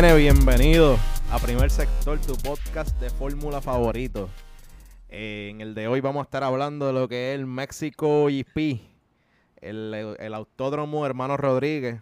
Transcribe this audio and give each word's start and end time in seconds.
Viene, 0.00 0.16
bienvenido 0.16 0.96
a 1.30 1.38
Primer 1.38 1.70
Sector, 1.70 2.18
tu 2.22 2.34
podcast 2.34 2.98
de 3.02 3.10
fórmula 3.10 3.60
favorito. 3.60 4.30
Eh, 5.10 5.48
en 5.50 5.60
el 5.60 5.74
de 5.74 5.88
hoy 5.88 6.00
vamos 6.00 6.20
a 6.20 6.24
estar 6.24 6.42
hablando 6.42 6.86
de 6.86 6.94
lo 6.94 7.06
que 7.06 7.34
es 7.34 7.38
el 7.38 7.44
México 7.44 8.28
GP, 8.28 8.80
el, 9.60 10.16
el 10.18 10.32
autódromo 10.32 11.04
Hermano 11.04 11.36
Rodríguez. 11.36 12.00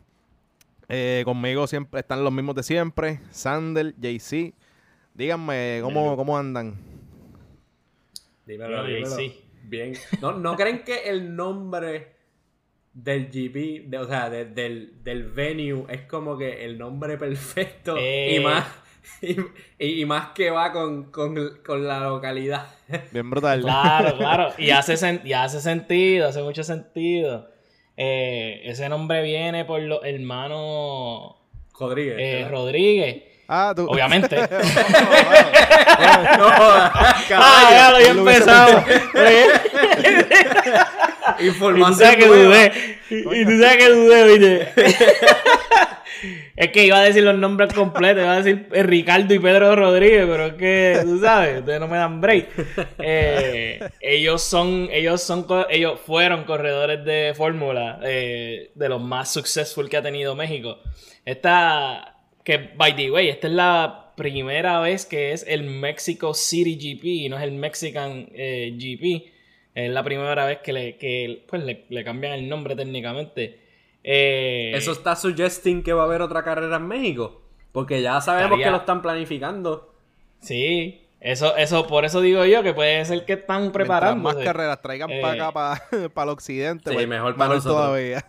Eh, 0.88 1.22
conmigo 1.24 1.66
siempre 1.66 1.98
están 1.98 2.22
los 2.22 2.32
mismos 2.32 2.54
de 2.54 2.62
siempre, 2.62 3.18
Sander, 3.32 3.92
JC. 3.96 4.54
Díganme, 5.14 5.80
¿cómo, 5.82 6.16
cómo 6.16 6.38
andan? 6.38 6.76
Dímelo, 8.46 8.86
JC. 8.86 9.32
Bien. 9.64 9.94
¿No, 10.22 10.34
¿No 10.34 10.54
creen 10.54 10.84
que 10.84 11.10
el 11.10 11.34
nombre 11.34 12.17
del 13.04 13.28
GP, 13.30 13.94
o 13.96 14.06
sea, 14.06 14.28
del, 14.30 15.02
del 15.04 15.22
venue, 15.24 15.84
es 15.88 16.02
como 16.02 16.36
que 16.36 16.64
el 16.64 16.76
nombre 16.78 17.16
perfecto 17.16 17.96
y 17.96 18.00
Eh. 18.36 18.40
más 18.42 18.64
y, 19.22 19.36
y 20.02 20.04
más 20.04 20.28
que 20.34 20.50
va 20.50 20.70
con, 20.72 21.04
con, 21.10 21.60
con 21.64 21.86
la 21.86 22.00
localidad. 22.00 22.66
Bien 23.10 23.30
brutal. 23.30 23.62
Claro, 23.62 24.16
claro. 24.18 24.52
Y 24.58 24.70
hace, 24.70 24.94
sen- 24.94 25.22
y 25.24 25.32
hace 25.32 25.60
sentido, 25.60 26.28
hace 26.28 26.42
mucho 26.42 26.62
sentido. 26.64 27.48
Eh, 27.96 28.60
ese 28.64 28.88
nombre 28.88 29.22
viene 29.22 29.64
por 29.64 29.80
los 29.80 30.00
hermanos 30.04 31.36
Rodríguez. 31.78 32.16
eh. 32.18 32.48
Rodríguez. 32.50 33.22
Ah, 33.48 33.72
tú. 33.74 33.86
Obviamente. 33.88 34.36
no, 34.46 34.46
jodas, 34.48 36.92
ah, 36.94 37.16
caballo. 37.28 37.70
ya 37.70 37.90
lo 37.90 37.96
había 37.96 38.14
Lo 38.14 38.24
empezado. 41.28 41.36
y 41.38 41.46
tú 41.46 41.46
Información 41.46 41.94
sabes 41.94 42.16
que 42.16 42.26
dudé. 42.26 42.72
Y, 43.10 43.44
tú 43.44 43.62
sabes 43.62 43.76
que 43.76 43.88
dudé, 43.88 44.38
viste. 44.38 44.68
es 46.56 46.72
que 46.72 46.86
iba 46.86 46.98
a 46.98 47.02
decir 47.02 47.22
los 47.22 47.38
nombres 47.38 47.72
completos. 47.72 48.22
Iba 48.22 48.32
a 48.34 48.42
decir 48.42 48.68
Ricardo 48.70 49.32
y 49.34 49.38
Pedro 49.38 49.76
Rodríguez, 49.76 50.26
pero 50.26 50.46
es 50.46 50.54
que, 50.54 51.00
tú 51.04 51.20
sabes, 51.20 51.60
ustedes 51.60 51.80
no 51.80 51.88
me 51.88 51.96
dan 51.96 52.20
break. 52.20 52.48
Eh, 52.98 53.80
ellos 54.00 54.42
son, 54.42 54.88
ellos 54.90 55.22
son, 55.22 55.46
ellos 55.70 56.00
fueron 56.04 56.44
corredores 56.44 57.04
de 57.04 57.32
fórmula 57.36 58.00
eh, 58.02 58.70
de 58.74 58.88
los 58.88 59.00
más 59.00 59.32
successful 59.32 59.88
que 59.88 59.96
ha 59.96 60.02
tenido 60.02 60.34
México. 60.34 60.78
Esta, 61.24 62.16
que 62.44 62.70
by 62.76 62.96
the 62.96 63.10
way, 63.10 63.28
esta 63.28 63.46
es 63.46 63.52
la 63.52 64.08
primera 64.18 64.80
vez 64.80 65.06
que 65.06 65.32
es 65.32 65.46
el 65.48 65.62
Mexico 65.62 66.34
City 66.34 66.74
GP 66.74 67.04
y 67.04 67.28
no 67.28 67.36
es 67.38 67.44
el 67.44 67.52
Mexican 67.52 68.28
eh, 68.34 68.72
GP. 68.76 69.37
Es 69.78 69.90
la 69.90 70.02
primera 70.02 70.44
vez 70.44 70.58
que 70.58 70.72
le, 70.72 70.96
que, 70.96 71.44
pues, 71.48 71.62
le, 71.62 71.84
le 71.88 72.02
cambian 72.02 72.32
el 72.32 72.48
nombre 72.48 72.74
técnicamente. 72.74 73.60
Eh, 74.02 74.72
Eso 74.74 74.90
está 74.92 75.14
suggesting 75.14 75.82
que 75.82 75.92
va 75.92 76.02
a 76.02 76.06
haber 76.06 76.20
otra 76.22 76.42
carrera 76.42 76.76
en 76.76 76.88
México. 76.88 77.42
Porque 77.70 78.02
ya 78.02 78.20
sabemos 78.20 78.46
Estaría- 78.46 78.64
que 78.66 78.70
lo 78.72 78.76
están 78.78 79.02
planificando. 79.02 79.94
Sí, 80.40 81.02
eso, 81.20 81.56
eso, 81.56 81.86
por 81.86 82.04
eso 82.04 82.20
digo 82.20 82.44
yo 82.44 82.62
que 82.62 82.74
puede 82.74 83.04
ser 83.04 83.24
que 83.24 83.34
están 83.34 83.70
preparando. 83.70 84.22
más 84.22 84.36
carreras 84.36 84.80
traigan 84.82 85.10
Eh, 85.10 85.20
para 85.20 85.34
acá, 85.48 85.52
para, 85.52 86.08
para 86.08 86.24
el 86.24 86.28
occidente, 86.30 86.90
Sí, 86.90 86.94
pues, 86.94 87.06
mejor 87.06 87.36
para 87.36 87.54
nosotros. 87.54 87.76
todavía. 87.76 88.24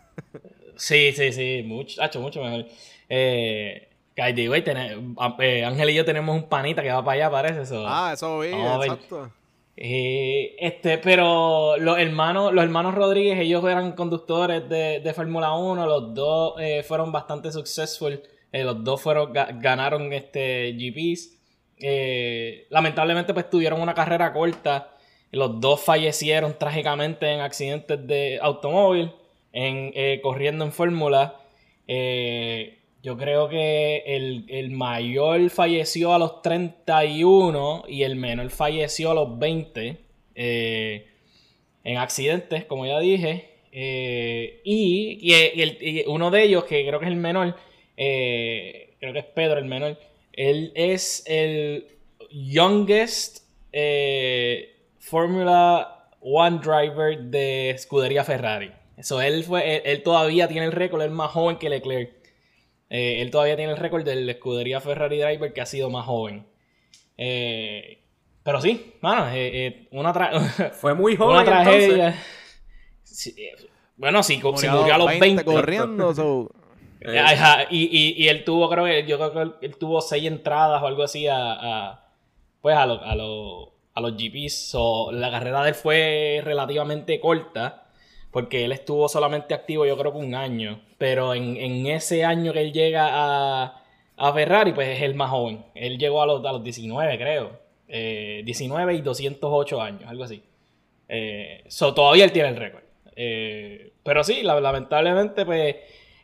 Sí, 0.76 1.14
sí, 1.14 1.32
sí, 1.34 1.64
mucho, 1.66 2.02
hacho, 2.02 2.20
mucho 2.22 2.44
mejor. 2.44 2.66
Eh, 3.10 3.90
eh, 4.18 5.64
Ángel 5.66 5.90
y 5.90 5.94
yo 5.94 6.06
tenemos 6.06 6.36
un 6.36 6.48
panita 6.50 6.82
que 6.84 6.92
va 6.92 7.04
para 7.04 7.16
allá, 7.16 7.32
parece 7.32 7.62
eso. 7.62 7.86
Ah, 7.88 8.12
eso 8.14 8.40
vi, 8.40 8.50
exacto. 8.50 9.32
Eh, 9.82 10.58
este, 10.60 10.98
pero 10.98 11.78
los 11.78 11.98
hermanos, 12.00 12.52
los 12.54 12.64
hermanos 12.66 12.96
Rodríguez, 12.96 13.40
ellos 13.40 13.64
eran 13.64 13.94
conductores 13.94 14.68
de, 14.68 15.00
de 15.00 15.14
Fórmula 15.14 15.54
1, 15.56 15.86
los 15.86 16.14
dos 16.14 16.56
eh, 16.60 16.84
fueron 16.84 17.14
bastante 17.14 17.50
successful, 17.50 18.22
eh, 18.52 18.64
los 18.66 18.84
dos 18.84 19.02
fueron, 19.02 19.34
ga- 19.34 19.58
ganaron 19.62 20.12
este 20.12 20.74
GPs. 20.78 21.38
Eh, 21.82 22.68
lamentablemente 22.70 23.34
pues 23.34 23.50
tuvieron 23.50 23.80
una 23.80 23.94
carrera 23.94 24.34
corta, 24.34 24.98
los 25.32 25.62
dos 25.62 25.80
fallecieron 25.80 26.58
trágicamente 26.60 27.32
en 27.32 27.40
accidentes 27.40 28.06
de 28.06 28.38
automóvil, 28.42 29.14
en, 29.54 29.94
eh, 29.96 30.20
corriendo 30.22 30.66
en 30.66 30.74
Fórmula. 30.74 31.40
Eh, 31.88 32.79
yo 33.02 33.18
creo 33.18 33.48
que 33.50 34.04
el, 34.06 34.46
el 34.50 34.72
mayor 34.72 35.50
falleció 35.50 36.14
a 36.14 36.20
los 36.20 36.42
31 36.42 37.84
y 37.88 38.04
el 38.04 38.16
menor 38.16 38.50
falleció 38.50 39.12
a 39.12 39.14
los 39.14 39.40
20 39.40 39.98
eh, 40.36 41.08
en 41.84 41.98
accidentes, 41.98 42.66
como 42.66 42.86
ya 42.86 43.00
dije. 43.00 43.50
Eh, 43.72 44.62
y, 44.66 45.34
el- 45.34 45.78
y 45.82 46.04
uno 46.08 46.32
de 46.32 46.44
ellos, 46.44 46.66
que 46.66 46.86
creo 46.86 47.00
que 47.00 47.06
es 47.06 47.12
el 47.12 47.18
menor, 47.18 47.56
eh, 47.98 48.96
creo 49.00 49.14
que 49.14 49.20
es 49.20 49.26
Pedro 49.26 49.60
el 49.60 49.66
menor, 49.66 49.98
él 50.34 50.72
es 50.76 51.24
el 51.28 51.88
youngest 52.32 53.44
Formula 55.00 56.10
One 56.22 56.60
driver 56.60 57.18
de 57.18 57.70
escudería 57.72 58.24
Ferrari. 58.24 58.72
Eso, 58.98 59.22
él, 59.22 59.44
fue, 59.44 59.76
él, 59.78 59.82
él 59.86 60.04
todavía 60.04 60.48
tiene 60.48 60.66
el 60.66 60.72
récord, 60.74 61.02
es 61.02 61.12
más 61.12 61.32
joven 61.32 61.58
que 61.58 61.70
Leclerc. 61.70 62.12
Eh, 62.90 63.22
él 63.22 63.30
todavía 63.32 63.56
tiene 63.56 63.72
el 63.74 63.78
récord 63.78 64.04
de 64.04 64.16
la 64.16 64.32
escudería 64.32 64.82
Ferrari 64.82 65.20
Driver 65.20 65.54
que 65.54 65.62
ha 65.62 65.66
sido 65.66 65.90
más 65.90 66.06
joven. 66.06 66.46
Eh, 67.18 68.00
pero 68.44 68.62
sí, 68.62 68.94
mano, 69.02 69.28
eh, 69.30 69.68
eh, 69.68 69.88
una, 69.92 70.14
Fue 70.74 70.94
muy 70.94 71.16
joven. 71.16 71.36
una 71.36 71.46
tragedia. 71.46 72.08
entonces. 72.08 72.26
Sí, 73.04 73.36
eh, 73.38 73.52
bueno, 73.98 74.24
sí, 74.24 74.40
co- 74.40 74.56
se 74.58 74.68
Murió 74.68 74.82
murió 74.82 74.96
a 74.96 74.98
los 74.98 75.20
20. 75.20 75.44
corriendo. 75.44 76.14
so, 76.16 76.50
Eh, 77.02 77.20
Ajá, 77.20 77.66
y, 77.70 77.84
y, 77.86 78.24
y 78.24 78.28
él 78.30 78.44
tuvo, 78.44 78.70
creo 78.70 78.86
que, 78.86 79.06
yo 79.06 79.18
creo 79.18 79.34
que 79.34 79.40
él, 79.42 79.54
él 79.62 79.78
tuvo 79.78 80.02
seis 80.02 80.26
entradas 80.26 80.82
o 80.82 80.88
algo 80.88 81.04
así 81.04 81.28
a, 81.28 81.38
a- 81.38 82.06
pues 82.62 82.76
a, 82.76 82.86
lo- 82.86 83.02
a, 83.04 83.16
lo- 83.16 83.74
a 83.94 84.02
los 84.02 84.14
GPs. 84.18 84.70
So, 84.72 85.12
la 85.12 85.30
carrera 85.32 85.62
de 85.64 85.70
él 85.70 85.76
fue 85.76 86.42
relativamente 86.44 87.20
corta, 87.20 87.89
porque 88.32 88.66
él 88.66 88.72
estuvo 88.72 89.08
solamente 89.10 89.54
activo 89.54 89.86
yo 89.86 89.98
creo 89.98 90.12
que 90.12 90.18
un 90.20 90.36
año. 90.36 90.82
Pero 90.98 91.34
en, 91.34 91.58
en 91.58 91.88
ese 91.88 92.24
año 92.26 92.54
que 92.54 92.62
él 92.62 92.74
llega 92.74 93.08
a, 93.12 93.84
a 94.18 94.34
Ferrari, 94.34 94.74
pues 94.74 94.88
es 94.98 95.02
el 95.04 95.16
más 95.16 95.30
joven. 95.32 95.66
Él 95.76 95.98
llegó 95.98 96.22
a 96.22 96.26
los, 96.26 96.46
a 96.46 96.52
los 96.52 96.64
19, 96.64 97.18
creo. 97.18 97.52
Eh, 97.88 98.42
19 98.46 98.94
y 98.96 99.02
208 99.02 99.82
años, 99.82 100.04
algo 100.08 100.24
así. 100.26 100.44
Eh, 101.08 101.64
so, 101.68 101.94
todavía 101.94 102.26
él 102.26 102.32
tiene 102.32 102.50
el 102.50 102.56
récord. 102.56 102.84
Eh, 103.16 103.92
pero 104.04 104.24
sí, 104.24 104.44
la- 104.44 104.60
lamentablemente, 104.62 105.46
pues 105.46 105.76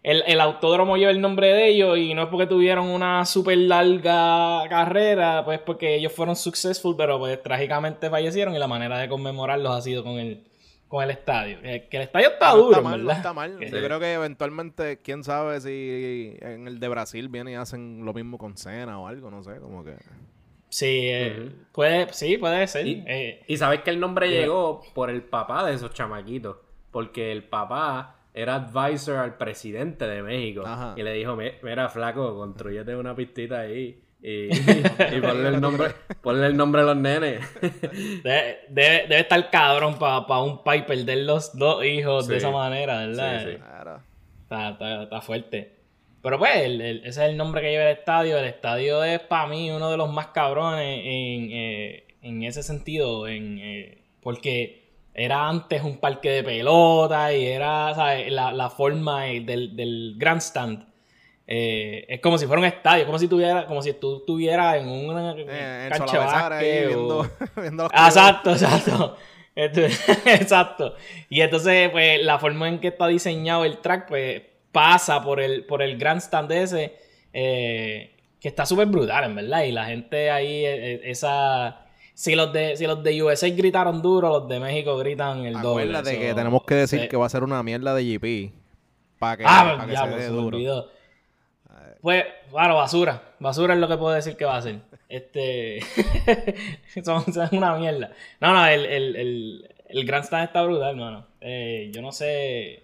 el, 0.03 0.23
el 0.27 0.39
autódromo 0.39 0.97
lleva 0.97 1.09
el 1.11 1.19
nombre 1.19 1.47
de 1.53 1.67
ellos 1.69 1.97
y 1.97 2.13
no 2.13 2.23
es 2.23 2.27
porque 2.29 2.45
tuvieron 2.45 2.87
una 2.87 3.25
súper 3.25 3.57
larga 3.57 4.63
carrera, 4.69 5.43
pues 5.43 5.59
porque 5.59 5.95
ellos 5.95 6.11
fueron 6.13 6.35
successful, 6.35 6.95
pero 6.95 7.17
pues 7.17 7.41
trágicamente 7.41 8.09
fallecieron 8.09 8.55
y 8.55 8.59
la 8.59 8.67
manera 8.67 8.99
de 8.99 9.09
conmemorarlos 9.09 9.71
ha 9.73 9.81
sido 9.81 10.03
con 10.03 10.19
el, 10.19 10.43
con 10.87 11.03
el 11.03 11.11
estadio. 11.11 11.61
Que, 11.61 11.87
que 11.89 11.97
el 11.97 12.03
estadio 12.03 12.29
está 12.29 12.51
no 12.51 12.57
duro, 12.57 12.69
está 12.77 12.81
mal, 12.81 13.03
no 13.03 13.11
está 13.11 13.33
mal. 13.33 13.59
Yo 13.59 13.69
creo 13.83 13.99
que 13.99 14.13
eventualmente, 14.13 14.99
quién 15.01 15.23
sabe 15.23 15.59
si 15.61 16.35
en 16.41 16.67
el 16.67 16.79
de 16.79 16.87
Brasil 16.87 17.27
vienen 17.29 17.53
y 17.53 17.57
hacen 17.57 18.05
lo 18.05 18.13
mismo 18.13 18.37
con 18.37 18.55
Cena 18.57 18.99
o 18.99 19.07
algo, 19.07 19.29
no 19.31 19.43
sé, 19.43 19.57
como 19.59 19.83
que... 19.83 19.95
Sí, 20.69 21.07
eh, 21.09 21.51
puede, 21.71 22.11
sí, 22.13 22.37
puede 22.37 22.67
ser. 22.67 22.85
Y- 22.85 23.03
Eh, 23.07 23.43
Y 23.47 23.57
sabes 23.57 23.81
que 23.81 23.89
el 23.91 23.99
nombre 23.99 24.29
Yeah. 24.29 24.41
llegó 24.41 24.81
por 24.93 25.09
el 25.09 25.21
papá 25.23 25.65
de 25.65 25.73
esos 25.75 25.93
chamaquitos. 25.93 26.57
Porque 26.91 27.31
el 27.31 27.43
papá 27.43 28.15
era 28.33 28.55
advisor 28.55 29.17
al 29.17 29.37
presidente 29.37 30.05
de 30.07 30.21
México. 30.21 30.63
Ajá. 30.65 30.93
Y 30.97 31.03
le 31.03 31.13
dijo, 31.13 31.35
"Mi- 31.35 31.51
mira, 31.63 31.87
flaco, 31.89 32.35
construyete 32.35 32.95
una 32.95 33.15
pistita 33.15 33.61
ahí. 33.61 34.01
Y, 34.27 34.49
y 35.17 35.21
ponle 35.21 35.49
el 35.49 35.61
nombre, 35.61 35.89
ponle 36.23 36.47
el 36.47 36.57
nombre 36.57 36.81
a 36.81 36.85
los 36.85 36.97
nenes. 36.97 37.41
debe, 38.23 38.59
debe- 38.69 39.01
debe 39.07 39.19
estar 39.19 39.49
cabrón 39.51 39.99
para 39.99 40.39
un 40.41 40.63
país 40.63 40.83
perder 40.83 41.19
los 41.19 41.55
dos 41.55 41.85
hijos 41.85 42.27
de 42.27 42.37
esa 42.37 42.49
manera, 42.49 43.05
¿verdad? 43.05 43.43
Sí, 43.43 43.51
sí. 43.51 43.57
Claro. 43.57 44.01
Está, 44.43 44.69
está- 44.69 45.03
está 45.03 45.21
fuerte. 45.21 45.75
Pero 46.23 46.39
pues, 46.39 46.55
el- 46.55 46.81
el- 46.81 46.97
ese 47.05 47.23
es 47.23 47.29
el 47.29 47.37
nombre 47.37 47.61
que 47.61 47.69
lleva 47.69 47.83
el 47.83 47.97
estadio. 47.97 48.39
El 48.39 48.45
estadio 48.45 49.03
es 49.03 49.19
para 49.19 49.45
mí 49.47 49.69
uno 49.69 49.91
de 49.91 49.97
los 49.97 50.11
más 50.11 50.27
cabrones 50.27 51.01
en, 51.03 51.49
eh, 51.51 52.07
en 52.23 52.41
ese 52.43 52.63
sentido. 52.63 53.27
En, 53.27 53.59
eh, 53.59 53.99
porque 54.23 54.85
era 55.13 55.47
antes 55.47 55.83
un 55.83 55.99
parque 55.99 56.31
de 56.31 56.43
pelota 56.43 57.31
y 57.31 57.45
era, 57.45 57.93
¿sabes? 57.93 58.31
La, 58.31 58.51
la 58.51 58.71
forma 58.71 59.29
eh, 59.29 59.41
del, 59.41 59.75
del 59.75 60.15
grandstand. 60.17 60.87
Eh, 61.47 62.05
es 62.09 62.19
como 62.21 62.37
si 62.37 62.45
fuera 62.47 62.59
un 62.59 62.65
estadio, 62.65 63.05
como 63.05 63.19
si 63.19 63.27
tuviera, 63.27 63.65
como 63.67 63.81
si 63.81 63.93
tú 63.93 64.17
estuvieras 64.17 64.77
en 64.77 64.87
una 64.87 65.35
Eh, 65.37 65.89
cancha 65.91 66.19
de 66.19 66.25
básquet 66.25 66.85
o- 66.95 67.27
viendo, 67.61 67.83
los 67.83 67.91
Ah, 67.93 68.07
Exacto, 68.07 68.51
exacto. 68.51 69.15
Exacto. 69.55 70.95
Y 71.29 71.41
entonces, 71.41 71.89
pues, 71.89 72.21
la 72.23 72.39
forma 72.39 72.67
en 72.67 72.79
que 72.79 72.89
está 72.89 73.07
diseñado 73.07 73.63
el 73.63 73.77
track, 73.77 74.07
pues, 74.07 74.41
pasa 74.71 75.23
por 75.23 75.39
el, 75.39 75.63
por 75.65 75.81
el 75.81 75.97
grandstand 75.97 76.51
ese, 76.51 76.93
eh, 77.31 78.11
que 78.41 78.47
está 78.49 78.65
súper 78.65 78.87
brutal, 78.87 79.23
en 79.23 79.35
verdad. 79.35 79.63
Y 79.63 79.71
la 79.71 79.85
gente 79.85 80.29
ahí, 80.29 80.65
eh, 80.65 80.93
eh, 80.95 81.01
esa... 81.05 81.81
Si 82.13 82.33
los, 82.35 82.51
de, 82.53 82.77
si 82.77 82.85
los 82.87 83.03
de 83.03 83.21
USA 83.23 83.49
gritaron 83.49 84.01
duro, 84.01 84.29
los 84.29 84.47
de 84.47 84.59
México 84.59 84.97
gritan 84.97 85.45
el 85.45 85.53
doble. 85.61 85.83
Acuérdate 85.83 86.13
so, 86.15 86.19
que 86.21 86.33
tenemos 86.33 86.63
que 86.63 86.75
decir 86.75 87.01
sí. 87.01 87.07
que 87.09 87.17
va 87.17 87.25
a 87.25 87.29
ser 87.29 87.43
una 87.43 87.61
mierda 87.61 87.93
de 87.93 88.03
GP. 88.03 88.53
Para 89.19 89.37
que, 89.37 89.43
Ah, 89.45 89.85
que 89.85 89.95
se 89.95 90.01
pues, 90.03 90.17
dé 90.17 90.27
duro. 90.27 90.55
olvidó. 90.57 90.89
Pues, 92.05 92.23
bueno, 92.51 92.75
basura. 92.75 93.19
Basura 93.39 93.73
es 93.73 93.79
lo 93.79 93.87
que 93.87 93.97
puedo 93.97 94.13
decir 94.13 94.37
que 94.37 94.45
va 94.45 94.57
a 94.57 94.61
ser. 94.61 94.79
Este. 95.09 95.79
son, 97.03 97.23
una 97.51 97.75
mierda. 97.77 98.11
No, 98.39 98.53
no, 98.53 98.63
el, 98.67 98.85
el, 98.85 99.15
el, 99.15 99.75
el 99.89 100.05
Grandstand 100.05 100.45
está 100.45 100.61
brutal, 100.61 100.91
hermano. 100.91 101.25
Eh, 101.41 101.89
yo 101.91 102.03
no 102.03 102.11
sé. 102.11 102.83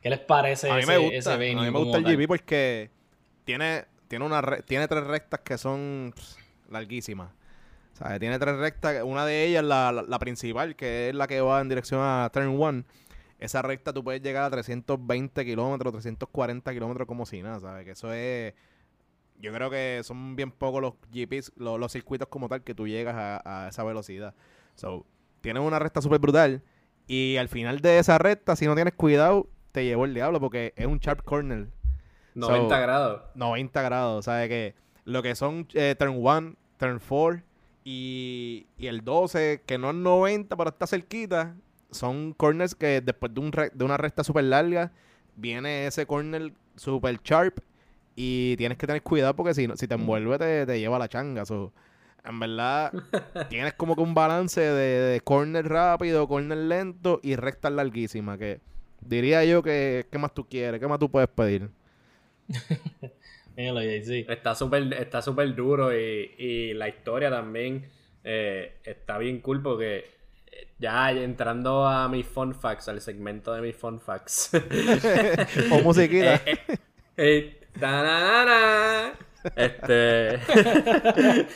¿Qué 0.00 0.08
les 0.08 0.20
parece 0.20 0.70
a 0.70 0.76
mí 0.76 0.86
me 0.86 0.98
gusta, 0.98 1.34
A 1.34 1.36
mí 1.36 1.52
me 1.52 1.70
gusta 1.70 1.98
el 1.98 2.04
GP 2.04 2.28
porque 2.28 2.90
tiene, 3.44 3.86
tiene, 4.06 4.24
una 4.24 4.40
tiene 4.64 4.86
tres 4.86 5.02
rectas 5.02 5.40
que 5.40 5.58
son 5.58 6.14
larguísimas. 6.70 7.32
O 7.94 7.96
sea, 7.96 8.20
tiene 8.20 8.38
tres 8.38 8.54
rectas. 8.54 9.02
Una 9.02 9.26
de 9.26 9.46
ellas, 9.46 9.64
la, 9.64 9.90
la, 9.90 10.18
principal, 10.20 10.76
que 10.76 11.08
es 11.08 11.14
la 11.16 11.26
que 11.26 11.40
va 11.40 11.60
en 11.60 11.68
dirección 11.68 12.02
a 12.04 12.30
Turn 12.32 12.50
1 12.50 12.84
esa 13.44 13.62
recta 13.62 13.92
tú 13.92 14.02
puedes 14.02 14.22
llegar 14.22 14.44
a 14.44 14.50
320 14.50 15.44
kilómetros, 15.44 15.92
340 15.92 16.72
kilómetros 16.72 17.06
como 17.06 17.26
si 17.26 17.42
nada, 17.42 17.60
¿sabes? 17.60 17.84
Que 17.84 17.92
eso 17.92 18.12
es... 18.12 18.54
Yo 19.40 19.52
creo 19.52 19.68
que 19.68 20.00
son 20.04 20.36
bien 20.36 20.50
pocos 20.50 20.80
los 20.80 20.94
GPs, 21.12 21.52
los, 21.56 21.92
circuitos 21.92 22.28
como 22.28 22.48
tal, 22.48 22.62
que 22.62 22.74
tú 22.74 22.86
llegas 22.86 23.14
a, 23.16 23.68
esa 23.68 23.84
velocidad. 23.84 24.34
So, 24.76 25.04
tienes 25.40 25.62
una 25.62 25.78
recta 25.78 26.00
súper 26.00 26.20
brutal 26.20 26.62
y 27.06 27.36
al 27.36 27.48
final 27.48 27.80
de 27.80 27.98
esa 27.98 28.16
recta, 28.16 28.56
si 28.56 28.66
no 28.66 28.74
tienes 28.74 28.94
cuidado, 28.94 29.48
te 29.72 29.84
llevó 29.84 30.04
el 30.04 30.14
diablo 30.14 30.40
porque 30.40 30.72
es 30.76 30.86
un 30.86 30.98
sharp 30.98 31.22
corner. 31.24 31.68
90 32.34 32.78
grados. 32.78 33.22
90 33.34 33.82
grados, 33.82 34.24
¿sabes? 34.24 34.48
Que 34.48 34.74
lo 35.04 35.22
que 35.22 35.34
son 35.34 35.66
eh, 35.74 35.94
turn 35.98 36.16
1, 36.16 36.54
turn 36.78 37.00
4 37.06 37.42
y, 37.84 38.66
y 38.78 38.86
el 38.86 39.04
12, 39.04 39.62
que 39.66 39.76
no 39.76 39.90
es 39.90 39.96
90, 39.96 40.56
pero 40.56 40.70
está 40.70 40.86
cerquita, 40.86 41.54
son 41.94 42.32
corners 42.34 42.74
que 42.74 43.00
después 43.00 43.32
de, 43.32 43.40
un 43.40 43.50
de 43.50 43.84
una 43.84 43.96
recta 43.96 44.24
súper 44.24 44.44
larga, 44.44 44.92
viene 45.36 45.86
ese 45.86 46.06
corner 46.06 46.52
súper 46.76 47.20
sharp 47.22 47.58
y 48.16 48.56
tienes 48.56 48.78
que 48.78 48.86
tener 48.86 49.02
cuidado 49.02 49.34
porque 49.34 49.54
si, 49.54 49.68
si 49.76 49.88
te 49.88 49.94
envuelve 49.94 50.38
te, 50.66 50.78
lleva 50.78 50.98
la 50.98 51.08
changa. 51.08 51.44
en 52.24 52.40
verdad, 52.40 52.92
tienes 53.48 53.74
como 53.74 53.96
que 53.96 54.02
un 54.02 54.14
balance 54.14 54.60
de, 54.60 55.20
corner 55.22 55.68
rápido, 55.68 56.28
corner 56.28 56.58
lento 56.58 57.20
y 57.22 57.36
recta 57.36 57.70
larguísima. 57.70 58.38
Que 58.38 58.60
diría 59.00 59.44
yo 59.44 59.62
que, 59.62 60.06
¿qué 60.10 60.18
más 60.18 60.34
tú 60.34 60.46
quieres? 60.48 60.80
¿Qué 60.80 60.86
más 60.86 60.98
tú 60.98 61.10
puedes 61.10 61.28
pedir? 61.28 61.70
Está 63.56 64.56
súper 64.56 64.92
está 64.94 65.22
super 65.22 65.54
duro 65.54 65.96
y, 65.96 66.74
la 66.74 66.88
historia 66.88 67.30
también 67.30 67.88
eh, 68.24 68.80
está 68.82 69.16
bien 69.18 69.40
cool 69.40 69.62
porque 69.62 70.10
ya 70.78 71.10
entrando 71.10 71.86
a 71.86 72.08
mis 72.08 72.26
fun 72.26 72.54
facts, 72.54 72.88
al 72.88 73.00
segmento 73.00 73.52
de 73.52 73.62
mis 73.62 73.76
fun 73.76 74.00
facts. 74.00 74.50
o 75.70 75.80
musiquita. 75.80 76.34
Eh, 76.46 76.78
eh, 77.16 77.60
este. 79.56 80.40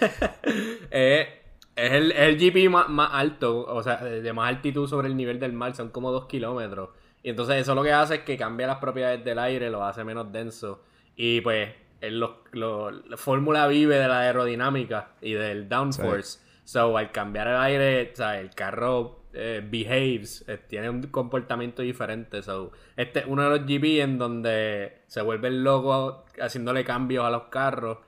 Eh, 0.90 1.42
es 1.76 1.92
el, 1.92 2.12
el 2.12 2.38
GP 2.38 2.70
más, 2.70 3.10
alto, 3.12 3.64
o 3.64 3.82
sea, 3.82 4.02
de 4.02 4.32
más 4.32 4.48
altitud 4.48 4.88
sobre 4.88 5.06
el 5.06 5.16
nivel 5.16 5.38
del 5.38 5.52
mar, 5.52 5.74
son 5.76 5.90
como 5.90 6.10
dos 6.10 6.26
kilómetros. 6.26 6.90
Y 7.22 7.30
entonces 7.30 7.56
eso 7.56 7.74
lo 7.74 7.82
que 7.82 7.92
hace 7.92 8.16
es 8.16 8.20
que 8.22 8.36
cambia 8.36 8.66
las 8.66 8.78
propiedades 8.78 9.24
del 9.24 9.38
aire, 9.38 9.70
lo 9.70 9.84
hace 9.84 10.02
menos 10.02 10.32
denso. 10.32 10.82
Y 11.14 11.40
pues, 11.40 11.68
la 12.00 13.16
fórmula 13.16 13.66
vive 13.68 13.96
de 13.96 14.08
la 14.08 14.20
aerodinámica 14.20 15.10
y 15.20 15.34
del 15.34 15.68
downforce. 15.68 16.40
So, 16.68 16.98
al 16.98 17.12
cambiar 17.12 17.48
el 17.48 17.56
aire, 17.56 18.10
o 18.12 18.14
sea, 18.14 18.38
el 18.38 18.50
carro 18.50 19.22
eh, 19.32 19.66
behaves, 19.66 20.44
eh, 20.46 20.58
tiene 20.68 20.90
un 20.90 21.00
comportamiento 21.04 21.80
diferente. 21.80 22.42
So, 22.42 22.72
este 22.94 23.20
es 23.20 23.24
uno 23.26 23.42
de 23.44 23.58
los 23.58 23.60
GP 23.66 24.02
en 24.02 24.18
donde 24.18 25.00
se 25.06 25.22
vuelve 25.22 25.50
loco 25.50 26.26
haciéndole 26.38 26.84
cambios 26.84 27.24
a 27.24 27.30
los 27.30 27.44
carros 27.44 28.00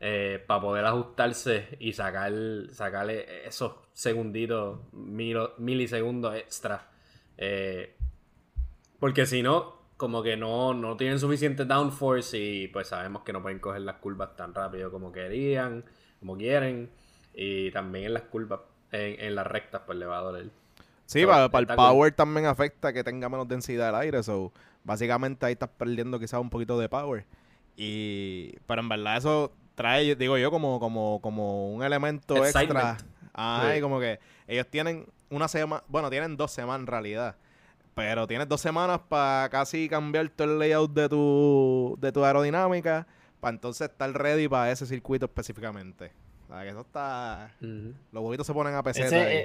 eh, 0.00 0.42
para 0.46 0.62
poder 0.62 0.86
ajustarse 0.86 1.76
y 1.78 1.92
sacar, 1.92 2.32
sacarle 2.70 3.46
esos 3.46 3.74
segunditos, 3.92 4.80
milisegundos 4.94 6.36
extra. 6.36 6.88
porque 8.98 9.26
si 9.26 9.42
no, 9.42 9.90
como 9.98 10.22
que 10.22 10.38
no, 10.38 10.72
no 10.72 10.96
tienen 10.96 11.18
suficiente 11.18 11.66
downforce 11.66 12.38
y 12.38 12.68
pues 12.68 12.88
sabemos 12.88 13.24
que 13.24 13.34
no 13.34 13.42
pueden 13.42 13.58
coger 13.58 13.82
las 13.82 13.96
curvas 13.96 14.34
tan 14.36 14.54
rápido 14.54 14.90
como 14.90 15.12
querían, 15.12 15.84
como 16.18 16.38
quieren. 16.38 16.88
Y 17.36 17.70
también 17.70 18.06
en 18.06 18.14
las 18.14 18.22
curvas, 18.22 18.60
en, 18.90 19.20
en 19.20 19.34
las 19.34 19.46
rectas, 19.46 19.82
pues 19.84 19.98
le 19.98 20.06
va 20.06 20.18
a 20.18 20.22
doler. 20.22 20.50
Sí, 21.04 21.24
para, 21.24 21.44
el 21.44 21.66
power 21.68 22.12
también 22.12 22.46
afecta 22.46 22.92
que 22.92 23.04
tenga 23.04 23.28
menos 23.28 23.46
densidad 23.46 23.86
del 23.86 23.94
aire. 23.94 24.22
So, 24.22 24.52
básicamente 24.82 25.46
ahí 25.46 25.52
estás 25.52 25.68
perdiendo 25.68 26.18
quizás 26.18 26.40
un 26.40 26.50
poquito 26.50 26.78
de 26.78 26.88
power. 26.88 27.24
Y, 27.76 28.56
pero 28.66 28.80
en 28.80 28.88
verdad 28.88 29.18
eso 29.18 29.52
trae, 29.74 30.16
digo 30.16 30.36
yo, 30.38 30.50
como, 30.50 30.80
como, 30.80 31.20
como 31.20 31.72
un 31.72 31.84
elemento 31.84 32.44
extra. 32.44 32.96
Ay, 33.34 33.80
como 33.80 34.00
que 34.00 34.18
ellos 34.48 34.66
tienen 34.68 35.06
una 35.28 35.46
semana, 35.46 35.84
bueno, 35.88 36.08
tienen 36.10 36.36
dos 36.36 36.50
semanas 36.50 36.80
en 36.80 36.86
realidad. 36.86 37.36
Pero 37.94 38.26
tienes 38.26 38.48
dos 38.48 38.60
semanas 38.60 39.00
para 39.08 39.48
casi 39.50 39.88
cambiar 39.88 40.28
todo 40.30 40.52
el 40.52 40.58
layout 40.58 40.92
de 40.92 41.08
tu, 41.08 41.96
de 42.00 42.12
tu 42.12 42.24
aerodinámica 42.24 43.06
para 43.40 43.54
entonces 43.54 43.90
estar 43.90 44.10
ready 44.12 44.48
para 44.48 44.70
ese 44.70 44.86
circuito 44.86 45.26
específicamente. 45.26 46.12
O 46.48 46.52
sea, 46.52 46.62
que 46.62 46.68
eso 46.70 46.80
está... 46.80 47.50
Los 47.60 48.22
huevitos 48.22 48.46
se 48.46 48.54
ponen 48.54 48.74
a 48.74 48.82
peseta 48.82 49.16
ahí. 49.16 49.44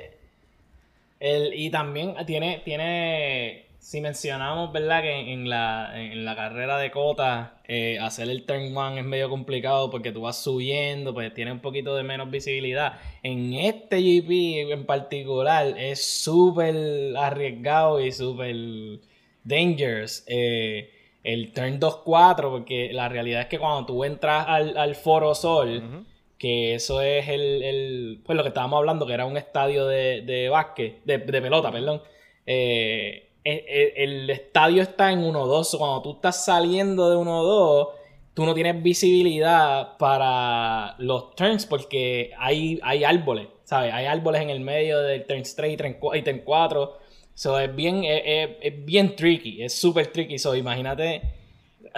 Eh, 1.20 1.52
y 1.54 1.70
también 1.70 2.16
tiene, 2.26 2.62
tiene, 2.66 3.66
si 3.78 4.02
mencionamos, 4.02 4.72
¿verdad? 4.72 5.02
Que 5.04 5.34
en 5.34 5.50
la, 5.50 5.92
en 5.96 6.26
la 6.26 6.36
carrera 6.36 6.78
de 6.80 6.90
cota, 6.90 7.62
eh, 7.68 8.00
hacer 8.00 8.30
el 8.30 8.44
turn 8.44 8.76
one 8.76 9.00
es 9.00 9.06
medio 9.06 9.30
complicado 9.30 9.92
porque 9.92 10.12
tú 10.12 10.22
vas 10.22 10.38
subiendo, 10.38 11.14
pues 11.14 11.32
tiene 11.34 11.52
un 11.52 11.60
poquito 11.60 11.96
de 11.96 12.02
menos 12.04 12.32
visibilidad. 12.32 13.00
En 13.22 13.54
este 13.54 14.02
GP 14.02 14.72
en 14.72 14.86
particular 14.86 15.76
es 15.78 16.04
súper 16.04 17.16
arriesgado 17.16 18.04
y 18.04 18.12
súper 18.12 18.56
dangerous. 19.44 20.24
Eh, 20.26 20.92
el 21.24 21.52
turn 21.54 21.80
2-4, 21.80 22.50
porque 22.50 22.92
la 22.94 23.10
realidad 23.10 23.42
es 23.42 23.48
que 23.48 23.60
cuando 23.60 23.86
tú 23.86 24.04
entras 24.04 24.46
al, 24.48 24.76
al 24.76 24.96
Foro 24.96 25.36
Sol, 25.36 26.06
que 26.42 26.74
eso 26.74 27.02
es 27.02 27.30
el, 27.30 28.20
pues 28.26 28.36
lo 28.36 28.42
que 28.42 28.48
estábamos 28.48 28.80
hablando, 28.80 29.06
que 29.06 29.14
era 29.14 29.28
un 29.28 29.38
estadio 29.38 29.86
de, 29.86 30.24
de 30.24 30.50
básquet, 30.50 31.04
de, 31.04 31.20
pelota, 31.20 31.72
perdón. 31.72 32.02
Eh, 32.48 33.30
e, 33.44 33.52
e, 33.54 34.04
el, 34.04 34.28
estadio 34.28 34.82
está 34.82 35.12
en 35.12 35.22
1-2, 35.22 35.78
cuando 35.78 36.02
tú 36.02 36.14
estás 36.14 36.44
saliendo 36.44 37.12
de 37.12 37.18
1-2, 37.18 37.90
tú 38.34 38.44
no 38.44 38.56
tienes 38.56 38.82
visibilidad 38.82 39.98
para 40.00 40.96
los 40.98 41.36
turns 41.36 41.68
porque 41.68 42.32
hay, 42.40 42.80
hay 42.82 43.04
árboles, 43.04 43.48
¿sabes? 43.64 43.94
Hay 43.94 44.08
árboles 44.08 44.42
en 44.42 44.50
el 44.50 44.62
medio 44.62 45.00
del 45.00 45.28
turn 45.28 45.42
straight 45.42 45.80
y 45.80 46.22
turn 46.24 46.42
4. 46.44 46.98
Eso 47.36 47.60
es 47.60 47.76
bien, 47.76 48.02
es, 48.04 48.84
bien 48.84 49.16
tricky, 49.16 49.62
es 49.62 49.76
súper 49.76 50.08
tricky. 50.08 50.40
So, 50.40 50.56
imagínate, 50.56 51.22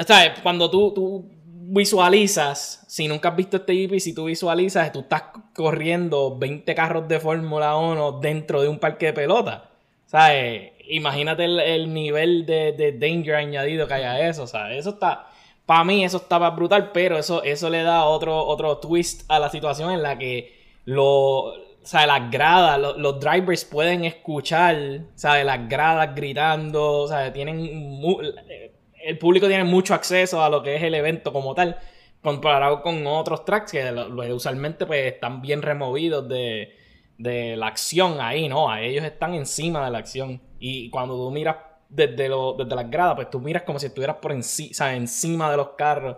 ¿sabes? 0.05 0.37
Cuando 0.41 0.69
tú 0.69 1.31
visualizas, 1.71 2.83
si 2.87 3.07
nunca 3.07 3.29
has 3.29 3.35
visto 3.35 3.57
este 3.57 3.73
GP, 3.73 3.99
si 3.99 4.13
tú 4.13 4.25
visualizas, 4.25 4.91
tú 4.91 5.01
estás 5.01 5.23
corriendo 5.55 6.37
20 6.37 6.75
carros 6.75 7.07
de 7.07 7.19
Fórmula 7.19 7.75
1 7.77 8.19
dentro 8.19 8.61
de 8.61 8.67
un 8.67 8.79
parque 8.79 9.07
de 9.07 9.13
pelota. 9.13 9.69
¿Sabes? 10.05 10.73
Imagínate 10.89 11.45
el, 11.45 11.93
nivel 11.93 12.45
de, 12.45 12.95
danger 12.99 13.35
añadido 13.35 13.87
que 13.87 13.93
haya 13.93 14.27
eso. 14.27 14.45
¿sabes? 14.47 14.79
Eso 14.79 14.91
está. 14.91 15.27
Para 15.65 15.83
mí, 15.85 16.03
eso 16.03 16.17
estaba 16.17 16.49
brutal, 16.49 16.91
pero 16.91 17.17
eso, 17.17 17.41
eso 17.43 17.69
le 17.69 17.83
da 17.83 18.03
otro, 18.05 18.45
otro 18.45 18.77
twist 18.79 19.23
a 19.29 19.39
la 19.39 19.49
situación 19.49 19.91
en 19.91 20.03
la 20.03 20.17
que 20.17 20.53
lo, 20.85 21.53
sea, 21.83 22.05
las 22.05 22.29
gradas, 22.29 22.79
los, 22.97 23.19
drivers 23.19 23.65
pueden 23.65 24.05
escuchar, 24.05 25.01
¿sabes? 25.15 25.45
Las 25.45 25.67
gradas 25.69 26.13
gritando, 26.15 27.07
¿sabes? 27.07 27.33
Tienen 27.33 28.01
el 29.03 29.17
público 29.17 29.47
tiene 29.47 29.63
mucho 29.63 29.93
acceso 29.93 30.43
a 30.43 30.49
lo 30.49 30.63
que 30.63 30.75
es 30.75 30.83
el 30.83 30.95
evento 30.95 31.33
como 31.33 31.53
tal, 31.53 31.77
comparado 32.21 32.81
con 32.81 33.05
otros 33.05 33.43
tracks 33.45 33.71
que 33.71 33.91
usualmente 34.31 34.85
pues 34.85 35.13
están 35.13 35.41
bien 35.41 35.61
removidos 35.61 36.27
de, 36.27 36.75
la 37.17 37.67
acción 37.67 38.19
ahí, 38.19 38.47
¿no? 38.47 38.69
A 38.69 38.81
ellos 38.81 39.03
están 39.03 39.33
encima 39.33 39.85
de 39.85 39.91
la 39.91 39.99
acción. 39.99 40.41
Y 40.59 40.89
cuando 40.89 41.15
tú 41.15 41.31
miras 41.31 41.57
desde, 41.87 42.27
lo, 42.27 42.53
desde 42.53 42.75
las 42.75 42.89
gradas, 42.89 43.15
pues 43.15 43.29
tú 43.29 43.39
miras 43.39 43.63
como 43.63 43.79
si 43.79 43.87
estuvieras 43.87 44.17
por 44.17 44.31
encima, 44.31 44.93
encima 44.95 45.51
de 45.51 45.57
los 45.57 45.69
carros. 45.69 46.17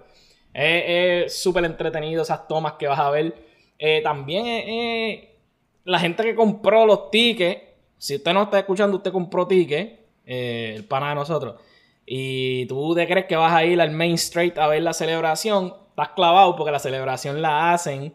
Es 0.54 1.38
súper 1.38 1.66
entretenido 1.66 2.22
esas 2.22 2.48
tomas 2.48 2.74
que 2.74 2.88
vas 2.88 3.00
a 3.00 3.10
ver. 3.10 3.36
Eh, 3.78 4.02
también 4.02 5.30
la 5.84 6.00
gente 6.00 6.24
que 6.24 6.34
compró 6.34 6.86
los 6.86 7.12
tickets, 7.12 7.62
si 7.98 8.16
usted 8.16 8.34
no 8.34 8.44
está 8.44 8.60
escuchando, 8.60 8.98
usted 8.98 9.12
compró 9.12 9.48
tickets, 9.48 10.00
eh, 10.26 10.74
el 10.76 10.86
pana 10.86 11.10
de 11.10 11.16
nosotros 11.16 11.56
y 12.06 12.66
tú 12.68 12.94
te 12.96 13.08
crees 13.08 13.26
que 13.26 13.36
vas 13.36 13.54
a 13.54 13.66
ir 13.66 13.80
al 13.82 13.92
Main 13.92 14.14
Street 14.16 14.58
a 14.58 14.68
ver 14.68 14.84
la 14.84 14.94
celebración, 14.94 15.74
estás 15.90 16.10
clavado 16.10 16.56
porque 16.56 16.72
la 16.72 16.80
celebración 16.80 17.42
la 17.42 17.74
hacen 17.74 18.14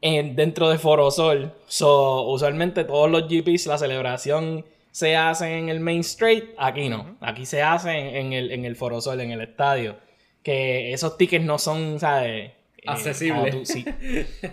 en, 0.00 0.36
dentro 0.36 0.68
de 0.70 0.78
Forosol. 0.78 1.52
So, 1.66 2.22
usualmente 2.22 2.84
todos 2.84 3.10
los 3.10 3.28
GPs 3.28 3.66
la 3.66 3.78
celebración 3.78 4.64
se 4.90 5.16
hace 5.16 5.58
en 5.58 5.68
el 5.68 5.80
Main 5.80 6.00
Street, 6.00 6.44
aquí 6.58 6.88
no. 6.88 7.16
Aquí 7.20 7.46
se 7.46 7.62
hace 7.62 8.18
en, 8.20 8.32
el, 8.32 8.52
en 8.52 8.64
el 8.64 8.76
Forosol, 8.76 9.20
en 9.20 9.32
el 9.32 9.40
estadio. 9.40 9.96
que 10.42 10.92
esos 10.92 11.16
tickets 11.16 11.44
no 11.44 11.58
son, 11.58 11.98
¿sabes? 11.98 12.50
Eh, 12.50 12.54
Accesibles. 12.86 13.50
como 13.52 13.64
tú- 13.64 13.64
sí. 13.64 13.84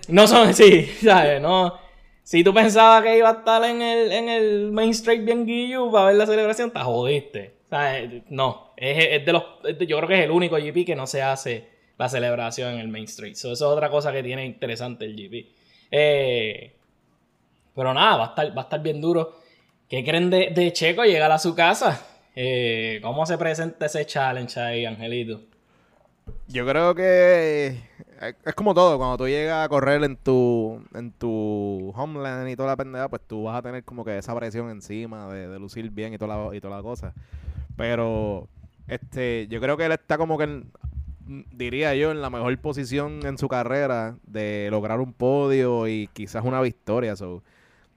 No 0.08 0.26
son, 0.26 0.54
sí, 0.54 0.86
¿sabes? 1.04 1.42
No. 1.42 1.78
Si 2.24 2.44
tú 2.44 2.54
pensabas 2.54 3.04
que 3.04 3.18
iba 3.18 3.30
a 3.30 3.34
estar 3.34 3.64
en 3.66 3.82
el, 3.82 4.12
en 4.12 4.30
el 4.30 4.72
Main 4.72 4.92
Street 4.92 5.24
bien 5.26 5.46
guillo 5.46 5.92
para 5.92 6.06
ver 6.06 6.16
la 6.16 6.26
celebración, 6.26 6.72
te 6.72 6.80
jodiste. 6.80 7.54
¿Sabes? 7.72 8.24
No. 8.30 8.74
Es, 8.76 9.26
de 9.26 9.32
los, 9.32 9.44
yo 9.88 9.98
creo 9.98 10.08
que 10.08 10.20
es 10.20 10.26
el 10.26 10.32
único 10.32 10.58
GP 10.58 10.86
que 10.86 10.94
no 10.94 11.08
se 11.08 11.22
hace 11.22 11.70
la 11.98 12.10
celebración 12.10 12.74
en 12.74 12.80
el 12.82 12.90
Main 12.90 13.06
Street. 13.06 13.36
So, 13.36 13.54
eso 13.54 13.66
es 13.66 13.72
otra 13.72 13.90
cosa 13.90 14.12
que 14.12 14.22
tiene 14.22 14.46
interesante 14.46 15.06
el 15.06 15.16
GP. 15.16 15.48
Eh, 15.90 16.76
pero 17.74 17.94
nada, 17.94 18.18
va 18.18 18.26
a 18.26 18.28
estar, 18.28 18.58
va 18.58 18.64
a 18.64 18.66
estar 18.66 18.84
bien 18.84 19.00
duro. 19.00 19.40
¿Qué 19.88 20.04
creen 20.04 20.30
de, 20.30 20.52
de 20.54 20.74
Checo 20.74 21.06
llegar 21.06 21.32
a 21.32 21.40
su 21.40 21.56
casa? 21.56 22.06
Eh, 22.36 23.00
¿Cómo 23.02 23.26
se 23.26 23.38
presenta 23.38 23.86
ese 23.86 24.06
challenge 24.06 24.60
ahí, 24.60 24.86
Angelito? 24.86 25.40
Yo 26.50 26.68
creo 26.68 26.94
que 26.94 27.68
es 27.68 28.36
es 28.46 28.54
como 28.54 28.74
todo, 28.74 28.98
cuando 28.98 29.18
tú 29.18 29.28
llegas 29.28 29.66
a 29.66 29.70
correr 29.70 30.04
en 30.04 30.18
tu 30.18 30.84
en 30.94 31.12
tu 31.14 31.94
homeland 31.96 32.50
y 32.50 32.56
toda 32.58 32.70
la 32.70 32.76
pendeja, 32.76 33.08
pues 33.08 33.22
tú 33.26 33.44
vas 33.44 33.58
a 33.58 33.62
tener 33.62 33.84
como 33.86 34.04
que 34.04 34.18
esa 34.18 34.36
presión 34.36 34.70
encima 34.70 35.34
de, 35.34 35.48
de 35.48 35.58
lucir 35.58 35.90
bien 35.90 36.14
y 36.14 36.18
toda 36.18 36.36
la, 36.36 36.56
y 36.56 36.60
toda 36.60 36.76
la 36.76 36.84
cosa. 36.84 37.14
Pero 37.82 38.48
este, 38.88 39.48
yo 39.48 39.60
creo 39.60 39.76
que 39.76 39.86
él 39.86 39.92
está 39.92 40.20
como 40.20 40.38
que 40.38 40.44
en- 40.44 40.72
diría 41.52 41.96
yo 41.96 42.12
en 42.12 42.22
la 42.22 42.30
mejor 42.30 42.56
posición 42.60 43.26
en 43.26 43.40
su 43.40 43.48
carrera 43.48 44.18
de 44.28 44.68
lograr 44.70 45.00
un 45.00 45.14
podio 45.14 45.88
y 45.88 46.08
quizás 46.14 46.46
una 46.46 46.62
victoria. 46.62 47.16
So, 47.16 47.42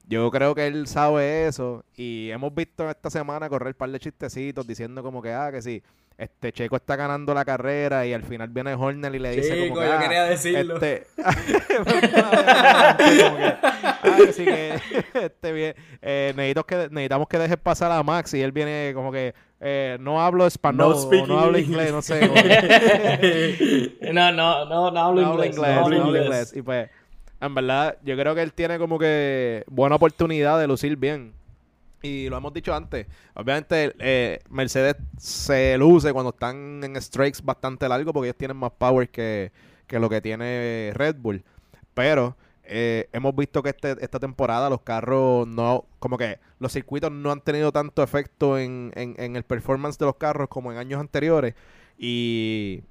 yo 0.07 0.31
creo 0.31 0.55
que 0.55 0.65
él 0.65 0.87
sabe 0.87 1.45
eso 1.45 1.85
y 1.95 2.31
hemos 2.31 2.55
visto 2.55 2.89
esta 2.89 3.11
semana 3.11 3.47
correr 3.47 3.69
un 3.69 3.73
par 3.77 3.91
de 3.91 3.99
chistecitos 3.99 4.65
diciendo 4.65 5.03
como 5.03 5.21
que, 5.21 5.33
ah, 5.33 5.51
que 5.51 5.61
sí, 5.61 5.83
este 6.17 6.51
Checo 6.51 6.77
está 6.77 6.95
ganando 6.95 7.35
la 7.35 7.45
carrera 7.45 8.07
y 8.07 8.13
al 8.13 8.23
final 8.23 8.49
viene 8.49 8.73
Horner 8.73 9.13
y 9.13 9.19
le 9.19 9.35
dice 9.35 9.53
Chico, 9.53 9.75
como 9.75 9.81
que, 9.81 9.87
yo 9.87 9.93
ah, 9.93 10.01
quería 10.01 10.23
decirlo. 10.23 10.75
Este, 10.77 11.05
como 12.97 13.37
que, 13.37 13.43
ah, 13.61 14.17
que 14.17 14.33
sí 14.33 14.45
que 14.45 14.75
este, 15.13 15.51
bien, 15.51 15.75
eh, 16.01 16.33
necesito 16.35 16.65
que, 16.65 16.75
necesitamos 16.89 17.27
que 17.27 17.37
dejes 17.37 17.57
pasar 17.57 17.91
a 17.91 18.01
Max 18.03 18.33
y 18.33 18.41
él 18.41 18.51
viene 18.51 18.91
como 18.93 19.11
que 19.11 19.33
eh, 19.59 19.97
no 19.99 20.21
hablo 20.21 20.45
español 20.45 20.95
No 21.27 21.39
hablo 21.39 21.57
inglés, 21.57 21.91
no 21.91 22.01
sé. 22.01 22.27
como 22.27 22.35
No, 24.13 24.31
no, 24.31 24.65
no, 24.65 24.91
no 24.91 24.99
hablo 24.99 25.21
no 25.21 25.33
inglés. 25.33 25.55
inglés, 25.55 25.75
no 25.75 25.85
hablo 25.85 26.17
inglés. 26.17 26.53
Y 26.55 26.61
pues, 26.61 26.89
en 27.41 27.55
verdad, 27.55 27.97
yo 28.03 28.15
creo 28.15 28.35
que 28.35 28.41
él 28.41 28.53
tiene 28.53 28.77
como 28.77 28.99
que 28.99 29.63
buena 29.67 29.95
oportunidad 29.95 30.59
de 30.59 30.67
lucir 30.67 30.97
bien. 30.97 31.33
Y 32.01 32.29
lo 32.29 32.37
hemos 32.37 32.53
dicho 32.53 32.75
antes. 32.75 33.07
Obviamente, 33.33 33.95
eh, 33.99 34.39
Mercedes 34.49 34.95
se 35.17 35.77
luce 35.77 36.13
cuando 36.13 36.29
están 36.29 36.83
en 36.83 37.01
strikes 37.01 37.39
bastante 37.43 37.89
largos 37.89 38.13
porque 38.13 38.27
ellos 38.27 38.37
tienen 38.37 38.57
más 38.57 38.71
power 38.77 39.09
que, 39.09 39.51
que 39.87 39.99
lo 39.99 40.09
que 40.09 40.21
tiene 40.21 40.91
Red 40.93 41.15
Bull. 41.17 41.43
Pero 41.95 42.35
eh, 42.67 43.09
hemos 43.13 43.35
visto 43.35 43.61
que 43.61 43.69
este, 43.69 43.95
esta 44.01 44.19
temporada 44.19 44.69
los 44.69 44.81
carros 44.81 45.47
no, 45.47 45.85
como 45.99 46.17
que 46.17 46.39
los 46.59 46.71
circuitos 46.71 47.11
no 47.11 47.31
han 47.31 47.41
tenido 47.41 47.71
tanto 47.71 48.01
efecto 48.03 48.57
en, 48.57 48.91
el 48.95 49.43
performance 49.43 49.97
de 49.97 50.05
los 50.05 50.15
carros 50.15 50.47
como 50.49 50.71
en 50.71 50.77
años 50.77 50.99
anteriores. 50.99 51.55
Y 51.97 52.81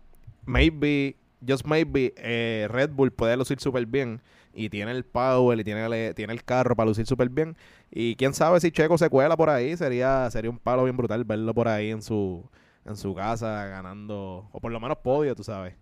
maybe, 0.46 1.16
just 1.46 1.66
maybe, 1.66 2.14
eh, 2.16 2.68
Red 2.70 2.90
Bull 2.90 3.12
puede 3.12 3.36
lucir 3.36 3.60
súper 3.60 3.86
bien. 3.86 4.20
Y 4.52 4.70
tiene 4.70 4.92
el 4.92 5.04
power 5.04 5.58
y 5.58 5.64
tiene 5.64 5.84
el, 5.84 6.14
tiene 6.14 6.32
el 6.32 6.44
carro 6.44 6.76
para 6.76 6.88
lucir 6.88 7.06
súper 7.06 7.28
bien. 7.28 7.56
Y 7.90 8.14
quién 8.16 8.34
sabe 8.34 8.60
si 8.60 8.70
Checo 8.70 8.96
se 8.98 9.10
cuela 9.10 9.36
por 9.36 9.50
ahí. 9.50 9.76
Sería, 9.76 10.30
sería 10.30 10.50
un 10.50 10.58
palo 10.58 10.84
bien 10.84 10.96
brutal 10.96 11.24
verlo 11.24 11.52
por 11.52 11.66
ahí 11.68 11.90
en 11.90 12.02
su, 12.02 12.48
en 12.84 12.96
su 12.96 13.14
casa 13.14 13.66
ganando. 13.66 14.48
O 14.52 14.60
por 14.60 14.70
lo 14.70 14.78
menos 14.78 14.98
podio, 14.98 15.34
tú 15.34 15.42
sabes. 15.42 15.74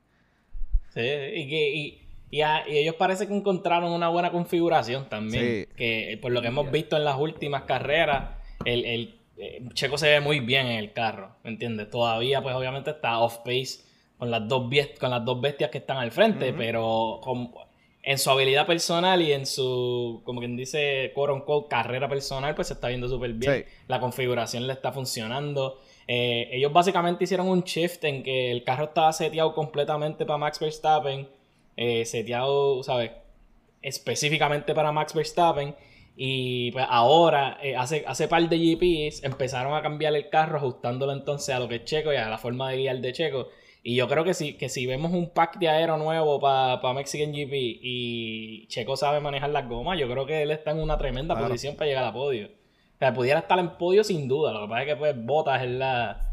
Sí, 0.94 1.00
y, 1.00 1.48
que, 1.48 2.01
y, 2.32 2.40
a- 2.40 2.68
y 2.68 2.78
ellos 2.78 2.96
parece 2.96 3.28
que 3.28 3.34
encontraron 3.34 3.92
una 3.92 4.08
buena 4.08 4.32
configuración 4.32 5.08
también. 5.08 5.66
Sí. 5.68 5.74
Que 5.76 6.12
eh, 6.14 6.16
por 6.16 6.32
lo 6.32 6.42
que 6.42 6.48
hemos 6.48 6.68
visto 6.72 6.96
en 6.96 7.04
las 7.04 7.16
últimas 7.18 7.62
carreras, 7.62 8.30
el, 8.64 8.84
el 8.84 9.20
eh, 9.36 9.62
Checo 9.74 9.96
se 9.98 10.08
ve 10.08 10.20
muy 10.20 10.40
bien 10.40 10.66
en 10.66 10.78
el 10.78 10.92
carro, 10.92 11.36
¿me 11.44 11.50
entiendes? 11.50 11.88
Todavía, 11.90 12.42
pues 12.42 12.54
obviamente 12.56 12.90
está 12.90 13.20
off 13.20 13.38
pace 13.44 13.84
con 14.18 14.30
las 14.30 14.46
dos, 14.48 14.68
con 14.98 15.10
las 15.10 15.24
dos 15.24 15.40
bestias 15.40 15.70
que 15.70 15.78
están 15.78 15.98
al 15.98 16.10
frente, 16.10 16.52
pero 16.52 17.20
con- 17.22 17.50
en 18.04 18.18
su 18.18 18.30
habilidad 18.30 18.66
personal 18.66 19.22
y 19.22 19.32
en 19.32 19.46
su, 19.46 20.22
como 20.24 20.40
quien 20.40 20.56
dice, 20.56 21.12
quote 21.14 21.32
unquote, 21.34 21.68
carrera 21.68 22.08
personal, 22.08 22.52
pues 22.54 22.66
se 22.68 22.74
está 22.74 22.88
viendo 22.88 23.08
súper 23.08 23.32
bien. 23.34 23.52
Sí. 23.58 23.64
La 23.86 24.00
configuración 24.00 24.66
le 24.66 24.72
está 24.72 24.90
funcionando. 24.90 25.80
Eh, 26.08 26.48
ellos 26.52 26.72
básicamente 26.72 27.22
hicieron 27.24 27.48
un 27.48 27.62
shift 27.62 28.02
en 28.04 28.24
que 28.24 28.50
el 28.50 28.64
carro 28.64 28.86
estaba 28.86 29.12
seteado 29.12 29.54
completamente 29.54 30.26
para 30.26 30.36
Max 30.38 30.58
Verstappen, 30.58 31.28
eh, 31.76 32.04
seteado, 32.04 32.82
¿sabes? 32.82 33.10
Específicamente 33.80 34.74
para 34.74 34.92
Max 34.92 35.14
Verstappen. 35.14 35.74
Y 36.14 36.70
pues 36.72 36.84
ahora, 36.88 37.58
eh, 37.62 37.74
hace, 37.74 38.04
hace 38.06 38.28
par 38.28 38.46
de 38.48 38.58
GPs, 38.58 39.24
empezaron 39.24 39.74
a 39.74 39.82
cambiar 39.82 40.14
el 40.14 40.28
carro, 40.28 40.58
ajustándolo 40.58 41.12
entonces 41.12 41.54
a 41.54 41.58
lo 41.58 41.68
que 41.68 41.76
es 41.76 41.84
Checo 41.84 42.12
y 42.12 42.16
a 42.16 42.28
la 42.28 42.38
forma 42.38 42.70
de 42.70 42.76
guiar 42.78 42.98
de 43.00 43.12
Checo. 43.12 43.48
Y 43.82 43.96
yo 43.96 44.06
creo 44.08 44.22
que 44.22 44.34
si, 44.34 44.54
que 44.56 44.68
si 44.68 44.86
vemos 44.86 45.10
un 45.12 45.30
pack 45.30 45.58
de 45.58 45.68
aero 45.68 45.96
nuevo 45.96 46.38
para 46.38 46.92
Mexican 46.92 47.32
GP 47.32 47.52
y 47.54 48.66
Checo 48.68 48.96
sabe 48.96 49.20
manejar 49.20 49.50
las 49.50 49.68
gomas, 49.68 49.98
yo 49.98 50.08
creo 50.08 50.26
que 50.26 50.42
él 50.42 50.50
está 50.52 50.70
en 50.70 50.80
una 50.80 50.98
tremenda 50.98 51.34
Claro. 51.34 51.48
posición 51.48 51.74
para 51.76 51.88
llegar 51.88 52.04
a 52.04 52.12
podio. 52.12 52.46
O 52.46 52.98
sea, 52.98 53.12
pudiera 53.12 53.40
estar 53.40 53.58
en 53.58 53.70
podio 53.78 54.04
sin 54.04 54.28
duda. 54.28 54.52
Lo 54.52 54.60
que 54.62 54.68
pasa 54.68 54.82
es 54.82 54.88
que 54.88 54.96
pues 54.96 55.14
Botas 55.24 55.62
es 55.64 55.70
la, 55.70 56.30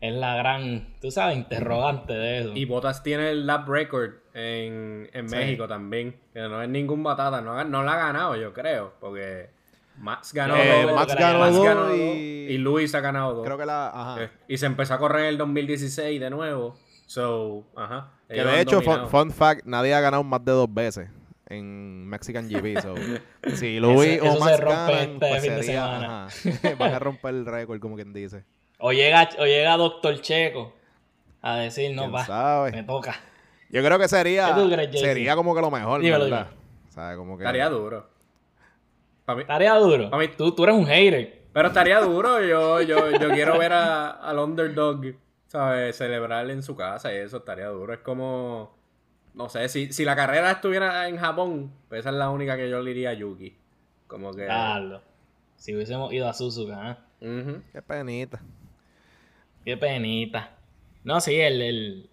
es 0.00 0.12
la 0.12 0.36
gran, 0.36 0.96
tú 1.00 1.10
sabes, 1.10 1.36
interrogante 1.38 2.12
de 2.12 2.38
eso. 2.40 2.52
Y 2.54 2.66
Bottas 2.66 3.02
tiene 3.02 3.30
el 3.30 3.46
lap 3.46 3.66
record 3.66 4.16
en, 4.34 5.08
en 5.12 5.28
Sí. 5.28 5.36
México 5.36 5.66
también. 5.68 6.14
Que 6.32 6.40
no 6.40 6.62
es 6.62 6.68
ningún 6.68 7.02
batata. 7.02 7.40
No, 7.40 7.62
no 7.64 7.82
la 7.82 7.92
ha 7.92 7.96
ganado, 7.96 8.36
yo 8.36 8.52
creo. 8.52 8.94
Porque 9.00 9.50
Max 9.98 10.32
ganó 10.32 10.56
Eh, 10.56 10.82
dos. 10.84 10.94
Max 10.94 11.14
ganó 11.16 11.38
Max 11.40 11.54
dos 11.56 11.64
ganó 11.64 11.80
dos, 11.88 11.96
y- 11.96 12.46
y 12.50 12.58
Luis 12.58 12.94
ha 12.94 13.00
ganado 13.00 13.34
dos. 13.34 13.44
Creo 13.44 13.58
que 13.58 13.66
la. 13.66 13.88
Ajá. 13.88 14.22
Eh, 14.24 14.30
Y 14.48 14.56
se 14.58 14.66
empezó 14.66 14.94
a 14.94 14.98
correr 14.98 15.22
en 15.22 15.28
el 15.30 15.38
2016 15.38 16.20
de 16.20 16.30
nuevo. 16.30 16.76
So, 17.06 17.64
ajá. 17.76 18.10
Que 18.28 18.44
de 18.44 18.60
hecho, 18.60 18.80
fun, 19.08 19.32
fact, 19.32 19.64
nadie 19.66 19.92
ha 19.94 20.00
ganado 20.00 20.22
más 20.22 20.44
de 20.44 20.52
dos 20.52 20.72
veces 20.72 21.08
en 21.48 22.06
Mexican 22.06 22.48
GP. 22.48 22.80
So, 22.80 22.94
si 23.56 23.80
Luis 23.80 24.10
Eso- 24.12 24.24
o 24.24 24.26
eso 24.28 24.32
se 24.34 24.38
Max 24.40 24.60
rompe 24.60 24.72
ganan, 24.92 25.00
este 25.10 25.28
pues 25.50 25.66
sería, 25.66 25.96
ajá. 25.96 26.28
van 26.78 26.94
a 26.94 26.98
romper 27.00 27.34
el 27.34 27.46
récord, 27.46 27.80
como 27.80 27.96
quien 27.96 28.12
dice. 28.12 28.44
O 28.78 28.92
llega, 28.92 29.28
o 29.38 29.44
llega 29.44 29.76
Doctor 29.76 30.20
Checo 30.22 30.72
a 31.42 31.56
decir, 31.56 31.94
no, 31.94 32.02
¿Quién 32.02 32.14
va, 32.14 32.24
sabe? 32.24 32.70
me 32.72 32.82
toca. 32.84 33.16
Yo 33.70 33.82
creo 33.84 33.98
que 33.98 34.08
sería 34.08 34.54
¿Qué 34.54 34.60
tú 34.62 34.70
crees, 34.70 35.00
sería 35.00 35.36
como 35.36 35.54
que 35.54 35.60
lo 35.60 35.70
mejor, 35.70 36.00
Dímelo, 36.00 36.24
¿verdad? 36.24 36.48
O 36.88 36.92
sea, 36.92 37.16
como 37.16 37.36
que 37.38 37.44
Estaría 37.44 37.68
duro. 37.68 38.08
Mí- 39.34 39.44
Tarea 39.44 39.74
duro. 39.76 40.08
A 40.12 40.18
mí- 40.18 40.28
Tú, 40.28 40.52
tú 40.52 40.64
eres 40.64 40.74
un 40.76 40.86
hater. 40.86 41.42
Pero 41.52 41.68
estaría 41.68 42.00
duro. 42.00 42.40
Yo, 42.44 42.80
yo, 42.82 43.10
yo 43.12 43.28
quiero 43.30 43.58
ver 43.58 43.72
a- 43.72 44.10
al 44.10 44.38
underdog, 44.38 45.14
¿sabes? 45.46 45.96
Celebrar 45.96 46.50
en 46.50 46.62
su 46.62 46.74
casa 46.76 47.12
y 47.12 47.18
eso 47.18 47.38
estaría 47.38 47.66
duro. 47.68 47.92
Es 47.92 48.00
como. 48.00 48.76
No 49.34 49.48
sé, 49.48 49.68
si, 49.68 49.92
si 49.92 50.04
la 50.04 50.16
carrera 50.16 50.50
estuviera 50.50 51.08
en 51.08 51.16
Japón, 51.16 51.72
pues 51.88 52.00
esa 52.00 52.08
es 52.10 52.16
la 52.16 52.30
única 52.30 52.56
que 52.56 52.68
yo 52.68 52.80
le 52.82 52.90
iría 52.90 53.10
a 53.10 53.14
Yuki. 53.14 53.56
Como 54.08 54.32
que. 54.34 54.46
Carlos. 54.46 55.02
Si 55.56 55.74
hubiésemos 55.76 56.12
ido 56.12 56.28
a 56.28 56.32
Suzuka, 56.32 56.98
¿eh? 57.20 57.62
Qué 57.72 57.82
penita. 57.82 58.40
Qué 59.64 59.76
penita. 59.76 60.50
No, 61.04 61.20
sí, 61.20 61.38
el, 61.38 61.62
el- 61.62 62.10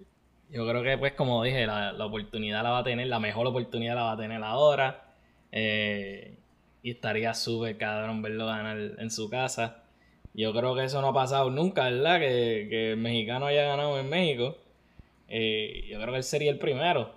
yo 0.50 0.68
creo 0.68 0.84
que 0.84 0.98
pues 0.98 1.14
como 1.14 1.44
dije, 1.44 1.66
la, 1.66 1.92
la 1.92 2.06
oportunidad 2.06 2.64
la 2.64 2.72
va 2.72 2.80
a 2.80 2.84
tener, 2.84 3.08
la 3.08 3.20
mejor 3.20 3.48
oportunidad 3.48 3.96
la 3.96 4.04
va 4.04 4.12
a 4.14 4.18
tener 4.18 4.44
ahora. 4.44 5.14
Eh, 5.52 6.38
y 6.84 6.92
estaría 6.92 7.34
súper 7.34 7.78
cabrón 7.78 8.22
verlo 8.22 8.46
ganar 8.46 8.78
en 8.98 9.12
su 9.12 9.30
casa. 9.30 9.84
Yo 10.34 10.54
creo 10.54 10.76
que 10.76 10.84
eso 10.84 11.02
no 11.02 11.10
ha 11.10 11.14
pasado 11.14 11.50
nunca, 11.50 11.86
¿verdad? 11.86 12.20
Que, 12.20 12.68
que 12.70 12.92
el 12.92 12.98
mexicano 12.98 13.48
haya 13.48 13.64
ganado 13.64 14.00
en 14.00 14.10
México. 14.10 14.56
Eh, 15.28 15.86
yo 15.90 16.00
creo 16.00 16.12
que 16.12 16.18
él 16.18 16.24
sería 16.24 16.52
el 16.52 16.60
primero. 16.60 17.12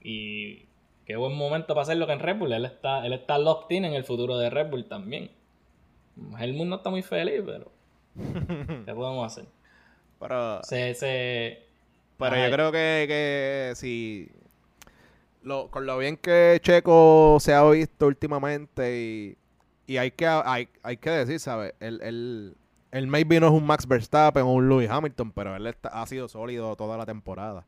Y 0.00 0.64
qué 1.04 1.16
buen 1.16 1.36
momento 1.36 1.74
para 1.74 1.82
hacerlo 1.82 2.06
que 2.06 2.14
en 2.14 2.20
Red 2.20 2.36
Bull. 2.36 2.52
Él 2.52 2.64
está, 2.64 3.06
él 3.06 3.12
está 3.12 3.38
locked 3.38 3.76
in 3.76 3.84
en 3.84 3.92
el 3.92 4.04
futuro 4.04 4.38
de 4.38 4.50
Red 4.50 4.70
Bull 4.70 4.86
también. 4.86 5.30
Helmut 6.38 6.66
no 6.66 6.76
está 6.76 6.90
muy 6.90 7.02
feliz, 7.02 7.42
pero 7.44 7.70
¿qué 8.86 8.94
podemos 8.94 9.26
hacer? 9.26 9.48
Pero, 10.18 10.62
Se, 10.62 10.94
se... 10.94 11.65
pero 12.18 12.36
Ay. 12.36 12.44
yo 12.44 12.50
creo 12.54 12.72
que, 12.72 13.04
que 13.08 13.72
si 13.76 14.30
lo, 15.42 15.68
con 15.70 15.86
lo 15.86 15.98
bien 15.98 16.16
que 16.16 16.58
Checo 16.62 17.38
se 17.40 17.54
ha 17.54 17.62
visto 17.70 18.06
últimamente 18.06 18.98
y, 19.00 19.36
y 19.86 19.96
hay 19.98 20.10
que 20.10 20.26
hay, 20.26 20.68
hay 20.82 20.96
que 20.96 21.10
decir, 21.10 21.38
¿sabes? 21.40 21.74
Él, 21.80 22.00
él, 22.02 22.56
él 22.90 23.06
maybe 23.06 23.38
no 23.40 23.46
es 23.48 23.52
un 23.52 23.64
Max 23.64 23.86
Verstappen 23.86 24.42
o 24.42 24.52
un 24.54 24.68
Lewis 24.68 24.90
Hamilton, 24.90 25.32
pero 25.32 25.54
él 25.54 25.66
está- 25.66 25.88
ha 25.90 26.06
sido 26.06 26.28
sólido 26.28 26.74
toda 26.76 26.96
la 26.96 27.06
temporada. 27.06 27.64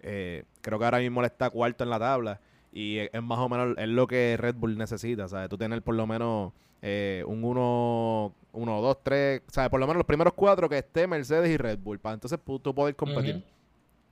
Eh, 0.00 0.44
creo 0.60 0.78
que 0.78 0.84
ahora 0.84 0.98
mismo 0.98 1.20
él 1.20 1.26
está 1.26 1.50
cuarto 1.50 1.82
en 1.84 1.90
la 1.90 1.98
tabla 1.98 2.40
y 2.72 2.98
es, 2.98 3.10
es 3.12 3.22
más 3.22 3.38
o 3.40 3.48
menos 3.48 3.76
es 3.76 3.88
lo 3.88 4.06
que 4.06 4.36
Red 4.38 4.54
Bull 4.54 4.78
necesita, 4.78 5.28
¿sabes? 5.28 5.48
Tú 5.48 5.58
tener 5.58 5.82
por 5.82 5.96
lo 5.96 6.06
menos 6.06 6.52
eh, 6.80 7.24
un 7.26 7.42
1, 7.42 8.32
1, 8.52 8.80
2, 8.80 8.98
3, 9.02 9.42
¿sabes? 9.48 9.68
Por 9.70 9.80
lo 9.80 9.86
menos 9.86 9.98
los 9.98 10.06
primeros 10.06 10.32
cuatro 10.34 10.68
que 10.68 10.78
esté 10.78 11.06
Mercedes 11.08 11.50
y 11.50 11.56
Red 11.56 11.78
Bull, 11.80 11.98
para 11.98 12.14
entonces 12.14 12.38
tú 12.62 12.74
poder 12.74 12.94
competir. 12.94 13.44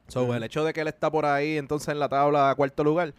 So, 0.08 0.34
el 0.34 0.42
hecho 0.42 0.64
de 0.64 0.72
que 0.72 0.80
él 0.80 0.88
está 0.88 1.10
por 1.10 1.26
ahí, 1.26 1.56
entonces 1.58 1.88
en 1.88 1.98
la 1.98 2.08
tabla 2.08 2.50
a 2.50 2.54
cuarto 2.54 2.84
lugar, 2.84 3.14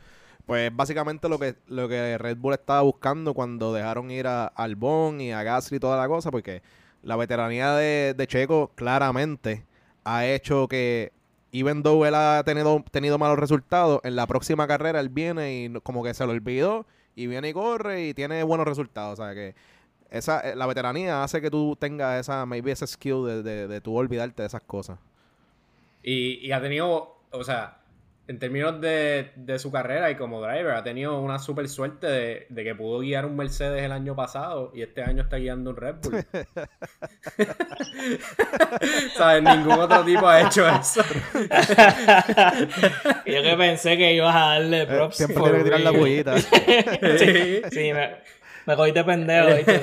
pues 0.45 0.73
básicamente 0.73 1.27
lo 1.27 1.37
que, 1.37 1.55
lo 1.67 1.89
que 1.89 2.17
Red 2.17 2.37
Bull 2.37 2.53
estaba 2.53 2.81
buscando 2.81 3.33
cuando 3.33 3.73
dejaron 3.73 4.09
ir 4.11 4.27
a 4.27 4.47
Albon 4.47 5.19
y 5.19 5.33
a 5.33 5.43
Gasly 5.43 5.77
y 5.77 5.79
toda 5.79 5.97
la 5.97 6.07
cosa, 6.07 6.31
porque 6.31 6.61
la 7.03 7.17
veteranía 7.17 7.73
de, 7.73 8.13
de 8.15 8.27
Checo 8.27 8.71
claramente 8.75 9.65
ha 10.05 10.25
hecho 10.25 10.67
que, 10.69 11.11
even 11.51 11.83
though 11.83 12.05
él 12.05 12.15
ha 12.15 12.43
tenido, 12.45 12.83
tenido 12.91 13.17
malos 13.17 13.37
resultados, 13.39 13.99
en 14.03 14.15
la 14.15 14.25
próxima 14.25 14.67
carrera 14.67 15.01
él 15.01 15.09
viene 15.09 15.63
y 15.65 15.73
como 15.81 16.03
que 16.03 16.13
se 16.13 16.25
lo 16.25 16.31
olvidó 16.31 16.85
y 17.15 17.27
viene 17.27 17.49
y 17.49 17.53
corre 17.53 18.07
y 18.07 18.13
tiene 18.13 18.43
buenos 18.43 18.65
resultados. 18.67 19.19
O 19.19 19.23
sea 19.23 19.33
que 19.33 19.55
esa, 20.09 20.39
eh, 20.41 20.55
la 20.55 20.65
veteranía 20.65 21.23
hace 21.23 21.41
que 21.41 21.51
tú 21.51 21.75
tengas 21.77 22.21
esa, 22.21 22.45
maybe 22.45 22.71
ese 22.71 22.87
skill 22.87 23.25
de, 23.25 23.43
de, 23.43 23.67
de 23.67 23.81
tú 23.81 23.95
olvidarte 23.97 24.43
de 24.43 24.47
esas 24.47 24.61
cosas. 24.61 24.97
Y, 26.09 26.39
y 26.41 26.53
ha 26.53 26.61
tenido, 26.61 27.17
o 27.31 27.43
sea, 27.43 27.79
en 28.29 28.39
términos 28.39 28.79
de, 28.79 29.33
de, 29.35 29.59
su 29.59 29.73
carrera 29.73 30.09
y 30.09 30.15
como 30.15 30.41
driver, 30.41 30.75
ha 30.75 30.81
tenido 30.81 31.19
una 31.19 31.37
super 31.37 31.67
suerte 31.67 32.07
de, 32.07 32.47
de, 32.47 32.63
que 32.63 32.73
pudo 32.75 32.99
guiar 32.99 33.25
un 33.25 33.35
Mercedes 33.35 33.83
el 33.83 33.91
año 33.91 34.15
pasado 34.15 34.71
y 34.73 34.83
este 34.83 35.03
año 35.03 35.23
está 35.23 35.35
guiando 35.35 35.71
un 35.71 35.75
Red 35.75 35.95
Bull. 36.01 36.13
¿Sabes? 39.17 39.43
Ningún 39.43 39.73
otro 39.73 40.05
tipo 40.05 40.29
ha 40.29 40.43
hecho 40.43 40.65
eso. 40.65 41.03
Yo 43.25 43.43
que 43.43 43.55
pensé 43.57 43.97
que 43.97 44.13
ibas 44.13 44.33
a 44.33 44.39
darle 44.39 44.83
eh, 44.83 44.87
props. 44.87 45.17
Siempre 45.17 45.43
tiene 45.43 45.57
que 45.57 45.63
tirar 45.65 45.81
la 45.81 45.91
bullita. 45.91 46.37
sí, 46.37 47.61
sí, 47.69 47.91
me, 47.91 48.15
me 48.65 48.75
cogiste 48.77 49.03
pendejo, 49.03 49.57
¿viste? 49.57 49.81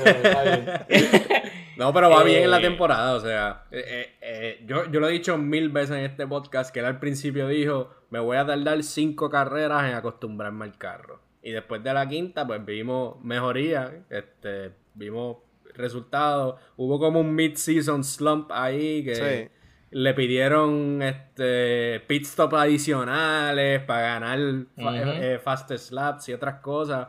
No, 1.76 1.93
pero 1.93 2.11
va 2.11 2.23
bien 2.23 2.45
en 2.45 2.50
la 2.50 2.59
eh, 2.59 2.62
temporada, 2.62 3.14
o 3.14 3.21
sea, 3.21 3.64
eh, 3.71 4.16
eh, 4.21 4.64
yo, 4.66 4.90
yo 4.90 5.00
lo 5.00 5.09
he 5.09 5.12
dicho 5.12 5.37
mil 5.38 5.69
veces 5.71 5.97
en 5.97 6.04
este 6.04 6.26
podcast 6.26 6.73
que 6.73 6.81
él 6.81 6.87
al 6.87 7.00
principio 7.00 7.49
dijo, 7.49 7.90
me 8.11 8.19
voy 8.19 8.37
a 8.37 8.47
tardar 8.47 8.83
cinco 8.83 9.28
carreras 9.31 9.85
en 9.85 9.95
acostumbrarme 9.95 10.64
al 10.64 10.78
carro. 10.78 11.21
Y 11.43 11.50
después 11.50 11.83
de 11.83 11.93
la 11.93 12.09
quinta, 12.09 12.47
pues 12.47 12.64
vimos 12.64 13.23
mejoría, 13.23 14.04
este, 14.09 14.73
vimos 14.95 15.38
resultados, 15.75 16.61
hubo 16.76 16.99
como 16.99 17.21
un 17.21 17.35
mid-season 17.35 18.04
slump 18.04 18.50
ahí 18.52 19.04
que 19.04 19.50
le 19.90 20.14
pidieron 20.14 21.02
este 21.02 22.00
pit 22.07 22.25
stop 22.25 22.54
adicionales 22.54 23.83
para 23.83 24.19
ganar 24.19 24.38
uh 24.40 25.38
fastest 25.43 25.93
laps 25.93 26.28
y 26.28 26.33
otras 26.33 26.61
cosas. 26.61 27.09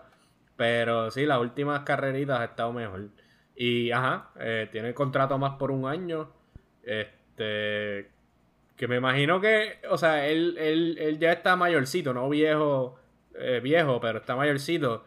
Pero 0.56 1.12
sí, 1.12 1.26
las 1.26 1.40
últimas 1.40 1.82
carreritas 1.82 2.40
ha 2.40 2.46
estado 2.46 2.74
mejor. 2.74 3.10
Y, 3.56 3.92
ajá, 3.92 4.32
eh, 4.40 4.68
tiene 4.72 4.94
contrato 4.94 5.38
más 5.38 5.54
por 5.58 5.72
un 5.72 5.86
año. 5.86 6.30
Este. 6.84 8.12
Que 8.76 8.88
me 8.90 8.98
imagino 8.98 9.40
que, 9.40 9.80
o 9.90 9.98
sea, 9.98 10.28
él, 10.28 10.58
él, 10.58 10.98
él 11.00 11.18
ya 11.18 11.32
está 11.32 11.56
mayorcito, 11.56 12.14
no 12.14 12.28
viejo, 12.28 13.00
eh, 13.40 13.62
viejo, 13.64 14.02
pero 14.02 14.20
está 14.20 14.36
mayorcito. 14.36 15.06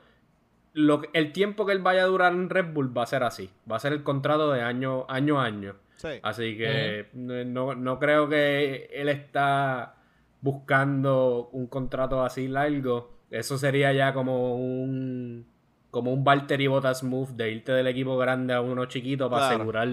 Lo, 0.73 1.03
el 1.13 1.33
tiempo 1.33 1.67
que 1.67 1.73
él 1.73 1.81
vaya 1.81 2.05
a 2.05 2.07
durar 2.07 2.33
en 2.33 2.49
Red 2.49 2.73
Bull 2.73 2.97
va 2.97 3.03
a 3.03 3.07
ser 3.07 3.25
así. 3.25 3.51
Va 3.71 3.77
a 3.77 3.81
ser 3.81 3.93
el 3.93 4.03
contrato 4.03 4.51
de 4.53 4.63
año, 4.63 5.05
año 5.09 5.41
a 5.41 5.45
año. 5.45 5.77
Así 6.23 6.57
que 6.57 7.09
no, 7.13 7.75
no 7.75 7.99
creo 7.99 8.29
que 8.29 8.89
él 8.93 9.09
está 9.09 9.97
buscando 10.41 11.49
un 11.53 11.67
contrato 11.67 12.23
así 12.23 12.49
largo. 12.49 13.19
Eso 13.31 13.59
sería 13.59 13.93
ya 13.93 14.13
como 14.15 14.55
un 14.55 15.47
como 15.91 16.13
un 16.13 16.25
Valtteri 16.25 16.67
Bottas 16.67 17.03
move 17.03 17.33
de 17.35 17.51
irte 17.51 17.73
del 17.73 17.87
equipo 17.87 18.17
grande 18.17 18.53
a 18.55 18.61
uno 18.61 18.87
chiquito 18.87 19.31
para 19.31 19.49
asegurar 19.49 19.89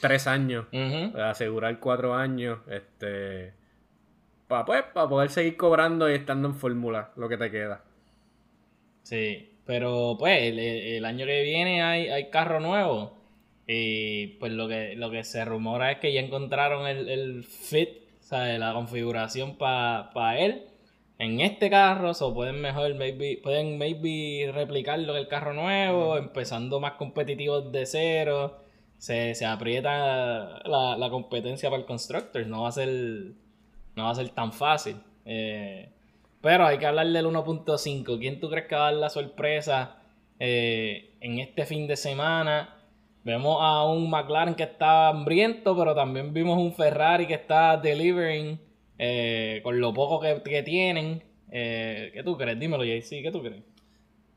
tres 0.00 0.26
años, 0.26 0.66
asegurar 1.14 1.78
cuatro 1.80 2.14
años, 2.14 2.58
este, 2.70 3.54
para 4.46 4.64
pues, 4.64 4.82
para 4.92 5.08
poder 5.08 5.30
seguir 5.30 5.56
cobrando 5.56 6.10
y 6.10 6.14
estando 6.14 6.48
en 6.48 6.54
fórmula 6.54 7.12
lo 7.16 7.28
que 7.28 7.36
te 7.38 7.50
queda. 7.50 7.82
Sí, 9.02 9.52
pero 9.64 10.16
pues 10.18 10.38
el, 10.42 11.04
año 11.04 11.24
que 11.24 11.42
viene 11.42 11.82
hay, 11.82 12.08
hay 12.08 12.30
carro 12.30 12.60
nuevo. 12.60 13.16
Y 13.66 14.38
pues 14.38 14.52
lo 14.52 14.66
que, 14.66 14.94
lo 14.96 15.10
que 15.10 15.24
se 15.24 15.44
rumora 15.44 15.92
es 15.92 15.98
que 15.98 16.12
ya 16.12 16.20
encontraron 16.20 16.86
el, 16.86 17.08
el 17.08 17.44
fit, 17.44 17.90
o 18.18 18.22
sea, 18.22 18.58
la 18.58 18.72
configuración 18.72 19.56
para 19.56 20.38
él 20.38 20.68
en 21.18 21.40
este 21.40 21.68
carro, 21.68 22.12
o 22.12 22.34
pueden 22.34 22.60
mejor, 22.60 22.94
maybe, 22.94 23.40
pueden 23.42 23.76
maybe 23.76 24.50
replicarlo 24.52 25.12
en 25.14 25.18
el 25.18 25.28
carro 25.28 25.52
nuevo, 25.52 26.16
empezando 26.16 26.78
más 26.78 26.92
competitivos 26.92 27.72
de 27.72 27.86
cero. 27.86 28.58
Se, 28.98 29.34
se 29.34 29.46
aprieta 29.46 30.60
la, 30.64 30.96
la, 30.96 31.10
competencia 31.10 31.70
para 31.70 31.80
el 31.80 31.86
constructor, 31.86 32.44
no 32.46 32.62
va 32.62 32.68
a 32.68 32.72
ser, 32.72 32.88
no 33.94 34.04
va 34.04 34.10
a 34.10 34.14
ser 34.14 34.28
tan 34.30 34.52
fácil. 34.52 34.96
Eh, 35.24 35.92
pero 36.40 36.66
hay 36.66 36.78
que 36.78 36.86
hablar 36.86 37.06
del 37.08 37.26
1.5. 37.26 38.18
¿Quién 38.18 38.40
tú 38.40 38.48
crees 38.48 38.66
que 38.66 38.74
va 38.74 38.88
a 38.88 38.92
dar 38.92 39.00
la 39.00 39.10
sorpresa 39.10 39.96
eh, 40.38 41.16
en 41.20 41.38
este 41.38 41.66
fin 41.66 41.86
de 41.86 41.96
semana? 41.96 42.76
Vemos 43.24 43.58
a 43.60 43.84
un 43.84 44.08
McLaren 44.08 44.54
que 44.54 44.62
está 44.64 45.08
hambriento, 45.08 45.76
pero 45.76 45.94
también 45.94 46.32
vimos 46.32 46.58
un 46.58 46.72
Ferrari 46.74 47.26
que 47.26 47.34
está 47.34 47.76
delivering 47.76 48.58
eh, 48.98 49.60
con 49.62 49.80
lo 49.80 49.94
poco 49.94 50.20
que, 50.20 50.42
que 50.42 50.62
tienen. 50.62 51.22
Eh, 51.50 52.10
¿Qué 52.12 52.22
tú 52.22 52.36
crees? 52.36 52.58
Dímelo, 52.58 52.84
JC, 52.84 53.22
¿qué 53.22 53.30
tú 53.32 53.40
crees? 53.42 53.62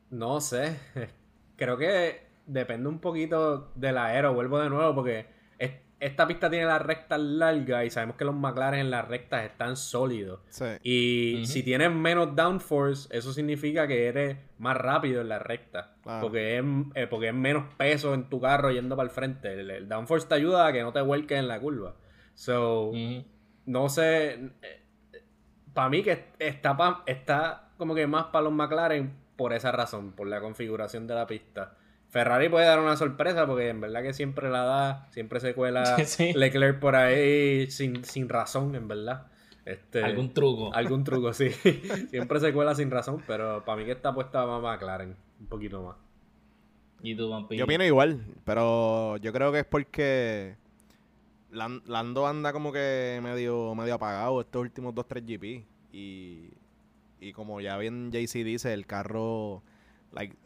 No 0.09 0.39
sé. 0.41 0.77
Creo 1.55 1.77
que 1.77 2.21
depende 2.45 2.89
un 2.89 2.99
poquito 2.99 3.71
del 3.75 3.97
aero. 3.97 4.33
Vuelvo 4.33 4.59
de 4.59 4.69
nuevo 4.69 4.95
porque 4.95 5.25
esta 6.01 6.27
pista 6.27 6.49
tiene 6.49 6.65
la 6.65 6.79
recta 6.79 7.19
larga 7.19 7.85
y 7.85 7.91
sabemos 7.91 8.15
que 8.15 8.25
los 8.25 8.33
McLaren 8.33 8.79
en 8.79 8.89
las 8.89 9.07
rectas 9.07 9.45
están 9.45 9.77
sólidos. 9.77 10.39
Y 10.81 11.43
si 11.45 11.61
tienes 11.61 11.91
menos 11.91 12.35
downforce, 12.35 13.07
eso 13.15 13.31
significa 13.31 13.87
que 13.87 14.07
eres 14.07 14.37
más 14.57 14.75
rápido 14.75 15.21
en 15.21 15.29
la 15.29 15.37
recta. 15.37 15.95
Porque, 16.19 16.57
es, 16.57 16.65
eh, 16.95 17.05
porque 17.05 17.27
es 17.27 17.35
menos 17.35 17.65
peso 17.77 18.15
en 18.15 18.27
tu 18.29 18.41
carro 18.41 18.71
yendo 18.71 18.95
para 18.95 19.07
el 19.07 19.13
frente. 19.13 19.53
El, 19.53 19.87
downforce 19.87 20.27
te 20.27 20.33
ayuda 20.33 20.65
a 20.65 20.73
que 20.73 20.81
no 20.81 20.91
te 20.91 21.01
vuelques 21.01 21.37
en 21.37 21.47
la 21.47 21.59
curva. 21.59 21.95
So, 22.33 22.91
no 23.65 23.89
sé. 23.89 24.33
Eh, 24.33 24.81
para 25.73 25.89
mí 25.89 26.03
que 26.03 26.25
está, 26.39 27.03
está 27.05 27.69
como 27.77 27.95
que 27.95 28.07
más 28.07 28.25
para 28.25 28.43
los 28.43 28.53
McLaren 28.53 29.13
por 29.35 29.53
esa 29.53 29.71
razón, 29.71 30.11
por 30.11 30.27
la 30.27 30.41
configuración 30.41 31.07
de 31.07 31.15
la 31.15 31.27
pista. 31.27 31.75
Ferrari 32.09 32.49
puede 32.49 32.65
dar 32.65 32.79
una 32.79 32.97
sorpresa 32.97 33.47
porque 33.47 33.69
en 33.69 33.79
verdad 33.79 34.03
que 34.03 34.13
siempre 34.13 34.49
la 34.49 34.63
da, 34.63 35.07
siempre 35.11 35.39
se 35.39 35.53
cuela 35.53 35.95
Leclerc 36.35 36.79
por 36.79 36.95
ahí 36.95 37.71
sin, 37.71 38.03
sin 38.03 38.27
razón, 38.27 38.75
en 38.75 38.87
verdad. 38.87 39.27
Este, 39.65 40.03
algún 40.03 40.33
truco. 40.33 40.73
Algún 40.73 41.03
truco, 41.03 41.33
sí. 41.33 41.49
siempre 42.09 42.39
se 42.39 42.51
cuela 42.53 42.75
sin 42.75 42.91
razón, 42.91 43.23
pero 43.25 43.63
para 43.63 43.77
mí 43.77 43.85
que 43.85 43.91
está 43.91 44.13
puesta 44.13 44.45
más 44.45 44.61
McLaren, 44.61 45.15
un 45.39 45.47
poquito 45.47 45.81
más. 45.83 45.95
¿Y 47.03 47.15
tú, 47.15 47.47
Yo 47.49 47.63
opino 47.63 47.83
igual, 47.83 48.23
pero 48.45 49.17
yo 49.17 49.33
creo 49.33 49.51
que 49.51 49.59
es 49.59 49.65
porque 49.65 50.55
Lando 51.51 52.27
anda 52.27 52.53
como 52.53 52.71
que 52.71 53.19
medio, 53.21 53.75
medio 53.75 53.95
apagado 53.95 54.41
estos 54.41 54.61
últimos 54.61 54.95
2-3 54.95 55.25
GP. 55.25 55.65
Y, 55.93 56.53
y 57.19 57.33
como 57.33 57.61
ya 57.61 57.77
bien 57.77 58.11
JC 58.11 58.43
dice, 58.43 58.73
el 58.73 58.85
carro 58.85 59.63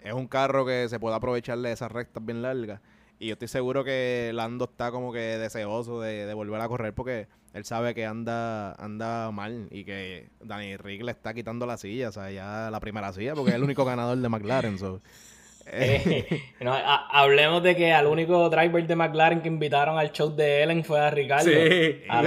es 0.02 0.14
un 0.14 0.28
carro 0.28 0.66
que 0.66 0.88
se 0.90 1.00
puede 1.00 1.16
aprovechar 1.16 1.58
de 1.60 1.72
esas 1.72 1.92
rectas 1.92 2.24
bien 2.26 2.42
largas. 2.42 2.82
Y 3.18 3.28
yo 3.28 3.34
estoy 3.34 3.48
seguro 3.48 3.84
que 3.84 4.32
Lando 4.34 4.66
está 4.66 4.92
como 4.92 5.14
que 5.14 5.20
deseoso 5.20 6.02
de, 6.02 6.34
volver 6.34 6.60
a 6.60 6.68
correr 6.68 6.94
porque 6.94 7.28
él 7.54 7.64
sabe 7.64 7.96
que 7.96 8.06
anda 8.06 8.74
anda 8.74 9.32
mal 9.32 9.70
y 9.72 9.86
que 9.86 10.30
Danny 10.42 10.76
Rick 10.76 11.04
le 11.04 11.12
está 11.12 11.34
quitando 11.34 11.66
la 11.66 11.78
silla, 11.78 12.10
o 12.10 12.12
sea, 12.12 12.30
ya 12.30 12.70
la 12.70 12.80
primera 12.82 13.14
silla 13.14 13.34
porque 13.34 13.52
es 13.52 13.56
el 13.56 13.64
único 13.64 13.86
ganador 13.86 14.18
de 14.18 14.30
McLaren. 14.30 14.78
Eh, 15.68 16.44
hablemos 17.12 17.64
de 17.64 17.76
que 17.76 17.92
al 17.92 18.06
único 18.06 18.50
driver 18.50 18.86
de 18.86 18.96
McLaren 18.96 19.42
que 19.42 19.48
invitaron 19.48 19.98
al 19.98 20.12
show 20.12 20.36
de 20.36 20.64
Ellen 20.64 20.84
fue 20.84 21.00
a 21.00 21.10
Ricardo. 21.10 21.50
Sí, 21.50 22.04
a, 22.08 22.20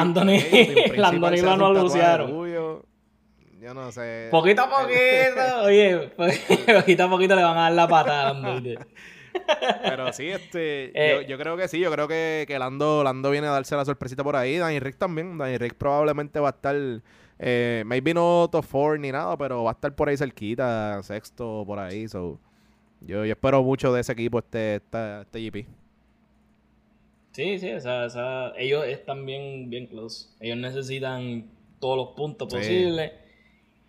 Anthony, 0.00 0.38
Anthony 1.02 1.42
lo 1.42 1.66
anunciaron. 1.68 2.84
Yo 3.60 3.74
no 3.74 3.90
sé. 3.90 4.28
Poquito 4.30 4.62
a 4.62 4.70
poquito, 4.70 5.62
oye, 5.64 6.10
poquito 6.76 7.04
a 7.04 7.10
poquito 7.10 7.34
le 7.34 7.42
van 7.42 7.58
a 7.58 7.62
dar 7.62 7.72
la 7.72 7.88
patada. 7.88 8.86
Pero 9.82 10.12
sí, 10.12 10.28
este, 10.28 10.92
yo, 10.94 11.00
eh, 11.00 11.26
yo, 11.28 11.36
creo 11.36 11.56
que 11.56 11.66
sí, 11.66 11.80
yo 11.80 11.90
creo 11.90 12.06
que, 12.06 12.44
que 12.46 12.58
Lando, 12.58 13.02
Lando 13.02 13.30
viene 13.30 13.48
a 13.48 13.50
darse 13.50 13.74
la 13.74 13.84
sorpresita 13.84 14.22
por 14.22 14.36
ahí. 14.36 14.56
Danny 14.58 14.78
Rick 14.78 14.98
también. 14.98 15.36
Danny 15.36 15.58
Rick 15.58 15.74
probablemente 15.74 16.38
va 16.38 16.50
a 16.50 16.52
estar, 16.52 16.76
eh, 17.38 17.82
maybe 17.86 18.14
no 18.14 18.48
top 18.52 18.64
4 18.70 18.98
ni 18.98 19.10
nada, 19.10 19.36
pero 19.36 19.64
va 19.64 19.72
a 19.72 19.74
estar 19.74 19.94
por 19.94 20.08
ahí 20.08 20.16
cerquita, 20.16 21.02
sexto, 21.02 21.64
por 21.66 21.78
ahí. 21.78 22.06
So. 22.06 22.38
Yo, 23.06 23.24
espero 23.24 23.62
mucho 23.62 23.92
de 23.92 24.00
ese 24.00 24.12
equipo, 24.12 24.38
este, 24.38 24.76
este, 24.76 25.20
este 25.22 25.40
GP. 25.40 25.66
Sí, 27.32 27.58
sí, 27.58 27.70
o 27.70 27.80
sea, 27.80 28.52
ellos 28.56 28.86
están 28.86 29.24
bien, 29.26 29.68
bien 29.70 29.86
close. 29.86 30.28
Ellos 30.40 30.56
necesitan 30.56 31.50
todos 31.80 31.96
los 31.96 32.08
puntos 32.16 32.52
posibles. 32.52 33.12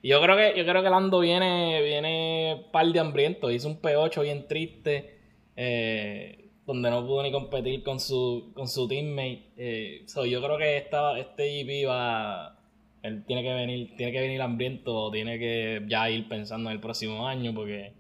Y 0.02 0.10
yo 0.10 0.22
creo 0.22 0.36
que, 0.36 0.54
yo 0.58 0.66
creo 0.66 0.84
que 0.84 0.90
Lando 0.90 1.20
viene, 1.20 1.82
viene 1.82 2.66
par 2.72 2.86
de 2.88 3.00
hambriento. 3.00 3.50
Hizo 3.50 3.70
un 3.70 3.82
P8 3.82 4.22
bien 4.22 4.48
triste. 4.48 5.18
Eh, 5.56 6.48
donde 6.68 6.90
no 6.90 7.08
pudo 7.08 7.24
ni 7.24 7.32
competir 7.32 7.82
con 7.82 8.00
su, 8.00 8.52
con 8.54 8.68
su 8.68 8.88
teammate. 8.88 9.44
Eh, 9.56 10.06
yo 10.30 10.44
creo 10.44 10.58
que 10.58 10.78
esta, 10.78 11.18
este 11.18 11.64
GP 11.64 11.88
va, 11.88 12.60
Él 13.02 13.24
tiene 13.26 13.42
que 13.42 13.54
venir, 13.54 13.96
tiene 13.96 14.12
que 14.12 14.20
venir 14.20 14.42
hambriento, 14.42 15.10
tiene 15.10 15.40
que 15.40 15.82
ya 15.88 16.10
ir 16.10 16.28
pensando 16.28 16.70
en 16.70 16.76
el 16.76 16.82
próximo 16.82 17.26
año, 17.26 17.54
porque 17.56 17.94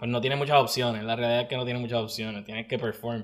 pues 0.00 0.10
no 0.10 0.18
tiene 0.22 0.34
muchas 0.34 0.56
opciones. 0.56 1.04
La 1.04 1.14
realidad 1.14 1.42
es 1.42 1.48
que 1.48 1.58
no 1.58 1.64
tiene 1.66 1.78
muchas 1.78 1.98
opciones, 1.98 2.42
tiene 2.46 2.66
que 2.66 2.78
perform. 2.78 3.22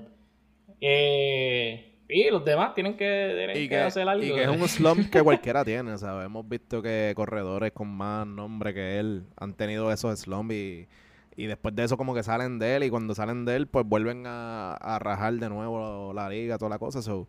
Eh, 0.79 1.95
y 2.07 2.29
los 2.29 2.45
demás 2.45 2.75
tienen 2.75 2.95
que, 2.95 3.73
hacer 3.83 4.07
algo. 4.07 4.23
Y 4.23 4.29
que 4.29 4.43
es 4.43 4.47
un 4.47 4.67
slump 4.67 5.09
que 5.09 5.23
cualquiera 5.23 5.65
tiene, 5.65 5.97
¿sabes? 5.97 6.27
Hemos 6.27 6.47
visto 6.47 6.83
que 6.83 7.13
corredores 7.15 7.71
con 7.71 7.87
más 7.87 8.27
nombre 8.27 8.75
que 8.75 8.99
él 8.99 9.23
han 9.37 9.55
tenido 9.55 9.91
esos 9.91 10.19
slumps 10.19 10.53
y, 10.53 10.87
después 11.35 11.75
de 11.75 11.83
eso 11.83 11.97
como 11.97 12.13
que 12.13 12.21
salen 12.21 12.59
de 12.59 12.75
él 12.75 12.83
y 12.83 12.91
cuando 12.91 13.15
salen 13.15 13.45
de 13.45 13.55
él 13.55 13.67
pues 13.67 13.83
vuelven 13.85 14.25
a, 14.27 14.99
rajar 15.01 15.33
de 15.33 15.49
nuevo 15.49 16.13
la 16.13 16.29
liga, 16.29 16.59
toda 16.59 16.69
la 16.69 16.77
cosa. 16.77 17.01
So, 17.01 17.27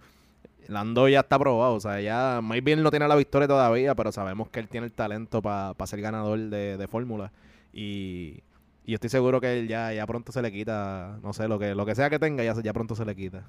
Lando 0.66 1.08
ya 1.08 1.20
está 1.20 1.38
probado, 1.38 1.72
o 1.72 1.80
sea, 1.80 2.02
ya 2.02 2.42
bien 2.62 2.82
no 2.82 2.90
tiene 2.90 3.08
la 3.08 3.16
victoria 3.16 3.48
todavía, 3.48 3.94
pero 3.94 4.12
sabemos 4.12 4.50
que 4.50 4.60
él 4.60 4.68
tiene 4.68 4.84
el 4.84 4.92
talento 4.92 5.40
para 5.40 5.86
ser 5.86 6.02
ganador 6.02 6.38
de, 6.38 6.76
de 6.76 6.86
fórmula. 6.86 7.32
Y, 7.72 8.42
y 8.88 8.92
yo 8.92 8.94
estoy 8.94 9.10
seguro 9.10 9.38
que 9.38 9.52
él 9.52 9.68
ya, 9.68 9.92
ya 9.92 10.06
pronto 10.06 10.32
se 10.32 10.40
le 10.40 10.50
quita, 10.50 11.18
no 11.22 11.34
sé, 11.34 11.46
lo 11.46 11.58
que, 11.58 11.74
lo 11.74 11.84
que 11.84 11.94
sea 11.94 12.08
que 12.08 12.18
tenga, 12.18 12.42
ya, 12.42 12.54
ya 12.62 12.72
pronto 12.72 12.94
se 12.94 13.04
le 13.04 13.14
quita. 13.14 13.46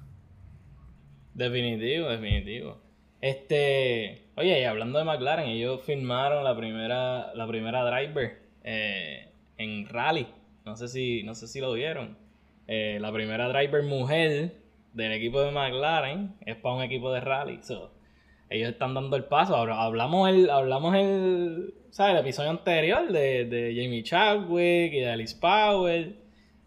Definitivo, 1.32 2.10
definitivo. 2.10 2.76
Este, 3.22 4.26
oye, 4.36 4.60
y 4.60 4.64
hablando 4.64 4.98
de 4.98 5.06
McLaren, 5.06 5.48
ellos 5.48 5.80
firmaron 5.80 6.44
la 6.44 6.54
primera, 6.54 7.32
la 7.34 7.46
primera 7.46 7.82
driver 7.84 8.38
eh, 8.64 9.32
en 9.56 9.88
rally. 9.88 10.26
No 10.66 10.76
sé 10.76 10.88
si, 10.88 11.22
no 11.22 11.34
sé 11.34 11.48
si 11.48 11.58
lo 11.58 11.72
vieron. 11.72 12.18
Eh, 12.66 12.98
la 13.00 13.10
primera 13.10 13.48
driver 13.48 13.82
mujer 13.82 14.56
del 14.92 15.12
equipo 15.12 15.40
de 15.40 15.52
McLaren 15.52 16.34
es 16.44 16.56
para 16.56 16.74
un 16.74 16.82
equipo 16.82 17.14
de 17.14 17.20
rally. 17.20 17.60
ellos 18.50 18.68
están 18.68 18.92
dando 18.92 19.16
el 19.16 19.24
paso. 19.24 19.56
Hablamos 19.56 20.28
el, 20.28 20.50
hablamos 20.50 20.94
el, 20.96 21.72
¿sabes? 21.90 22.14
el 22.14 22.20
episodio 22.20 22.50
anterior 22.50 23.10
de, 23.10 23.44
de 23.44 23.74
Jamie 23.74 24.02
Chadwick 24.02 24.92
y 24.92 25.00
de 25.00 25.10
Alice 25.10 25.36
Powell. 25.38 26.16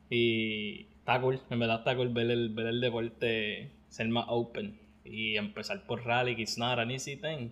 Y 0.09 0.87
está 0.99 1.19
cool, 1.21 1.39
en 1.49 1.59
verdad 1.59 1.79
está 1.79 1.95
cool 1.95 2.09
ver 2.09 2.29
el, 2.29 2.49
ver 2.49 2.67
el 2.67 2.81
deporte 2.81 3.71
ser 3.89 4.07
más 4.09 4.25
open 4.27 4.79
y 5.03 5.37
empezar 5.37 5.85
por 5.85 6.05
rally, 6.05 6.35
que 6.35 6.43
it's 6.43 6.57
not 6.57 6.79
an 6.79 6.91
easy 6.91 7.15
thing. 7.15 7.49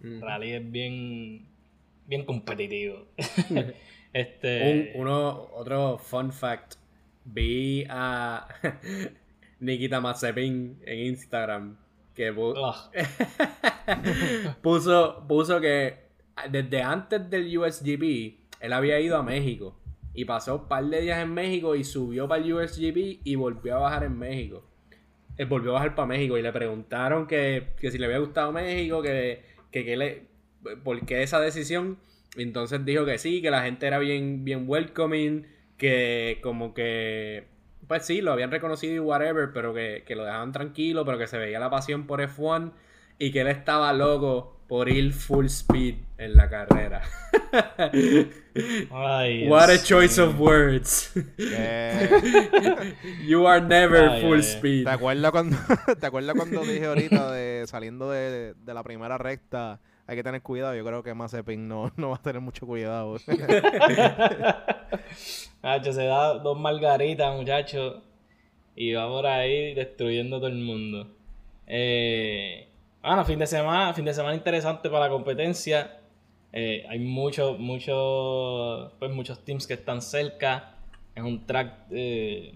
Rally 0.00 0.52
es 0.52 0.70
bien, 0.70 1.46
bien 2.06 2.24
competitivo. 2.24 3.06
este... 4.12 4.92
uno, 4.94 5.48
otro 5.54 5.98
fun 5.98 6.32
fact. 6.32 6.74
Vi 7.24 7.86
a 7.88 8.46
Nikita 9.60 10.00
Mazepin 10.00 10.78
en 10.84 10.98
Instagram 11.06 11.78
que 12.14 12.32
puso, 14.62 15.24
puso 15.26 15.60
que 15.60 16.03
desde 16.50 16.82
antes 16.82 17.30
del 17.30 17.56
USGP 17.58 18.44
él 18.64 18.72
había 18.72 18.98
ido 18.98 19.18
a 19.18 19.22
México 19.22 19.76
y 20.14 20.24
pasó 20.24 20.56
un 20.56 20.68
par 20.68 20.84
de 20.86 21.02
días 21.02 21.22
en 21.22 21.34
México 21.34 21.74
y 21.74 21.84
subió 21.84 22.26
para 22.26 22.42
el 22.42 22.50
USGP 22.50 23.20
y 23.24 23.34
volvió 23.34 23.76
a 23.76 23.80
bajar 23.80 24.04
en 24.04 24.18
México. 24.18 24.64
Él 25.36 25.46
volvió 25.46 25.72
a 25.72 25.74
bajar 25.74 25.94
para 25.94 26.06
México 26.06 26.38
y 26.38 26.42
le 26.42 26.50
preguntaron 26.50 27.26
que, 27.26 27.74
si 27.78 27.98
le 27.98 28.06
había 28.06 28.18
gustado 28.18 28.52
México, 28.52 29.02
que, 29.02 29.42
que, 29.70 29.96
le, 29.96 30.22
por 30.82 31.04
qué 31.04 31.22
esa 31.22 31.40
decisión. 31.40 31.98
entonces 32.36 32.82
dijo 32.86 33.04
que 33.04 33.18
sí, 33.18 33.42
que 33.42 33.50
la 33.50 33.62
gente 33.64 33.86
era 33.86 33.98
bien, 33.98 34.44
bien 34.44 34.64
welcoming, 34.66 35.46
que 35.76 36.38
como 36.42 36.72
que, 36.72 37.44
pues 37.86 38.06
sí, 38.06 38.22
lo 38.22 38.32
habían 38.32 38.50
reconocido 38.50 38.94
y 38.94 38.98
whatever, 39.00 39.50
pero 39.52 39.74
que, 39.74 40.04
que 40.06 40.16
lo 40.16 40.24
dejaban 40.24 40.52
tranquilo, 40.52 41.04
pero 41.04 41.18
que 41.18 41.26
se 41.26 41.36
veía 41.36 41.58
la 41.58 41.68
pasión 41.68 42.06
por 42.06 42.20
F1 42.20 42.72
y 43.18 43.30
que 43.30 43.40
él 43.42 43.48
estaba 43.48 43.92
loco 43.92 44.58
por 44.68 44.88
ir 44.88 45.12
full 45.12 45.46
speed 45.46 45.96
en 46.18 46.36
la 46.36 46.48
carrera. 46.48 47.02
What 48.90 49.70
a 49.70 49.78
choice 49.82 50.18
of 50.18 50.38
words. 50.38 51.12
you 53.24 53.46
are 53.46 53.60
never 53.60 54.20
full 54.20 54.38
speed. 54.42 54.84
¿Te 54.84 54.90
acuerdas 54.90 55.32
cuando, 55.32 55.56
¿te 55.98 56.06
acuerdas 56.06 56.36
cuando 56.36 56.62
dije 56.62 56.86
ahorita 56.86 57.32
de 57.32 57.64
saliendo 57.66 58.10
de, 58.10 58.54
de, 58.54 58.74
la 58.74 58.84
primera 58.84 59.18
recta? 59.18 59.80
Hay 60.06 60.14
que 60.16 60.22
tener 60.22 60.40
cuidado. 60.42 60.74
Yo 60.74 60.84
creo 60.84 61.02
que 61.02 61.14
Mazepin 61.14 61.66
no, 61.66 61.90
no 61.96 62.10
va 62.10 62.16
a 62.16 62.22
tener 62.22 62.40
mucho 62.40 62.66
cuidado. 62.66 63.16
Nacho, 65.62 65.92
se 65.92 66.04
da 66.04 66.34
dos 66.34 66.58
margaritas, 66.58 67.34
muchachos. 67.34 68.02
Y 68.76 68.92
va 68.92 69.08
por 69.08 69.26
ahí 69.26 69.74
destruyendo 69.74 70.38
todo 70.38 70.48
el 70.48 70.58
mundo. 70.58 71.08
Eh, 71.66 72.68
bueno, 73.02 73.24
fin 73.24 73.38
de 73.38 73.46
semana, 73.46 73.94
fin 73.94 74.04
de 74.04 74.14
semana 74.14 74.34
interesante 74.34 74.90
para 74.90 75.06
la 75.06 75.10
competencia. 75.10 76.03
Eh, 76.56 76.86
hay 76.88 77.00
muchos, 77.00 77.58
muchos, 77.58 78.92
pues 79.00 79.10
muchos 79.10 79.44
teams 79.44 79.66
que 79.66 79.74
están 79.74 80.00
cerca. 80.00 80.76
Es 81.16 81.24
un 81.24 81.46
track 81.46 81.86
eh, 81.90 82.54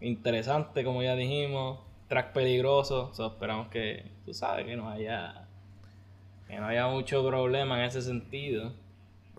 interesante, 0.00 0.82
como 0.82 1.02
ya 1.02 1.14
dijimos. 1.14 1.80
Track 2.08 2.32
peligroso. 2.32 3.12
esperamos 3.12 3.68
que, 3.68 4.06
tú 4.24 4.32
sabes, 4.32 4.64
que 4.64 4.76
no 4.76 4.88
haya, 4.88 5.46
que 6.48 6.56
no 6.56 6.66
haya 6.68 6.86
mucho 6.86 7.26
problema 7.26 7.78
en 7.78 7.84
ese 7.84 8.00
sentido. 8.00 8.72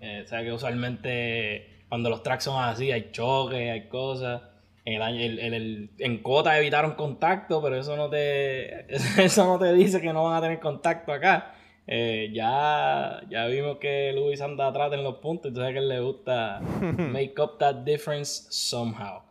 Eh, 0.01 0.21
o 0.23 0.27
sea, 0.27 0.43
que 0.43 0.51
usualmente 0.51 1.83
cuando 1.89 2.11
los 2.11 2.21
tracks 2.21 2.43
son 2.43 2.63
así, 2.63 2.91
hay 2.91 3.09
choques, 3.11 3.71
hay 3.71 3.87
cosas. 3.87 4.43
En, 4.85 5.01
el, 5.01 5.39
el, 5.39 5.89
en 5.97 6.21
Cota 6.21 6.59
evitaron 6.59 6.93
contacto, 6.93 7.59
pero 7.59 7.75
eso 7.75 7.97
no 7.97 8.07
te 8.07 8.85
eso 9.23 9.45
no 9.45 9.57
te 9.57 9.73
dice 9.73 9.99
que 9.99 10.13
no 10.13 10.25
van 10.25 10.35
a 10.35 10.41
tener 10.41 10.59
contacto 10.59 11.11
acá. 11.11 11.54
Eh, 11.87 12.31
ya, 12.33 13.21
ya 13.29 13.45
vimos 13.45 13.77
que 13.77 14.11
Luis 14.13 14.41
anda 14.41 14.67
atrás 14.67 14.91
en 14.93 15.03
los 15.03 15.17
puntos, 15.17 15.49
entonces 15.49 15.73
que 15.73 15.79
él 15.79 15.89
le 15.89 15.99
gusta 15.99 16.59
make 17.11 17.39
up 17.39 17.57
that 17.59 17.75
difference 17.83 18.47
somehow. 18.49 19.21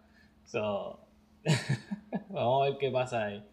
So, 0.44 1.00
vamos 2.28 2.62
a 2.62 2.70
ver 2.70 2.78
qué 2.78 2.90
pasa 2.90 3.24
ahí. 3.24 3.44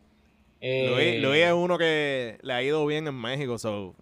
Eh, 0.60 1.20
Luis, 1.20 1.42
es 1.44 1.54
uno 1.54 1.80
que 1.80 2.38
le 2.44 2.54
ha 2.54 2.62
ido 2.62 2.86
bien 2.86 3.08
en 3.08 3.16
México, 3.16 3.58
so 3.58 3.96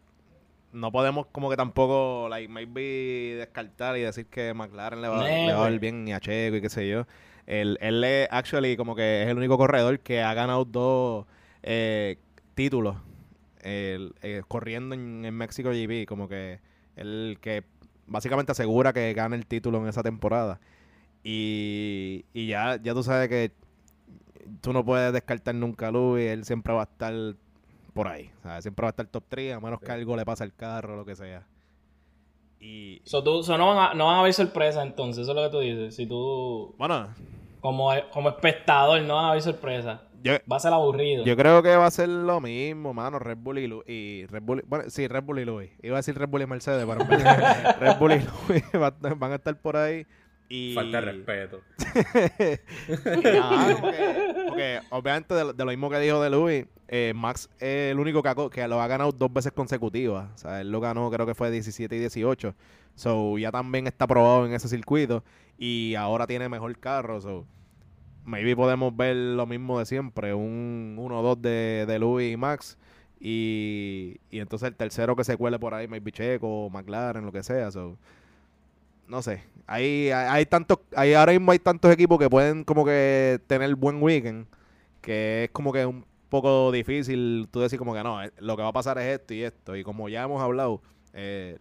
no 0.73 0.91
podemos 0.91 1.27
como 1.27 1.49
que 1.49 1.55
tampoco 1.55 2.27
like 2.29 2.49
maybe 2.49 3.35
descartar 3.37 3.97
y 3.97 4.01
decir 4.01 4.25
que 4.25 4.53
McLaren 4.53 5.01
le 5.01 5.07
va, 5.07 5.23
le 5.23 5.53
va 5.53 5.65
a 5.65 5.71
ir 5.71 5.79
bien 5.79 6.03
ni 6.03 6.11
a 6.11 6.19
Checo 6.19 6.57
y 6.57 6.61
qué 6.61 6.69
sé 6.69 6.87
yo. 6.89 7.07
Él, 7.47 7.77
él 7.81 8.03
es, 8.03 8.27
actually, 8.29 8.75
como 8.75 8.95
que 8.95 9.23
es 9.23 9.29
el 9.29 9.37
único 9.37 9.57
corredor 9.57 10.01
que 10.01 10.21
ha 10.21 10.33
ganado 10.33 10.65
dos 10.65 11.25
eh, 11.63 12.17
títulos 12.53 12.97
eh, 13.63 14.41
corriendo 14.47 14.95
en, 14.95 15.25
en 15.25 15.33
México 15.35 15.69
GP. 15.69 16.07
Como 16.07 16.27
que 16.27 16.59
él 16.95 17.37
que 17.41 17.63
básicamente 18.07 18.51
asegura 18.51 18.93
que 18.93 19.13
gana 19.13 19.35
el 19.35 19.45
título 19.45 19.79
en 19.79 19.87
esa 19.87 20.03
temporada. 20.03 20.59
Y, 21.23 22.25
y 22.33 22.47
ya, 22.47 22.81
ya 22.81 22.93
tú 22.93 23.03
sabes 23.03 23.29
que 23.29 23.51
tú 24.61 24.73
no 24.73 24.83
puedes 24.83 25.13
descartar 25.13 25.55
nunca 25.55 25.87
a 25.87 25.91
Luis. 25.91 26.27
Él 26.27 26.45
siempre 26.45 26.73
va 26.73 26.81
a 26.81 26.85
estar 26.85 27.13
por 27.93 28.07
ahí. 28.07 28.31
Siempre 28.61 28.83
va 28.83 28.89
a 28.89 28.91
estar 28.91 29.07
top 29.07 29.23
3, 29.29 29.55
a 29.55 29.59
menos 29.59 29.79
que 29.79 29.91
algo 29.91 30.15
le 30.15 30.25
pase 30.25 30.43
al 30.43 30.53
carro 30.53 30.93
o 30.93 30.97
lo 30.97 31.05
que 31.05 31.15
sea. 31.15 31.45
Y... 32.59 33.01
So, 33.05 33.23
tú, 33.23 33.41
no, 33.57 33.67
van 33.67 33.91
a, 33.91 33.93
no 33.93 34.07
van 34.07 34.17
a 34.17 34.19
haber 34.19 34.33
sorpresa 34.33 34.83
entonces, 34.83 35.23
eso 35.23 35.31
es 35.31 35.35
lo 35.35 35.43
que 35.43 35.49
tú 35.49 35.59
dices. 35.59 35.95
Si 35.95 36.05
tú... 36.05 36.75
Bueno, 36.77 37.07
como, 37.61 37.91
como 38.11 38.29
espectador, 38.29 39.01
no 39.01 39.15
va 39.15 39.27
a 39.27 39.29
haber 39.31 39.41
va 40.51 40.57
a 40.57 40.59
ser 40.59 40.73
aburrido. 40.73 41.23
Yo 41.25 41.35
creo 41.35 41.63
que 41.63 41.75
va 41.75 41.85
a 41.85 41.91
ser 41.91 42.09
lo 42.09 42.41
mismo, 42.41 42.93
mano. 42.93 43.19
Red 43.19 43.37
Bull 43.37 43.59
y, 43.59 43.67
Lu 43.67 43.83
y 43.87 44.25
Red 44.27 44.41
Bull. 44.43 44.63
Bueno, 44.67 44.85
sí, 44.89 45.07
Red 45.07 45.23
Bull 45.23 45.39
y 45.39 45.45
Louis. 45.45 45.71
Iba 45.81 45.95
a 45.95 45.99
decir 45.99 46.17
Red 46.17 46.29
Bull 46.29 46.41
y 46.41 46.47
Mercedes, 46.47 46.85
pero 46.87 47.05
Red 47.79 47.97
Bull 47.97 48.13
y 48.13 48.19
Louis 48.19 48.63
van 49.19 49.31
a 49.31 49.35
estar 49.35 49.55
por 49.59 49.77
ahí. 49.77 50.05
Y... 50.49 50.73
Falta 50.73 50.99
respeto. 50.99 51.61
porque, 54.47 54.81
obviamente 54.89 55.35
de, 55.35 55.53
lo 55.53 55.65
mismo 55.67 55.91
que 55.91 55.99
dijo 55.99 56.21
de 56.23 56.29
Louis, 56.31 56.65
eh, 56.87 57.13
Max 57.15 57.47
es 57.59 57.91
el 57.91 57.99
único 57.99 58.23
que, 58.23 58.33
que, 58.51 58.67
lo 58.67 58.81
ha 58.81 58.87
ganado 58.87 59.11
dos 59.11 59.31
veces 59.31 59.51
consecutivas. 59.51 60.27
O 60.33 60.37
sea, 60.39 60.61
él 60.61 60.71
lo 60.71 60.79
ganó 60.79 61.11
creo 61.11 61.27
que 61.27 61.35
fue 61.35 61.51
17 61.51 61.95
y 61.95 61.99
18. 61.99 62.55
So, 62.95 63.37
ya 63.37 63.51
también 63.51 63.85
está 63.85 64.07
probado 64.07 64.47
en 64.47 64.53
ese 64.53 64.67
circuito 64.67 65.23
y 65.57 65.93
ahora 65.95 66.25
tiene 66.25 66.49
mejor 66.49 66.75
carro. 66.79 67.21
So, 67.21 67.45
maybe 68.29 68.55
podemos 68.55 68.95
ver 68.95 69.15
lo 69.15 69.45
mismo 69.45 69.79
de 69.79 69.85
siempre, 69.85 70.33
un 70.33 70.95
1-2 70.97 71.39
de, 71.41 71.85
de 71.87 71.99
Louis 71.99 72.33
y 72.33 72.37
Max. 72.37 72.77
Y, 73.19 74.17
y, 74.29 74.39
entonces 74.39 74.69
el 74.69 74.75
tercero 74.75 75.15
que 75.15 75.23
se 75.25 75.35
cuele 75.35 75.59
por 75.59 75.73
ahí, 75.73 75.87
maybe 75.87 76.11
Checo, 76.11 76.69
McLaren, 76.69 77.25
lo 77.25 77.31
que 77.31 77.43
sea. 77.43 77.71
So, 77.71 77.97
no 79.07 79.21
sé. 79.21 79.43
Hay, 79.67 80.09
hay, 80.11 80.45
tantos, 80.45 80.79
hay, 80.95 81.13
ahora 81.13 81.33
mismo 81.33 81.51
hay 81.51 81.59
tantos 81.59 81.91
equipos 81.91 82.17
que 82.19 82.29
pueden 82.29 82.63
como 82.63 82.85
que 82.85 83.39
tener 83.47 83.75
buen 83.75 84.01
weekend, 84.01 84.47
que 85.01 85.45
es 85.45 85.51
como 85.51 85.73
que 85.73 85.85
un 85.85 86.05
poco 86.29 86.71
difícil 86.71 87.47
tú 87.51 87.59
decir 87.59 87.79
como 87.79 87.93
que 87.93 88.03
no, 88.03 88.23
eh, 88.23 88.31
lo 88.39 88.55
que 88.55 88.63
va 88.63 88.69
a 88.69 88.73
pasar 88.73 88.97
es 88.99 89.19
esto 89.19 89.33
y 89.33 89.43
esto. 89.43 89.75
Y 89.75 89.83
como 89.83 90.07
ya 90.09 90.23
hemos 90.23 90.41
hablado, 90.41 90.81
eh, 91.13 91.57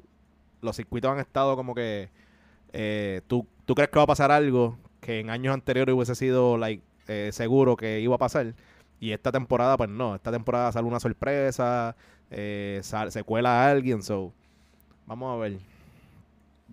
los 0.61 0.77
circuitos 0.77 1.11
han 1.11 1.19
estado 1.19 1.57
como 1.57 1.75
que 1.75 2.11
eh, 2.73 3.23
¿tú, 3.27 3.47
tú 3.65 3.75
crees 3.75 3.91
que 3.91 3.99
va 3.99 4.05
a 4.05 4.07
pasar 4.07 4.31
algo 4.31 4.79
que 5.09 5.21
en 5.21 5.31
años 5.31 5.55
anteriores 5.55 5.95
hubiese 5.95 6.15
sido 6.15 6.59
like, 6.59 6.85
eh, 7.07 7.31
seguro 7.33 7.77
que 7.77 7.99
iba 8.01 8.17
a 8.17 8.19
pasar. 8.19 8.53
Y 9.01 9.13
esta 9.13 9.33
temporada, 9.33 9.75
pues 9.79 9.89
no. 9.89 10.15
Esta 10.15 10.31
temporada 10.31 10.71
sale 10.71 10.87
una 10.87 11.01
sorpresa, 11.01 11.97
eh, 12.31 12.83
se 12.83 13.25
cuela 13.25 13.65
a 13.65 13.71
alguien. 13.71 14.03
So, 14.03 14.35
Vamos 15.07 15.35
a 15.35 15.41
ver. 15.41 15.61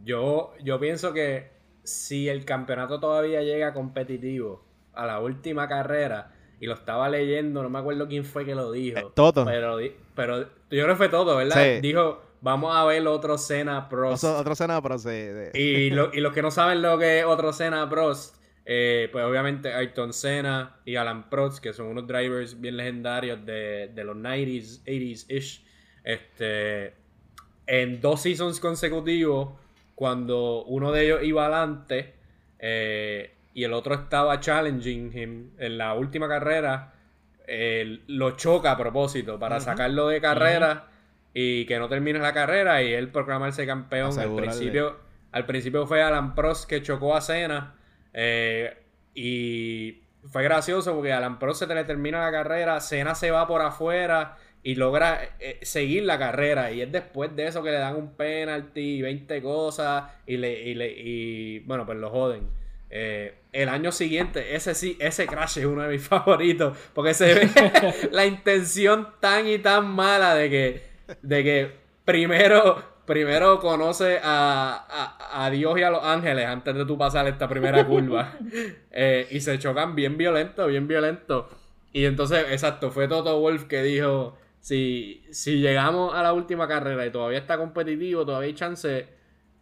Yo, 0.03 0.53
yo 0.61 0.81
pienso 0.81 1.13
que 1.13 1.49
si 1.85 2.27
el 2.27 2.43
campeonato 2.43 2.99
todavía 2.99 3.41
llega 3.41 3.73
competitivo 3.73 4.65
a 4.93 5.05
la 5.05 5.21
última 5.21 5.69
carrera, 5.69 6.33
y 6.59 6.65
lo 6.65 6.73
estaba 6.73 7.07
leyendo, 7.07 7.63
no 7.63 7.69
me 7.69 7.79
acuerdo 7.79 8.05
quién 8.09 8.25
fue 8.25 8.45
que 8.45 8.53
lo 8.53 8.69
dijo. 8.73 8.99
Eh, 8.99 9.05
Toto. 9.13 9.45
Pero, 9.45 9.77
pero 10.13 10.41
yo 10.41 10.47
creo 10.69 10.87
que 10.89 10.95
fue 10.95 11.07
Toto, 11.07 11.37
¿verdad? 11.37 11.55
Sí. 11.55 11.79
Dijo, 11.79 12.21
vamos 12.45 12.75
a 12.75 12.85
ver 12.85 13.05
otro 13.07 13.37
Cena 13.39 13.89
Prost. 13.89 14.23
Otro, 14.23 14.43
sí. 14.99 15.09
de- 15.09 15.51
Y, 15.59 15.89
lo- 15.89 16.11
y 16.13 16.21
los 16.21 16.31
que 16.31 16.41
no 16.43 16.51
saben 16.51 16.81
lo 16.83 16.97
que 16.99 17.19
es 17.19 17.25
otro 17.25 17.51
Senna 17.51 17.89
Prost, 17.89 18.35
eh, 18.65 19.09
pues 19.11 19.25
obviamente 19.25 19.73
Ayrton 19.73 20.13
Senna 20.13 20.77
y 20.85 20.95
Alan 20.95 21.27
Prost, 21.29 21.57
que 21.61 21.73
son 21.73 21.87
unos 21.87 22.05
drivers 22.07 22.61
bien 22.61 22.77
legendarios 22.77 23.43
de, 23.45 23.89
de 23.93 24.03
los 24.03 24.15
90s, 24.15 24.83
80s-ish, 24.85 25.65
este, 26.03 26.93
en 27.67 27.99
dos 27.99 28.21
seasons 28.21 28.59
consecutivos, 28.59 29.49
cuando 29.95 30.63
uno 30.65 30.91
de 30.91 31.05
ellos 31.05 31.23
iba 31.23 31.45
adelante 31.47 32.13
eh, 32.59 33.33
y 33.55 33.63
el 33.63 33.73
otro 33.73 33.95
estaba 33.95 34.39
challenging 34.39 35.17
him 35.17 35.49
en 35.57 35.77
la 35.79 35.93
última 35.93 36.27
carrera, 36.27 36.93
eh, 37.47 38.01
lo 38.07 38.31
choca 38.31 38.71
a 38.71 38.77
propósito 38.77 39.39
para 39.39 39.59
sacarlo 39.59 40.07
de 40.09 40.19
carrera 40.21 40.87
y 41.37 41.65
que 41.65 41.77
no 41.77 41.89
termine 41.89 42.17
la 42.17 42.33
carrera 42.33 42.81
y 42.81 42.93
él 42.93 43.09
proclamarse 43.09 43.65
campeón. 43.67 44.17
Al 44.17 44.33
principio, 44.37 44.97
al 45.33 45.45
principio 45.45 45.85
fue 45.85 46.01
Alan 46.01 46.33
Prost 46.33 46.67
que 46.67 46.81
chocó 46.81 47.13
a 47.13 47.19
Senna 47.19 47.75
eh, 48.13 48.73
y 49.13 50.01
fue 50.31 50.43
gracioso 50.43 50.95
porque 50.95 51.11
Alan 51.11 51.37
Prost 51.37 51.67
se 51.67 51.75
le 51.75 51.83
termina 51.83 52.21
la 52.23 52.31
carrera, 52.31 52.79
Senna 52.79 53.15
se 53.15 53.31
va 53.31 53.45
por 53.47 53.61
afuera 53.61 54.37
y 54.63 54.75
logra 54.75 55.35
eh, 55.41 55.59
seguir 55.61 56.03
la 56.03 56.17
carrera. 56.17 56.71
Y 56.71 56.81
es 56.81 56.89
después 56.89 57.35
de 57.35 57.47
eso 57.47 57.61
que 57.61 57.71
le 57.71 57.79
dan 57.79 57.97
un 57.97 58.15
penalty 58.15 58.99
y 58.99 59.01
20 59.01 59.41
cosas 59.41 60.05
y 60.25 60.37
le 60.37 60.53
y, 60.69 60.73
le- 60.73 60.95
y, 60.97 61.59
bueno 61.59 61.85
pues 61.85 61.97
lo 61.97 62.09
joden. 62.11 62.47
Eh, 62.89 63.35
el 63.51 63.67
año 63.67 63.91
siguiente 63.91 64.55
ese 64.55 64.73
sí 64.73 64.95
ese 65.01 65.27
crash 65.27 65.57
es 65.57 65.65
uno 65.65 65.81
de 65.81 65.89
mis 65.89 66.07
favoritos 66.07 66.77
porque 66.93 67.13
se 67.13 67.33
ve 67.33 67.49
la 68.11 68.25
intención 68.25 69.09
tan 69.19 69.47
y 69.49 69.57
tan 69.57 69.85
mala 69.87 70.33
de 70.33 70.49
que 70.49 70.94
de 71.21 71.43
que 71.43 71.71
primero 72.03 72.95
primero 73.05 73.59
conoce 73.59 74.19
a, 74.23 74.85
a- 74.89 75.45
a 75.45 75.49
Dios 75.51 75.77
y 75.77 75.83
a 75.83 75.91
los 75.91 76.03
ángeles 76.03 76.45
antes 76.47 76.73
de 76.75 76.85
tú 76.85 76.97
pasar 76.97 77.27
esta 77.27 77.47
primera 77.47 77.85
curva 77.85 78.33
Eh, 78.91 79.27
y 79.31 79.41
se 79.41 79.59
chocan 79.59 79.93
bien 79.95 80.17
violento 80.17 80.65
bien 80.67 80.87
violento 80.87 81.49
y 81.93 82.03
entonces, 82.05 82.45
exacto, 82.51 82.91
fue 82.91 83.07
Toto 83.07 83.39
Wolf 83.39 83.65
que 83.65 83.81
dijo, 83.81 84.37
si, 84.59 85.23
si 85.31 85.59
llegamos 85.61 86.13
a 86.13 86.21
la 86.23 86.33
última 86.33 86.67
carrera 86.67 87.05
y 87.05 87.09
todavía 87.09 87.37
está 87.39 87.57
competitivo, 87.57 88.25
todavía 88.25 88.47
hay 88.47 88.53
chance, 88.53 89.07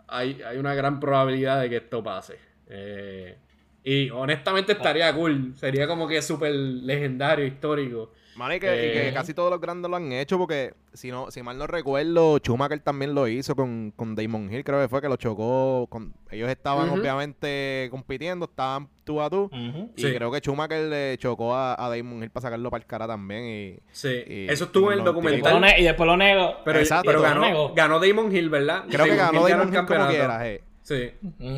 hay, 0.07 0.41
hay 0.41 0.57
una 0.57 0.73
gran 0.73 0.99
probabilidad 0.99 1.61
de 1.61 1.69
que 1.69 1.75
esto 1.77 2.01
pase. 2.03 2.39
Eh, 2.69 3.37
y 3.83 4.09
honestamente 4.09 4.71
estaría 4.71 5.13
cool, 5.13 5.53
sería 5.57 5.85
como 5.85 6.07
que 6.07 6.23
súper 6.23 6.53
legendario, 6.55 7.45
histórico. 7.45 8.13
Mano, 8.35 8.55
y 8.55 8.59
que, 8.59 8.67
y 8.67 8.91
que 8.93 9.09
Eh. 9.09 9.13
casi 9.13 9.33
todos 9.33 9.51
los 9.51 9.61
grandes 9.61 9.89
lo 9.91 9.95
han 9.97 10.11
hecho 10.11 10.37
porque, 10.39 10.73
si 10.93 11.11
no 11.11 11.29
si 11.29 11.43
mal 11.43 11.57
no 11.57 11.67
recuerdo, 11.67 12.37
Schumacher 12.39 12.79
también 12.79 13.13
lo 13.13 13.27
hizo 13.27 13.55
con, 13.55 13.91
con 13.95 14.15
Damon 14.15 14.51
Hill, 14.51 14.63
creo 14.63 14.81
que 14.81 14.87
fue 14.87 15.01
que 15.01 15.07
lo 15.09 15.17
chocó. 15.17 15.85
Con, 15.89 16.13
ellos 16.31 16.49
estaban 16.49 16.89
obviamente 16.89 17.87
compitiendo, 17.91 18.45
estaban 18.45 18.89
tú 19.03 19.21
a 19.21 19.29
tú. 19.29 19.49
Y 19.95 20.01
Sí. 20.01 20.13
creo 20.15 20.31
que 20.31 20.39
Schumacher 20.39 20.85
le 20.89 21.17
chocó 21.19 21.53
a, 21.53 21.73
a 21.73 21.95
Damon 21.95 22.23
Hill 22.23 22.31
para 22.31 22.41
sacarlo 22.41 22.71
para 22.71 22.81
el 22.81 22.87
cara 22.87 23.07
también. 23.07 23.43
Y, 23.45 23.79
Sí, 23.91 24.09
Y- 24.27 24.47
eso 24.49 24.65
estuvo 24.65 24.91
en 24.91 24.99
el 24.99 25.05
documental. 25.05 25.63
y 25.77 25.83
después 25.83 26.07
lo 26.07 26.17
nego. 26.17 26.55
Pero, 26.65 26.79
Exacto. 26.79 27.05
pero 27.07 27.21
ganó, 27.21 27.41
negó. 27.41 27.73
ganó 27.75 27.99
Damon 27.99 28.35
Hill, 28.35 28.49
¿verdad? 28.49 28.85
creo 28.89 29.05
que 29.05 29.15
ganó 29.15 29.47
Hill 29.47 29.51
Damon 29.53 29.67
el 29.69 29.79
Hill 29.79 29.85
como 29.85 30.07
quiera. 30.07 30.49
eh. 30.49 30.63
Sí. 30.81 31.11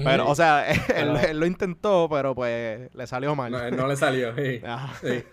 Pero, 0.04 0.30
o 0.30 0.36
sea, 0.36 0.66
él, 0.96 1.40
lo 1.40 1.46
intentó, 1.48 2.08
pero 2.12 2.36
pues 2.36 2.94
le 2.94 3.08
salió 3.08 3.34
mal. 3.36 3.52
no, 3.52 3.72
no 3.72 3.88
le 3.88 3.96
salió. 3.96 4.36
sí. 4.36 4.62
Sí. 5.02 5.24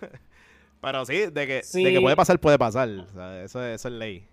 Pero 0.83 1.05
sí, 1.05 1.25
de 1.31 1.47
que, 1.47 1.63
Sí. 1.63 1.83
de 1.83 1.91
que 1.93 2.01
puede 2.01 2.15
pasar, 2.15 2.39
puede 2.39 2.59
pasar. 2.59 2.89
O 2.89 3.07
sea, 3.13 3.43
eso, 3.43 3.63
eso 3.65 3.87
es 3.87 3.93
ley. 3.93 4.27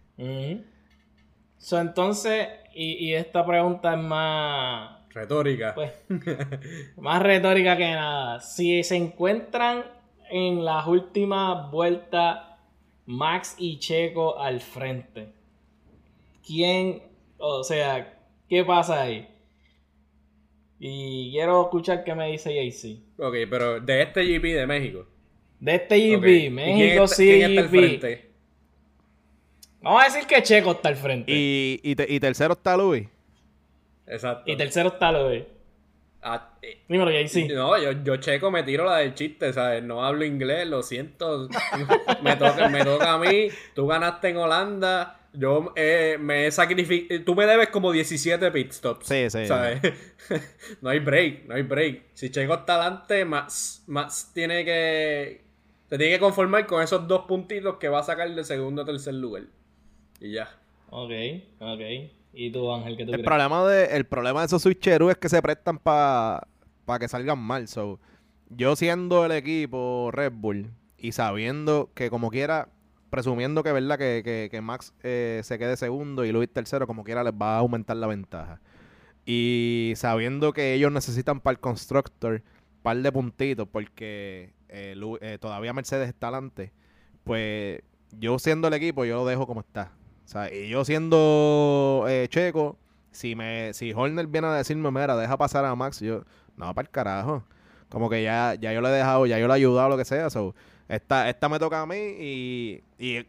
So, 1.57 1.79
entonces, 1.81 2.49
y, 2.75 2.93
y 3.07 3.15
esta 3.15 3.45
pregunta 3.47 3.95
es 3.95 4.01
más, 4.03 4.99
Retórica. 5.11 5.75
pues, 5.75 5.93
más 6.97 7.23
retórica 7.23 7.77
que 7.77 7.91
nada. 7.91 8.41
Si 8.41 8.83
se 8.85 8.97
encuentran 8.97 9.85
en 10.31 10.65
las 10.65 10.87
últimas 10.87 11.71
vueltas 11.71 12.39
Max 13.07 13.57
y 13.59 13.79
Checo 13.79 14.39
al 14.41 14.61
frente, 14.61 15.33
¿quién, 16.47 17.03
o 17.39 17.63
sea, 17.65 18.19
qué 18.49 18.65
pasa 18.65 19.03
ahí? 19.03 19.29
Y 20.79 21.31
quiero 21.33 21.63
escuchar 21.63 22.05
qué 22.05 22.15
me 22.15 22.29
dice 22.31 22.55
JC. 22.55 23.03
Ok, 23.19 23.35
pero 23.51 23.81
de 23.81 24.03
este 24.03 24.25
GP 24.25 24.55
de 24.55 24.67
México. 24.67 25.07
De 25.61 25.75
este 25.75 25.99
GP, 25.99 26.16
Ok. 26.16 26.27
¿Y 26.27 26.40
quién 26.40 26.55
México 26.55 27.07
sí? 27.07 27.40
Vamos 29.83 30.03
a 30.03 30.05
decir 30.07 30.27
que 30.27 30.42
Checo 30.42 30.73
está 30.73 30.88
al 30.88 30.96
frente. 30.96 31.31
Y, 31.33 31.81
Y, 31.83 31.90
y, 31.92 31.94
te- 31.94 32.12
y 32.12 32.20
tercero 32.20 32.53
está 32.55 32.77
Luis. 32.77 33.07
Exacto. 34.07 34.57
tercero 34.57 34.88
está 34.88 35.12
Luis. 35.12 35.44
Ah, 36.23 36.59
eh, 36.61 36.83
Dímelo, 36.88 37.11
JC. 37.11 37.49
No, 37.55 37.79
yo, 37.79 37.92
yo 38.05 38.16
checo, 38.16 38.51
me 38.51 38.62
tiro 38.62 38.85
la 38.85 38.99
del 38.99 39.14
chiste, 39.14 39.53
¿sabes? 39.55 39.83
No 39.83 40.05
hablo 40.05 40.25
inglés, 40.25 40.66
lo 40.66 40.83
siento. 40.83 41.49
me, 42.23 42.37
toca, 42.37 42.68
me 42.68 42.85
toca 42.85 43.14
a 43.14 43.18
mí. 43.18 43.49
Tú 43.75 43.87
ganaste 43.87 44.29
en 44.29 44.37
Holanda. 44.37 45.16
Yo 45.33 45.73
eh, 45.77 46.18
me 46.20 46.46
he 46.46 46.51
sacrificado. 46.51 47.23
Tú 47.25 47.35
me 47.35 47.46
debes 47.46 47.68
como 47.68 47.92
17 47.92 48.51
pit 48.51 48.73
stops. 48.73 49.07
Sí, 49.07 49.31
sí. 49.31 49.46
¿Sabes? 49.46 49.81
no 50.83 50.90
hay 50.90 50.99
break, 50.99 51.46
no 51.46 51.55
hay 51.55 51.62
break. 51.62 52.03
Si 52.12 52.31
Checo 52.31 52.53
está 52.55 52.75
adelante, 52.75 53.25
Max, 53.25 53.85
Max 53.87 54.31
tiene 54.35 54.64
que. 54.64 55.50
Se 55.90 55.98
tiene 55.98 56.14
que 56.14 56.20
conformar 56.20 56.66
con 56.66 56.83
esos 56.83 57.07
dos 57.09 57.26
puntitos 57.26 57.76
que 57.76 57.88
va 57.88 57.98
a 58.00 58.03
sacar 58.05 58.33
de 58.35 58.44
segundo 58.44 58.83
a 58.83 58.85
tercer 58.85 59.14
lugar. 59.14 59.42
Y 60.20 60.33
ya. 60.33 60.48
Ok, 60.90 61.11
ok. 61.59 61.81
¿Y 62.33 62.50
tú, 62.53 62.72
Ángel, 62.72 62.96
qué 62.96 63.05
tú 63.05 63.11
El 63.11 63.16
crees? 63.16 63.26
problema, 63.26 63.66
de, 63.66 63.87
el 63.96 64.07
problema 64.07 64.40
de 64.40 64.46
esos 64.46 64.62
switcheros 64.62 65.11
es 65.11 65.18
que 65.18 65.29
se 65.29 65.42
prestan 65.42 65.79
para 65.79 66.46
que 67.00 67.09
salgan 67.09 67.38
mal. 67.40 67.66
So, 67.68 67.98
yo 68.50 68.76
siendo 68.76 69.24
el 69.24 69.33
equipo 69.33 70.11
Red 70.12 70.33
Bull 70.35 70.70
y 70.96 71.12
sabiendo 71.12 71.90
que 71.94 72.09
como 72.09 72.31
quiera, 72.31 72.68
presumiendo 73.11 73.64
que 73.64 73.72
verdad 73.72 73.98
que, 73.98 74.22
que- 74.24 74.48
que 74.50 74.61
Max 74.61 74.94
eh, 75.03 75.40
se 75.42 75.59
quede 75.59 75.76
segundo 75.76 76.24
y 76.24 76.31
Luis 76.31 76.48
tercero, 76.53 76.87
como 76.87 77.03
quiera 77.03 77.24
les 77.24 77.33
va 77.33 77.57
a 77.57 77.59
aumentar 77.59 77.96
la 77.96 78.07
ventaja. 78.07 78.61
Y 79.26 79.92
sabiendo 79.96 80.53
que 80.53 80.74
ellos 80.74 80.92
necesitan 80.92 81.40
para 81.40 81.53
el 81.55 81.61
constructor 81.61 82.42
par 82.83 82.96
de 82.96 83.12
puntitos 83.12 83.68
porque 83.70 84.53
eh, 84.70 84.94
eh, 85.20 85.38
todavía 85.40 85.72
Mercedes 85.72 86.09
está 86.09 86.28
adelante, 86.28 86.72
pues 87.24 87.80
yo 88.18 88.38
siendo 88.38 88.68
el 88.68 88.74
equipo 88.74 89.04
yo 89.04 89.16
lo 89.16 89.26
dejo 89.26 89.46
como 89.46 89.61
está. 89.61 89.92
O 90.24 90.28
sea, 90.28 90.52
y 90.52 90.68
yo 90.68 90.85
siendo 90.85 92.04
eh, 92.09 92.28
Checo, 92.30 92.78
si 93.11 93.35
me 93.35 93.74
si 93.74 93.92
Horner 93.92 94.26
viene 94.26 94.46
a 94.46 94.54
decirme, 94.54 94.90
mira, 94.90 95.16
deja 95.16 95.37
pasar 95.37 95.64
a 95.64 95.74
Max, 95.74 96.00
yo, 96.00 96.22
no, 96.56 96.72
para 96.74 96.87
el 96.87 96.90
carajo. 96.90 97.44
Como 97.88 98.09
que 98.09 98.22
ya, 98.22 98.54
ya 98.54 98.72
yo 98.72 98.80
le 98.80 98.88
he 98.88 98.92
dejado, 98.92 99.26
ya 99.26 99.38
yo 99.38 99.48
le 99.48 99.54
he 99.54 99.56
ayudado, 99.56 99.88
lo 99.88 99.96
que 99.96 100.04
sea. 100.04 100.30
So, 100.30 100.54
esta, 100.88 101.28
esta 101.28 101.48
me 101.48 101.59
toca 101.59 101.83
a 101.83 101.87
mí 101.87 101.96
y, 101.96 102.85
y 102.98 103.26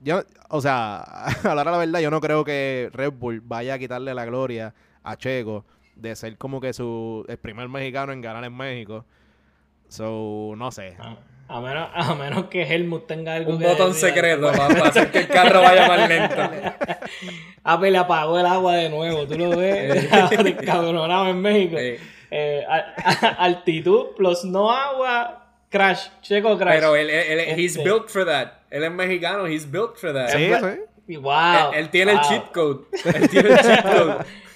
yo, 0.00 0.22
o 0.48 0.60
sea, 0.60 1.00
a 1.44 1.54
la 1.54 1.64
verdad, 1.78 2.00
yo 2.00 2.10
no 2.10 2.20
creo 2.20 2.44
que 2.44 2.90
Red 2.92 3.12
Bull 3.12 3.40
vaya 3.40 3.74
a 3.74 3.78
quitarle 3.78 4.14
la 4.14 4.24
gloria 4.24 4.74
a 5.02 5.16
Checo 5.16 5.64
de 5.96 6.14
ser 6.16 6.36
como 6.38 6.60
que 6.60 6.72
su 6.72 7.24
el 7.28 7.38
primer 7.38 7.68
mexicano 7.68 8.12
en 8.12 8.20
ganar 8.20 8.44
en 8.44 8.56
México. 8.56 9.04
So, 9.88 10.54
no 10.56 10.70
sé. 10.70 10.96
A, 10.98 11.16
a 11.48 11.60
menos, 11.60 11.88
a 11.94 12.14
menos 12.14 12.44
que 12.46 12.62
Helmut 12.62 13.06
tenga 13.06 13.34
algo 13.34 13.52
Un 13.52 13.58
que 13.58 13.66
botón 13.66 13.92
decir. 13.92 14.10
secreto 14.10 14.52
para, 14.52 14.88
hacer 14.88 15.10
que 15.10 15.18
el 15.20 15.28
carro 15.28 15.62
vaya 15.62 15.88
más 15.88 16.08
lento. 16.08 16.36
Apple 17.64 17.90
le 17.92 17.98
apagó 17.98 18.38
el 18.38 18.46
agua 18.46 18.74
de 18.76 18.90
nuevo, 18.90 19.26
tú 19.26 19.38
lo 19.38 19.56
ves, 19.56 20.06
cabronado 20.66 21.28
en 21.28 21.40
México. 21.40 21.76
Sí. 21.78 21.96
Eh, 22.30 22.64
a- 22.68 22.94
a- 23.02 23.28
altitud 23.44 24.08
plus 24.16 24.44
no 24.44 24.70
agua, 24.70 25.46
crash, 25.70 26.08
checo 26.20 26.58
crash. 26.58 26.74
Pero 26.74 26.94
él, 26.96 27.08
él, 27.08 27.40
él- 27.40 27.58
he's 27.58 27.76
Este. 27.76 27.82
built 27.88 28.08
for 28.10 28.26
that. 28.26 28.48
Él 28.70 28.84
es 28.84 28.90
mexicano, 28.92 29.46
he's 29.46 29.64
built 29.70 29.96
for 29.96 30.12
that. 30.12 30.28
Sí, 30.28 30.50
sí. 30.52 30.80
Y 31.14 31.16
wow. 31.16 31.72
Él, 31.72 31.78
él 31.84 31.88
tiene 31.88 32.12
el 32.12 32.18
wow. 32.18 32.28
cheat 32.28 32.52
code. 32.52 32.80
Él 33.14 33.28
tiene 33.30 33.48
el 33.48 33.56
cheat 33.60 33.82
code. 33.82 34.16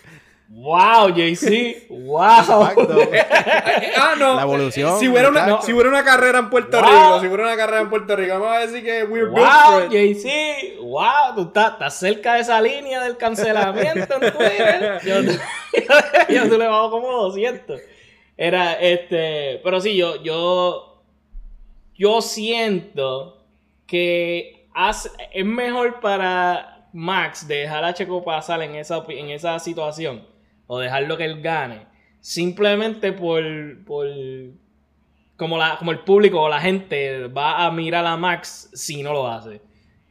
Wow, 0.55 1.09
JC. 1.09 1.87
Wow. 1.89 2.31
Exacto. 2.39 2.99
ah, 3.97 4.15
no. 4.19 4.37
La 4.37 4.43
evolución, 4.43 5.01
Si 5.01 5.09
hubiera, 5.09 5.31
una, 5.31 5.45
muchacho. 5.45 5.63
si 5.67 5.73
hubiera 5.73 5.89
una 5.89 6.05
carrera 6.05 6.41
en 6.41 6.51
Puerto 6.51 6.79
Wow. 6.79 6.87
Rico, 6.91 7.21
si 7.21 7.27
hubiera 7.29 7.43
una 7.45 7.57
carrera 7.57 7.81
en 7.81 7.89
Puerto 7.91 8.15
Rico, 8.15 8.35
vamos 8.39 8.57
a 8.57 8.59
decir 8.61 8.85
que 8.85 9.05
we're 9.05 9.31
Wow. 9.31 9.89
JC. 9.91 10.77
Wow, 10.83 11.35
tú 11.37 11.43
estás, 11.45 11.73
estás 11.73 11.99
cerca 11.99 12.35
de 12.35 12.41
esa 12.41 12.61
línea 12.61 13.03
del 13.03 13.17
cancelamiento 13.17 14.15
en 14.21 14.33
Twitter. 14.33 15.01
Yo, 15.07 15.23
yo, 16.29 16.49
tú 16.49 16.59
le 16.59 16.67
bajo 16.67 16.91
como 16.91 17.11
200. 17.13 17.81
Era 18.37 18.75
este. 18.75 19.59
Pero 19.65 19.81
sí, 19.81 19.97
yo, 19.97 20.23
yo. 20.23 21.03
Yo 21.95 22.21
siento 22.21 23.43
que 23.87 24.69
hace- 24.75 25.11
es 25.33 25.45
mejor 25.47 26.01
para 26.01 26.89
Max 26.93 27.49
de 27.49 27.57
dejar 27.57 27.85
a 27.85 27.95
Checo 27.95 28.23
pasar 28.23 28.61
en 28.63 28.75
esa, 28.75 29.03
en 29.09 29.31
esa 29.31 29.59
situación 29.59 30.27
o 30.67 30.79
dejarlo 30.79 31.17
que 31.17 31.25
él 31.25 31.41
gane 31.43 31.93
simplemente 32.23 33.13
por, 33.13 33.43
por 33.85 34.07
como, 35.37 35.59
la, 35.59 35.77
como 35.77 35.91
el 35.91 35.99
público 36.01 36.41
o 36.41 36.49
la 36.49 36.61
gente 36.61 37.27
va 37.27 37.67
a 37.67 37.71
mirar 37.71 38.07
a 38.07 38.17
Max 38.17 38.71
si 38.73 39.03
no 39.03 39.13
lo 39.13 39.27
hace. 39.27 39.61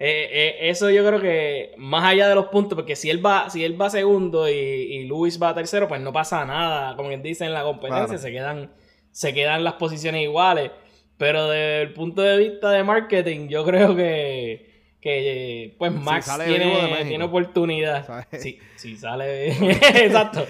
Eh, 0.04 0.30
eh, 0.32 0.56
eso 0.70 0.90
yo 0.90 1.06
creo 1.06 1.22
que 1.22 1.74
más 1.78 2.04
allá 2.04 2.28
de 2.28 2.36
los 2.36 2.48
puntos, 2.48 2.76
porque 2.76 2.96
si 2.96 3.10
él 3.10 3.26
va, 3.26 3.50
si 3.50 3.64
él 3.64 3.80
va 3.80 3.90
segundo 3.90 4.50
y, 4.50 4.54
y 4.54 5.06
Luis 5.06 5.42
va 5.42 5.54
tercero, 5.54 5.88
pues 5.88 6.02
no 6.02 6.12
pasa 6.12 6.44
nada, 6.44 6.96
como 6.96 7.10
quien 7.10 7.22
dice 7.22 7.46
en 7.46 7.54
la 7.54 7.64
competencia, 7.64 8.18
se 8.18 8.32
quedan, 8.32 8.72
se 9.12 9.34
quedan 9.34 9.64
las 9.64 9.74
posiciones 9.74 10.24
iguales. 10.24 10.72
Pero 11.18 11.48
desde 11.48 11.84
el 11.84 11.94
punto 11.94 12.24
de 12.24 12.38
vista 12.38 12.72
de 12.72 12.84
marketing, 12.84 13.48
yo 13.48 13.64
creo 13.64 13.96
que, 13.96 14.71
que 15.02 15.76
pues 15.78 15.92
Max 15.92 16.32
tiene, 16.46 17.06
tiene, 17.08 17.24
oportunidad. 17.24 18.28
Si, 18.38 18.60
si 18.76 18.96
sale 18.98 19.48
Exacto. 20.06 20.46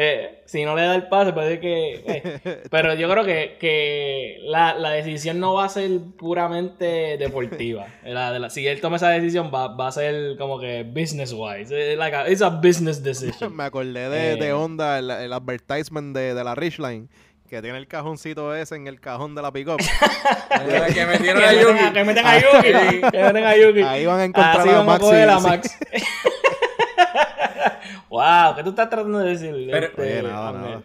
Eh, 0.00 0.42
si 0.46 0.64
no 0.64 0.76
le 0.76 0.82
da 0.82 0.94
el 0.94 1.08
pase, 1.08 1.32
puede 1.32 1.58
que. 1.58 2.04
Eh, 2.06 2.62
pero 2.70 2.94
yo 2.94 3.10
creo 3.10 3.24
que, 3.24 3.56
que 3.58 4.38
la, 4.42 4.74
la, 4.74 4.90
decisión 4.90 5.40
no 5.40 5.54
va 5.54 5.64
a 5.64 5.68
ser 5.68 5.90
puramente 6.16 7.16
deportiva. 7.18 7.88
La, 8.04 8.38
la, 8.38 8.48
si 8.48 8.64
él 8.64 8.80
toma 8.80 8.96
esa 8.96 9.08
decisión, 9.08 9.50
va, 9.52 9.74
va 9.74 9.88
a 9.88 9.92
ser 9.92 10.36
como 10.36 10.60
que 10.60 10.84
business 10.84 11.32
wise. 11.32 11.72
Eh, 11.72 11.96
like 11.96 12.14
a, 12.14 12.30
it's 12.30 12.42
a 12.42 12.48
business 12.50 13.02
decision. 13.02 13.56
Me 13.56 13.64
acordé 13.64 14.08
de, 14.08 14.36
de 14.36 14.52
Honda, 14.52 15.00
el, 15.00 15.10
el 15.10 15.32
advertisement 15.32 16.14
de, 16.14 16.32
de 16.32 16.44
la 16.44 16.54
Richline 16.54 17.08
que 17.48 17.62
tiene 17.62 17.78
el 17.78 17.88
cajoncito 17.88 18.54
ese 18.54 18.76
en 18.76 18.86
el 18.86 19.00
cajón 19.00 19.34
de 19.34 19.42
la 19.42 19.52
pick-up. 19.52 19.78
que 20.94 21.06
metieron 21.06 21.42
a 21.42 21.52
Yuki. 21.52 21.92
Que 21.92 22.04
meten 22.04 22.26
a 22.26 22.38
Yuki. 22.38 23.00
que 23.10 23.22
meten 23.22 23.44
a 23.44 23.56
Yuki. 23.56 23.82
Ahí 23.82 24.06
van 24.06 24.20
a 24.20 24.24
encontrar 24.24 24.60
Así 24.60 24.68
a 24.68 24.82
Max. 24.82 25.04
A 25.04 25.26
la 25.26 25.40
Max. 25.40 25.78
wow, 28.10 28.54
¿qué 28.54 28.62
tú 28.62 28.70
estás 28.70 28.90
tratando 28.90 29.18
de 29.20 29.30
decir? 29.30 29.68
Pero, 29.70 29.86
este, 29.86 30.22
nada, 30.22 30.52
nada. 30.52 30.82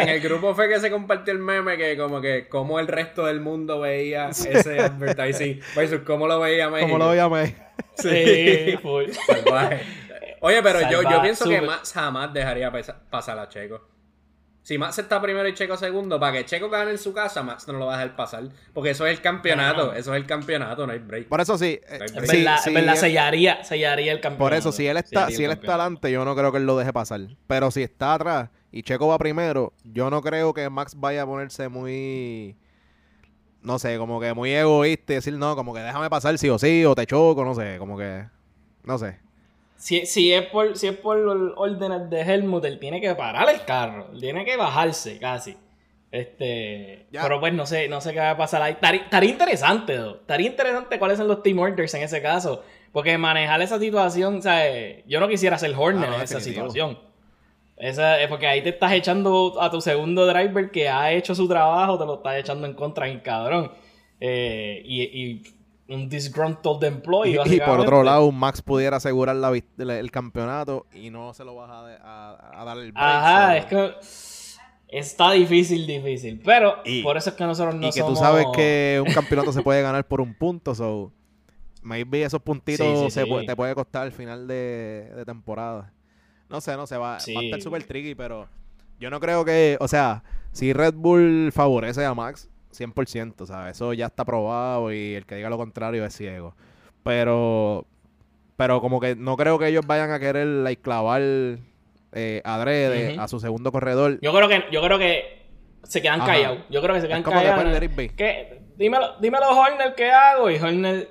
En, 0.00 0.08
el 0.08 0.20
grupo, 0.20 0.54
fue 0.54 0.68
que 0.68 0.80
se 0.80 0.90
compartió 0.90 1.32
el 1.32 1.38
meme 1.38 1.76
que 1.76 1.96
como 1.96 2.20
que 2.20 2.48
cómo 2.48 2.80
el 2.80 2.88
resto 2.88 3.26
del 3.26 3.40
mundo 3.40 3.80
veía 3.80 4.30
ese 4.30 4.80
advertising 4.80 5.60
versus 5.74 6.00
cómo 6.00 6.26
lo 6.26 6.40
veía 6.40 6.68
México. 6.68 6.90
Cómo 6.90 7.04
lo 7.04 7.10
veía 7.10 7.28
México. 7.28 7.62
Sí, 7.94 8.76
full. 8.82 9.04
Salvaje. 9.26 9.82
Oye, 10.40 10.62
pero 10.62 10.80
yo, 10.90 11.02
yo 11.02 11.22
pienso 11.22 11.48
que 11.48 11.60
Max 11.60 11.92
jamás 11.92 12.32
dejaría 12.32 12.72
pasar 13.10 13.38
a 13.38 13.48
Checo. 13.48 13.95
Si 14.66 14.78
Max 14.78 14.98
está 14.98 15.22
primero 15.22 15.46
y 15.46 15.54
Checo 15.54 15.76
segundo, 15.76 16.18
para 16.18 16.32
que 16.32 16.44
Checo 16.44 16.68
gane 16.68 16.90
en 16.90 16.98
su 16.98 17.12
casa, 17.12 17.40
Max 17.44 17.68
no 17.68 17.74
lo 17.74 17.86
va 17.86 17.94
a 17.94 17.98
dejar 17.98 18.16
pasar. 18.16 18.48
Porque 18.74 18.90
eso 18.90 19.06
es 19.06 19.16
el 19.16 19.22
campeonato, 19.22 19.92
eso 19.92 20.12
es 20.12 20.20
el 20.20 20.26
campeonato, 20.26 20.84
no 20.88 20.92
hay 20.92 20.98
break. 20.98 21.28
Por 21.28 21.40
eso 21.40 21.56
sí. 21.56 21.78
Eh, 21.88 22.00
sí, 22.08 22.74
verdad, 22.74 22.96
sellaría, 22.96 23.62
sellaría, 23.62 24.10
el 24.10 24.18
campeonato. 24.20 24.44
Por 24.44 24.54
eso, 24.54 24.72
si 24.72 24.88
él 24.88 24.96
está, 24.96 25.28
si 25.30 25.44
él 25.44 25.52
está 25.52 25.74
adelante, 25.74 26.10
yo 26.10 26.24
no 26.24 26.34
creo 26.34 26.50
que 26.50 26.58
él 26.58 26.66
lo 26.66 26.76
deje 26.76 26.92
pasar. 26.92 27.20
Pero 27.46 27.70
si 27.70 27.84
está 27.84 28.14
atrás 28.14 28.50
y 28.72 28.82
Checo 28.82 29.06
va 29.06 29.18
primero, 29.18 29.72
yo 29.84 30.10
no 30.10 30.20
creo 30.20 30.52
que 30.52 30.68
Max 30.68 30.96
vaya 30.96 31.22
a 31.22 31.26
ponerse 31.26 31.68
muy. 31.68 32.56
No 33.62 33.78
sé, 33.78 33.98
como 33.98 34.20
que 34.20 34.34
muy 34.34 34.50
egoísta 34.50 35.12
y 35.12 35.14
decir, 35.14 35.34
no, 35.34 35.54
como 35.54 35.74
que 35.74 35.80
déjame 35.80 36.10
pasar 36.10 36.36
sí 36.38 36.48
o 36.48 36.58
sí, 36.58 36.84
o 36.84 36.96
te 36.96 37.06
choco, 37.06 37.44
no 37.44 37.54
sé, 37.54 37.76
como 37.78 37.96
que. 37.96 38.24
No 38.82 38.98
sé. 38.98 39.25
Si, 39.76 40.06
si, 40.06 40.32
es 40.32 40.46
por, 40.46 40.76
si 40.76 40.88
es 40.88 40.96
por 40.96 41.18
órdenes 41.56 42.08
de 42.08 42.20
Helmut, 42.22 42.64
él 42.64 42.78
tiene 42.78 43.00
que 43.00 43.14
parar 43.14 43.48
el 43.48 43.64
carro. 43.64 44.10
tiene 44.18 44.44
que 44.44 44.56
bajarse 44.56 45.18
casi. 45.18 45.56
Este. 46.10 47.06
Pero 47.10 47.40
pues 47.40 47.52
no 47.52 47.66
sé, 47.66 47.88
no 47.88 48.00
sé 48.00 48.12
qué 48.12 48.20
va 48.20 48.30
a 48.30 48.36
pasar 48.36 48.62
ahí. 48.62 48.76
Estaría 48.80 49.30
interesante, 49.30 49.96
Estaría 49.96 50.46
interesante 50.46 50.98
cuáles 50.98 51.18
son 51.18 51.28
los 51.28 51.42
team 51.42 51.58
orders 51.58 51.92
en 51.94 52.02
ese 52.02 52.22
caso. 52.22 52.62
Porque 52.92 53.18
manejar 53.18 53.60
esa 53.60 53.78
situación, 53.78 54.40
¿sabes? 54.40 55.04
Yo 55.06 55.20
no 55.20 55.28
quisiera 55.28 55.58
ser 55.58 55.74
Horner 55.76 56.12
en 56.14 56.22
esa 56.22 56.40
situación. 56.40 56.98
Esa, 57.76 58.18
es 58.22 58.28
porque 58.28 58.46
ahí 58.46 58.62
te 58.62 58.70
estás 58.70 58.92
echando 58.92 59.60
a 59.60 59.70
tu 59.70 59.82
segundo 59.82 60.26
driver 60.26 60.70
que 60.70 60.88
ha 60.88 61.12
hecho 61.12 61.34
su 61.34 61.46
trabajo, 61.46 61.98
te 61.98 62.06
lo 62.06 62.14
estás 62.14 62.38
echando 62.38 62.66
en 62.66 62.72
contra 62.72 63.06
en 63.06 63.20
cabrón. 63.20 63.70
Eh, 64.18 64.80
y, 64.86 65.02
y 65.02 65.55
un 65.88 66.08
disgruntled 66.08 66.82
employee. 66.84 67.38
Y, 67.46 67.60
por 67.60 67.80
otro 67.80 68.02
lado, 68.02 68.30
Max 68.32 68.62
pudiera 68.62 68.96
asegurar 68.96 69.36
la, 69.36 69.52
el, 69.52 70.10
campeonato 70.10 70.86
y 70.92 71.10
no 71.10 71.32
se 71.34 71.44
lo 71.44 71.54
vas 71.54 71.70
a, 71.70 72.60
a, 72.60 72.64
dar 72.64 72.78
el 72.78 72.92
break. 72.92 73.06
Ajá, 73.06 73.56
es 73.56 73.66
que 73.66 73.94
está 74.88 75.32
difícil, 75.32 75.86
difícil. 75.86 76.40
Pero 76.44 76.82
por 77.02 77.16
eso 77.16 77.30
es 77.30 77.36
que 77.36 77.44
nosotros 77.44 77.74
no 77.74 77.88
Y 77.88 77.92
que 77.92 78.02
tú 78.02 78.16
sabes 78.16 78.46
que 78.54 79.02
un 79.06 79.12
campeonato 79.12 79.52
se 79.52 79.62
puede 79.62 79.82
ganar 79.82 80.06
por 80.06 80.20
un 80.20 80.34
punto, 80.34 80.74
so 80.74 81.12
maybe 81.82 82.22
esos 82.22 82.42
puntitos 82.42 83.12
se 83.12 83.24
te 83.24 83.56
puede 83.56 83.74
costar 83.74 84.02
al 84.02 84.12
final 84.12 84.46
de, 84.46 85.10
de, 85.14 85.24
temporada. 85.24 85.92
No 86.48 86.60
sé, 86.60 86.76
no 86.76 86.86
sé, 86.86 86.96
va, 86.96 87.12
va 87.12 87.40
a 87.40 87.44
estar 87.44 87.60
súper 87.60 87.84
tricky, 87.84 88.14
pero 88.14 88.48
yo 88.98 89.10
no 89.10 89.20
creo 89.20 89.44
que, 89.44 89.76
o 89.80 89.88
sea, 89.88 90.22
si 90.52 90.72
Red 90.72 90.94
Bull 90.94 91.50
favorece 91.52 92.04
a 92.04 92.14
Max, 92.14 92.48
100%, 92.78 93.46
¿sabes? 93.46 93.76
Eso 93.76 93.92
ya 93.92 94.06
está 94.06 94.24
probado 94.24 94.92
y 94.92 95.14
el 95.14 95.26
que 95.26 95.36
diga 95.36 95.50
lo 95.50 95.56
contrario 95.56 96.04
es 96.04 96.14
ciego. 96.14 96.54
Pero, 97.02 97.86
pero 98.56 98.80
como 98.80 99.00
que 99.00 99.14
no 99.14 99.36
creo 99.36 99.58
que 99.58 99.68
ellos 99.68 99.86
vayan 99.86 100.10
a 100.10 100.18
querer 100.18 100.46
like, 100.46 100.82
clavar 100.82 101.20
eh, 102.12 102.42
adrede 102.44 103.18
a 103.18 103.28
su 103.28 103.40
segundo 103.40 103.72
corredor. 103.72 104.18
Yo 104.20 104.32
creo 104.32 104.48
que, 104.48 104.64
yo 104.72 104.82
creo 104.82 104.98
que 104.98 105.46
se 105.84 106.02
quedan 106.02 106.20
callados. 106.20 106.58
Yo 106.70 106.82
creo 106.82 106.94
que 106.94 107.00
se 107.00 107.08
quedan 107.08 107.22
callados. 107.22 107.80
¿Qué? 108.16 108.62
Dímelo, 108.76 109.18
dímelo, 109.20 109.48
Horner, 109.50 109.94
¿qué 109.94 110.10
hago? 110.10 110.50
Y 110.50 110.56
Horner 110.56 111.08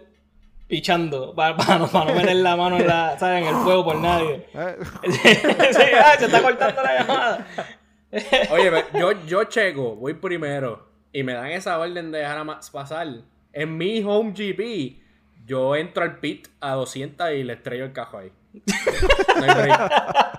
pichando 0.68 1.34
para, 1.36 1.56
no, 1.78 2.06
meter 2.14 2.36
la 2.38 2.56
mano 2.56 2.78
en, 2.78 2.88
la, 2.88 3.16
¿sabes? 3.20 3.44
en 3.44 3.56
el 3.56 3.56
fuego 3.64 3.86
por 3.86 3.98
nadie. 3.98 4.48
Eh. 4.56 4.78
se 6.18 6.26
está 6.26 6.42
cortando 6.42 6.82
la 6.82 7.00
llamada. 7.00 7.48
Oye, 8.52 8.72
yo, 8.94 9.26
yo 9.26 9.44
checo, 9.46 9.96
voy 9.96 10.14
primero 10.14 10.95
y 11.16 11.24
me 11.24 11.34
dan 11.34 11.48
esa 11.52 11.80
orden 11.80 12.12
de 12.12 12.18
dejar 12.18 12.38
a 12.40 12.44
Max 12.44 12.70
pasar, 12.70 13.08
en 13.54 13.78
mi 13.78 14.04
home 14.04 14.34
GP, 14.34 15.00
yo 15.46 15.74
entro 15.78 16.04
al 16.04 16.20
pit 16.20 16.50
a 16.60 16.74
200 16.74 17.32
y 17.32 17.46
le 17.46 17.54
estrello 17.54 17.86
el 17.86 17.94
cajo 17.94 18.18
ahí. 18.18 18.34
No 19.38 19.44
hay 19.46 19.56
break. 19.56 19.80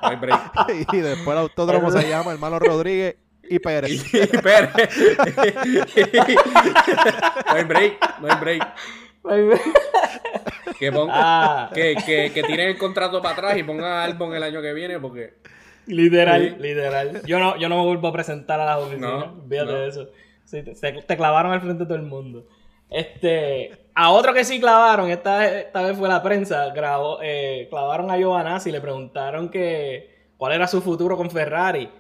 No 0.03 0.09
hay 0.09 0.17
break. 0.17 0.41
Y 0.93 0.99
después 0.99 1.29
el 1.29 1.39
autódromo 1.39 1.91
se 1.91 2.07
llama 2.07 2.33
Hermano 2.33 2.59
Rodríguez 2.59 3.17
y 3.49 3.59
Pérez. 3.59 3.91
Y, 4.15 4.27
Pérez. 4.37 4.71
no 7.47 7.55
hay 7.55 7.65
break. 7.65 8.21
No 8.21 8.29
hay 8.29 9.43
break. 9.43 9.63
Que, 10.79 10.93
ponga, 10.93 11.15
ah. 11.15 11.71
que, 11.75 11.97
que, 12.05 12.33
que 12.35 12.43
tiren 12.43 12.69
el 12.69 12.77
contrato 12.77 13.23
para 13.23 13.33
atrás 13.33 13.57
y 13.57 13.63
pongan 13.63 13.87
a 13.87 14.05
Albon 14.05 14.35
el 14.35 14.43
año 14.43 14.61
que 14.61 14.75
viene 14.75 15.01
porque... 15.01 15.39
Literal, 15.87 16.59
literal. 16.61 17.23
Yo 17.25 17.39
no, 17.39 17.57
yo 17.57 17.71
no 17.71 17.79
me 17.79 17.85
vuelvo 17.87 18.09
a 18.09 18.13
presentar 18.13 18.61
a 18.61 18.67
la 18.67 18.79
oficina. 18.79 19.09
No, 19.09 19.43
de 19.47 19.89
eso. 19.89 20.11
Sí, 20.47 20.63
te, 20.63 21.17
clavaron 21.17 21.53
al 21.53 21.61
frente 21.61 21.81
de 21.81 21.87
todo 21.87 21.97
el 21.97 22.03
mundo. 22.03 22.47
Este, 22.89 23.73
a 23.95 24.11
otro 24.11 24.33
que 24.33 24.45
sí 24.45 24.61
clavaron, 24.61 25.11
esta, 25.11 25.59
esta 25.59 25.83
vez 25.83 25.99
fue 25.99 26.09
la 26.09 26.23
prensa, 26.23 26.71
grabó, 26.71 27.19
eh, 27.21 27.67
clavaron 27.69 28.11
a 28.11 28.17
Giovanazzi 28.17 28.69
y 28.71 28.73
le 28.73 28.81
preguntaron 28.81 29.49
que, 29.51 30.31
cuál 30.37 30.53
era 30.53 30.69
su 30.69 30.81
futuro 30.81 31.17
con 31.17 31.31
Ferrari. 31.31 31.91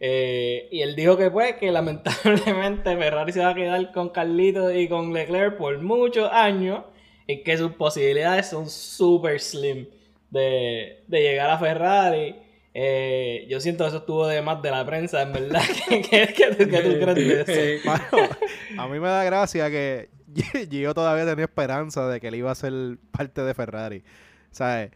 Eh, 0.00 0.68
y 0.70 0.82
él 0.82 0.94
dijo 0.96 1.16
que 1.16 1.30
pues 1.30 1.54
que 1.54 1.70
lamentablemente 1.72 2.96
Ferrari 2.96 3.32
se 3.32 3.40
va 3.40 3.50
a 3.50 3.54
quedar 3.54 3.92
con 3.92 4.10
Carlito 4.10 4.70
y 4.70 4.88
con 4.88 5.14
Leclerc 5.14 5.56
por 5.56 5.78
muchos 5.80 6.30
años 6.30 6.84
y 7.26 7.42
que 7.42 7.56
sus 7.56 7.72
posibilidades 7.72 8.48
son 8.50 8.68
super 8.68 9.40
slim 9.40 9.86
de, 10.30 11.04
de 11.06 11.20
llegar 11.22 11.50
a 11.50 11.58
Ferrari. 11.58 12.36
Eh, 12.76 13.46
yo 13.48 13.60
siento 13.60 13.84
que 13.84 13.88
eso 13.88 13.98
estuvo 13.98 14.26
de 14.26 14.42
más 14.42 14.60
de 14.60 14.72
la 14.72 14.84
prensa, 14.84 15.22
en 15.22 15.32
verdad. 15.32 15.62
¿Qué, 15.88 16.56
tú 16.58 16.68
crees 16.68 17.46
de 17.46 17.78
eso? 17.78 17.86
a 18.78 18.88
mí 18.88 18.98
me 18.98 19.08
da 19.08 19.22
gracia 19.22 19.70
que 19.70 20.10
yo 20.70 20.92
todavía 20.92 21.24
tenía 21.24 21.44
esperanza 21.44 22.08
de 22.08 22.20
que 22.20 22.28
él 22.28 22.34
iba 22.34 22.50
a 22.50 22.54
ser 22.56 22.72
parte 23.12 23.42
de 23.42 23.54
Ferrari. 23.54 24.02
¿Sabes? 24.50 24.90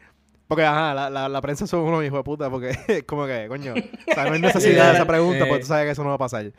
Porque, 0.47 0.63
ajá, 0.63 0.93
la, 0.93 1.09
la, 1.09 1.29
la 1.29 1.41
prensa 1.41 1.67
son 1.67 1.81
unos 1.81 2.03
hijos 2.03 2.19
de 2.19 2.23
puta, 2.23 2.49
porque 2.49 3.03
como 3.05 3.27
que, 3.27 3.47
coño, 3.47 3.75
no 3.75 4.33
hay 4.33 4.41
necesidad 4.41 4.89
de 4.89 4.95
esa 4.95 5.05
pregunta, 5.05 5.45
porque 5.45 5.61
tú 5.61 5.67
sabes 5.67 5.85
que 5.85 5.91
eso 5.91 6.03
no 6.03 6.09
va 6.09 6.15
a 6.15 6.19
pasar. 6.19 6.51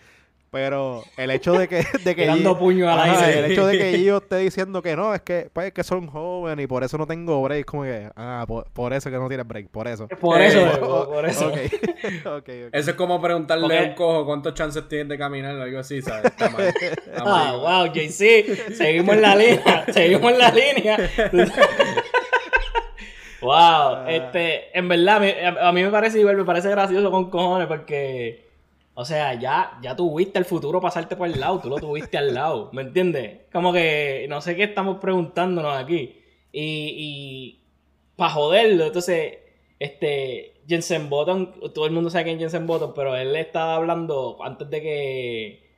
Pero 0.50 1.04
el 1.16 1.30
hecho 1.30 1.52
de 1.52 1.68
que, 1.68 1.84
de 2.04 2.16
que 2.16 2.26
Dando 2.26 2.58
puño 2.58 2.90
al 2.90 2.98
aire. 2.98 3.38
El 3.38 3.52
hecho 3.52 3.66
de 3.66 3.78
que 3.78 4.02
yo 4.04 4.18
esté 4.18 4.38
diciendo 4.38 4.82
que 4.82 4.96
no, 4.96 5.14
es 5.14 5.22
que, 5.22 5.48
pues, 5.52 5.72
que 5.72 5.84
son 5.84 6.08
jóvenes 6.08 6.64
y 6.64 6.66
por 6.66 6.82
eso 6.82 6.98
no 6.98 7.06
tengo 7.06 7.40
break, 7.42 7.64
como 7.66 7.84
que, 7.84 8.10
ah, 8.16 8.44
por, 8.46 8.92
eso 8.92 9.10
que 9.10 9.16
no 9.16 9.28
tienes 9.28 9.46
break, 9.46 9.68
por 9.68 9.86
eso. 9.86 10.08
Por 10.08 10.40
eso, 10.40 10.66
eh, 10.66 10.78
por, 10.78 11.26
eso. 11.26 11.52
Okay. 12.00 12.64
okay, 12.64 12.68
Eso 12.72 12.90
es 12.90 12.96
como 12.96 13.20
preguntarle 13.20 13.78
a 13.78 13.82
un 13.82 13.94
cojo 13.94 14.24
cuántos 14.24 14.54
chances 14.54 14.88
tienes 14.88 15.08
de 15.08 15.18
caminar 15.18 15.54
o 15.56 15.62
algo 15.62 15.78
así, 15.78 16.00
¿sabes? 16.02 16.26
Está 16.26 16.48
mal. 16.50 16.72
ah, 17.16 17.56
wow, 17.56 17.92
JC, 17.92 18.74
seguimos 18.74 19.14
en 19.16 19.22
la 19.22 19.36
línea, 19.36 19.84
seguimos 19.92 20.32
en 20.32 20.38
la 20.38 20.50
línea. 20.50 21.10
wow, 23.40 23.52
ah. 23.52 24.04
este, 24.08 24.76
en 24.76 24.88
verdad, 24.88 25.22
a 25.60 25.72
mí 25.72 25.82
me 25.82 25.90
parece 25.90 26.20
igual, 26.20 26.36
me 26.36 26.44
parece 26.44 26.70
gracioso 26.70 27.10
con 27.10 27.30
cojones 27.30 27.68
porque 27.68 28.49
o 29.00 29.04
sea, 29.06 29.34
ya, 29.34 29.78
ya 29.82 29.96
tuviste 29.96 30.38
el 30.38 30.44
futuro 30.44 30.78
pasarte 30.80 31.16
por 31.16 31.26
el 31.26 31.40
lado, 31.40 31.58
tú 31.60 31.70
lo 31.70 31.76
tuviste 31.76 32.18
al 32.18 32.34
lado, 32.34 32.68
¿me 32.74 32.82
entiendes? 32.82 33.40
Como 33.50 33.72
que 33.72 34.26
no 34.28 34.42
sé 34.42 34.56
qué 34.56 34.64
estamos 34.64 34.98
preguntándonos 34.98 35.74
aquí. 35.74 36.16
Y, 36.52 36.94
y 36.98 37.60
para 38.16 38.32
joderlo. 38.32 38.84
Entonces, 38.86 39.38
este, 39.78 40.52
Jensen 40.68 41.08
Button, 41.08 41.72
todo 41.74 41.86
el 41.86 41.92
mundo 41.92 42.10
sabe 42.10 42.24
quién 42.24 42.36
es 42.36 42.42
Jensen 42.42 42.66
Button, 42.66 42.92
pero 42.94 43.16
él 43.16 43.34
estaba 43.36 43.76
hablando 43.76 44.36
antes 44.44 44.68
de 44.68 44.82
que, 44.82 45.70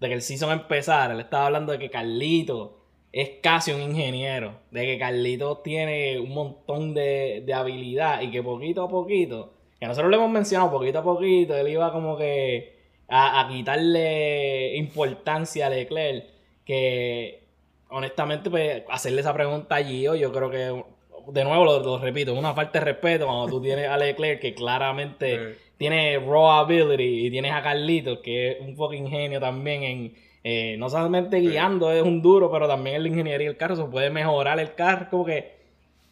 de 0.00 0.08
que 0.08 0.14
el 0.14 0.22
season 0.22 0.50
empezara, 0.50 1.12
él 1.12 1.20
estaba 1.20 1.46
hablando 1.46 1.72
de 1.72 1.78
que 1.78 1.90
Carlito 1.90 2.78
es 3.12 3.28
casi 3.42 3.72
un 3.72 3.82
ingeniero, 3.82 4.54
de 4.70 4.86
que 4.86 4.98
Carlito 4.98 5.58
tiene 5.58 6.18
un 6.18 6.32
montón 6.32 6.94
de, 6.94 7.42
de 7.44 7.52
habilidad 7.52 8.22
y 8.22 8.30
que 8.30 8.42
poquito 8.42 8.84
a 8.84 8.88
poquito, 8.88 9.52
que 9.80 9.86
nosotros 9.86 10.10
lo 10.10 10.16
hemos 10.18 10.30
mencionado 10.30 10.70
poquito 10.70 10.98
a 10.98 11.02
poquito, 11.02 11.56
él 11.56 11.68
iba 11.68 11.90
como 11.90 12.16
que 12.16 12.76
a, 13.08 13.40
a 13.40 13.48
quitarle 13.48 14.76
importancia 14.76 15.66
a 15.66 15.70
Leclerc, 15.70 16.26
que 16.64 17.42
honestamente, 17.88 18.50
pues 18.50 18.82
hacerle 18.88 19.22
esa 19.22 19.34
pregunta 19.34 19.76
a 19.76 19.82
Gio, 19.82 20.14
yo 20.14 20.32
creo 20.32 20.50
que 20.50 20.84
de 21.32 21.44
nuevo 21.44 21.64
lo, 21.64 21.98
repito, 21.98 22.32
es 22.32 22.38
una 22.38 22.54
falta 22.54 22.78
de 22.78 22.84
respeto 22.84 23.26
cuando 23.26 23.46
tú 23.46 23.60
tienes 23.60 23.88
a 23.88 23.96
Leclerc 23.96 24.40
que 24.40 24.54
claramente 24.54 25.56
tiene 25.76 26.18
raw 26.18 26.50
ability 26.50 27.26
y 27.26 27.30
tienes 27.30 27.52
a 27.52 27.62
Carlitos 27.62 28.18
que 28.18 28.52
es 28.52 28.60
un 28.60 28.76
fucking 28.76 29.08
genio 29.08 29.40
también 29.40 29.82
en 29.82 30.14
eh, 30.42 30.76
no 30.78 30.88
solamente 30.88 31.38
guiando 31.38 31.92
es 31.92 32.02
un 32.02 32.22
duro, 32.22 32.50
pero 32.50 32.66
también 32.66 32.96
en 32.96 33.02
la 33.02 33.08
ingeniería 33.08 33.48
del 33.48 33.58
carro 33.58 33.76
se 33.76 33.84
puede 33.84 34.08
mejorar 34.08 34.58
el 34.58 34.74
carro, 34.74 35.08
como 35.10 35.26
que 35.26 35.59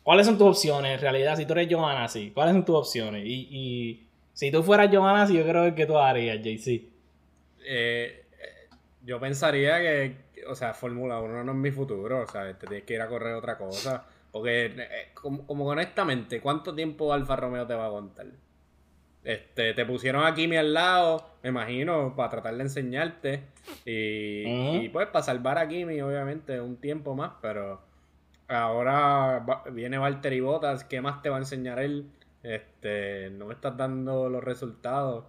¿cuáles 0.09 0.25
son 0.25 0.39
tus 0.39 0.47
opciones 0.47 0.95
en 0.95 1.01
realidad 1.03 1.37
si 1.37 1.45
tú 1.45 1.53
eres 1.53 1.69
Giovanazzi? 1.69 2.31
¿Cuáles 2.31 2.55
son 2.55 2.65
tus 2.65 2.77
opciones? 2.77 3.27
Y, 3.27 3.47
y 3.51 4.09
si 4.33 4.51
tú 4.51 4.63
fueras 4.63 4.91
Giovanazzi, 4.91 5.35
yo 5.35 5.45
creo 5.45 5.75
que 5.75 5.85
tú 5.85 5.99
harías, 5.99 6.39
JC. 6.39 6.89
Eh, 7.67 8.25
yo 9.03 9.21
pensaría 9.21 9.79
que, 9.81 10.17
o 10.49 10.55
sea, 10.55 10.73
Fórmula 10.73 11.21
1 11.21 11.45
no 11.45 11.53
es 11.53 11.59
mi 11.59 11.71
futuro, 11.71 12.23
o 12.23 12.27
sea, 12.27 12.57
te 12.57 12.67
tienes 12.67 12.87
que 12.87 12.95
ir 12.95 13.03
a 13.03 13.09
correr 13.09 13.35
otra 13.35 13.59
cosa. 13.59 14.07
Porque, 14.33 14.73
eh, 14.79 15.11
como, 15.13 15.45
honestamente, 15.67 16.41
¿cuánto 16.41 16.75
tiempo 16.75 17.13
Alfa 17.13 17.37
Romeo 17.37 17.67
te 17.67 17.75
va 17.75 17.89
a 17.89 17.91
contar? 17.91 18.29
Este, 19.25 19.75
te 19.75 19.85
pusieron 19.85 20.25
a 20.25 20.35
Kimi 20.35 20.57
al 20.57 20.73
lado, 20.73 21.23
me 21.43 21.51
imagino, 21.51 22.17
para 22.17 22.31
tratar 22.31 22.57
de 22.57 22.63
enseñarte. 22.63 23.43
Y, 23.85 24.89
pues 24.89 25.09
para 25.09 25.23
salvar 25.23 25.59
a 25.59 25.69
Kimi, 25.69 26.01
obviamente, 26.01 26.63
un 26.63 26.79
tiempo 26.79 27.15
más, 27.15 27.33
pero 27.43 27.88
ahora 28.49 29.45
viene 29.73 29.99
Valtteri 29.99 30.41
Bottas, 30.41 30.85
¿qué 30.85 31.01
más 31.01 31.23
te 31.23 31.31
va 31.31 31.37
a 31.37 31.41
enseñar 31.41 31.79
él? 31.79 32.11
Este, 32.43 33.31
no 33.31 33.47
me 33.47 33.55
estás 33.55 33.77
dando 33.77 34.29
los 34.29 34.43
resultados. 34.43 35.25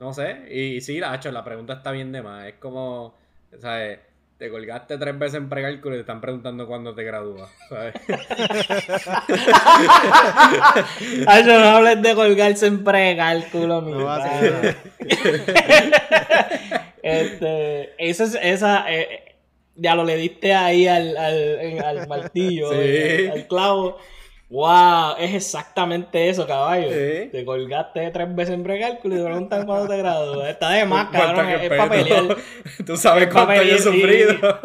No 0.00 0.12
sé. 0.12 0.46
Y, 0.50 0.80
sí, 0.80 0.98
la, 0.98 1.14
hecho, 1.14 1.30
la 1.30 1.44
pregunta 1.44 1.74
está 1.74 1.92
bien 1.92 2.10
de 2.12 2.22
más. 2.22 2.46
Es 2.46 2.54
como, 2.54 3.14
¿sabes? 3.60 4.00
te 4.42 4.50
colgaste 4.50 4.98
tres 4.98 5.16
veces 5.16 5.36
en 5.36 5.48
precálculo 5.48 5.94
y 5.94 5.98
te 5.98 6.00
están 6.00 6.20
preguntando 6.20 6.66
cuándo 6.66 6.92
te 6.96 7.04
gradúas, 7.04 7.48
¿sabes? 7.68 7.94
Ay, 11.28 11.44
no 11.44 11.52
hables 11.52 12.02
de 12.02 12.14
colgarse 12.16 12.66
en 12.66 12.82
precálculo, 12.82 13.82
mi 13.82 13.92
no 13.92 14.12
este, 17.04 17.94
esa, 17.98 18.40
esa 18.40 18.92
eh, 18.92 19.31
ya 19.82 19.94
lo 19.94 20.04
le 20.04 20.16
diste 20.16 20.54
ahí 20.54 20.86
al, 20.86 21.16
al, 21.16 21.78
al 21.84 22.08
martillo, 22.12 22.70
al 22.70 23.46
clavo. 23.48 23.98
Wow, 24.48 25.16
es 25.18 25.34
exactamente 25.34 26.28
eso, 26.28 26.46
caballo. 26.46 26.88
Te 26.88 27.42
colgaste 27.42 28.10
tres 28.10 28.34
veces 28.34 28.54
en 28.54 28.62
precálculo 28.62 29.14
y 29.14 29.18
te 29.18 29.24
preguntan 29.24 29.64
cuándo 29.64 29.88
te 29.88 29.96
gradúas. 29.96 30.50
Está 30.50 30.68
de 30.68 30.84
más, 30.84 31.08
cabrón. 31.08 31.48
Es, 31.48 31.70
para 31.70 31.88
pelear. 31.88 32.36
Tú 32.86 32.98
sabes 32.98 33.28
cuánto 33.32 33.62
yo 33.62 33.74
he 33.74 33.78
sufrido. 33.78 34.34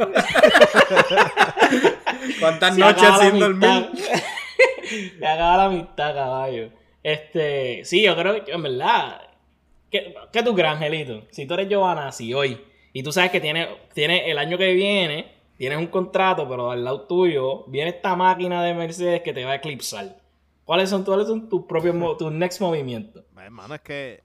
Cuántas 2.42 2.78
noches 2.78 3.10
sin 3.22 3.40
dormir. 3.40 3.90
Te 5.20 5.26
acaba 5.26 5.58
la 5.58 5.70
mitad, 5.70 6.14
caballo. 6.14 6.70
Este, 7.02 7.86
sí, 7.86 8.04
yo 8.04 8.16
creo 8.18 8.44
que, 8.44 8.52
en 8.52 8.64
verdad, 8.64 9.22
¿qué, 9.90 10.14
qué 10.34 10.44
tú 10.44 10.54
crees, 10.54 10.72
Angelito? 10.72 11.24
Si 11.32 11.46
tú 11.46 11.54
eres 11.54 11.70
Giovanna, 11.70 12.12
si 12.12 12.34
hoy, 12.34 12.62
y 12.98 13.04
tú 13.04 13.12
sabes 13.12 13.30
que 13.30 13.40
tiene, 13.40 13.68
tiene 13.94 14.32
el 14.32 14.40
año 14.40 14.58
que 14.58 14.74
viene 14.74 15.38
tienes 15.56 15.78
un 15.78 15.86
contrato, 15.86 16.50
pero 16.50 16.72
al 16.72 16.84
lado 16.84 17.02
tuyo 17.02 17.64
viene 17.68 17.92
esta 17.92 18.16
máquina 18.16 18.64
de 18.64 18.74
Mercedes 18.74 19.22
que 19.22 19.34
te 19.34 19.46
va 19.46 19.52
a 19.52 19.56
eclipsar. 19.58 20.18
¿Cuáles 20.66 20.90
son, 20.90 21.06
son 21.06 21.48
tus 21.48 21.66
propios 21.68 21.96
tus 22.18 22.32
next 22.32 22.60
movimientos? 22.60 23.24
Hermano, 23.38 23.76
es 23.76 23.82
que, 23.82 24.24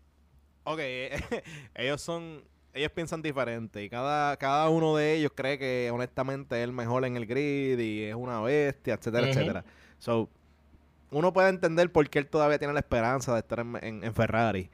ok, 0.64 0.80
ellos 1.74 2.00
son, 2.00 2.44
ellos 2.72 2.90
piensan 2.92 3.20
diferente 3.20 3.84
y 3.84 3.90
cada, 3.90 4.38
cada 4.38 4.70
uno 4.70 4.96
de 4.96 5.16
ellos 5.16 5.32
cree 5.34 5.58
que 5.58 5.90
honestamente 5.92 6.56
es 6.56 6.64
el 6.64 6.72
mejor 6.72 7.04
en 7.04 7.18
el 7.18 7.26
grid 7.26 7.78
y 7.78 8.04
es 8.04 8.14
una 8.14 8.40
bestia, 8.40 8.94
etcétera, 8.94 9.28
etcétera. 9.28 9.64
So, 9.98 10.30
uno 11.10 11.30
puede 11.34 11.50
entender 11.50 11.92
por 11.92 12.08
qué 12.08 12.20
él 12.20 12.26
todavía 12.26 12.58
tiene 12.58 12.72
la 12.72 12.80
esperanza 12.80 13.34
de 13.34 13.40
estar 13.40 13.60
en, 13.60 14.02
en 14.02 14.14
Ferrari. 14.14 14.70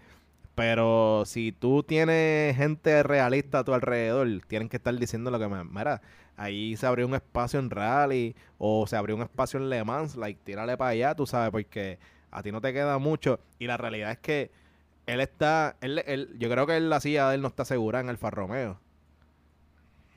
Pero 0.58 1.22
si 1.24 1.52
tú 1.52 1.84
tienes 1.84 2.56
gente 2.56 3.04
realista 3.04 3.60
a 3.60 3.64
tu 3.64 3.72
alrededor, 3.72 4.26
tienen 4.48 4.68
que 4.68 4.78
estar 4.78 4.92
diciendo 4.92 5.30
lo 5.30 5.38
que 5.38 5.46
me. 5.46 5.62
Mira, 5.62 6.02
ahí 6.36 6.76
se 6.76 6.84
abrió 6.84 7.06
un 7.06 7.14
espacio 7.14 7.60
en 7.60 7.70
rally 7.70 8.34
o 8.58 8.84
se 8.88 8.96
abrió 8.96 9.14
un 9.14 9.22
espacio 9.22 9.60
en 9.60 9.70
Le 9.70 9.84
Mans, 9.84 10.16
like, 10.16 10.40
tírale 10.42 10.76
para 10.76 10.90
allá, 10.90 11.14
tú 11.14 11.28
sabes, 11.28 11.52
porque 11.52 12.00
a 12.32 12.42
ti 12.42 12.50
no 12.50 12.60
te 12.60 12.72
queda 12.72 12.98
mucho. 12.98 13.38
Y 13.60 13.68
la 13.68 13.76
realidad 13.76 14.10
es 14.10 14.18
que 14.18 14.50
él 15.06 15.20
está, 15.20 15.76
él, 15.80 16.02
él, 16.04 16.34
yo 16.40 16.50
creo 16.50 16.66
que 16.66 16.80
la 16.80 16.98
silla 16.98 17.28
de 17.28 17.36
él 17.36 17.40
no 17.40 17.46
está 17.46 17.64
segura 17.64 18.00
en 18.00 18.08
el 18.08 18.18
Romeo. 18.18 18.80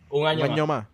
Un 0.10 0.26
año, 0.26 0.44
un 0.44 0.52
año 0.52 0.66
más. 0.66 0.88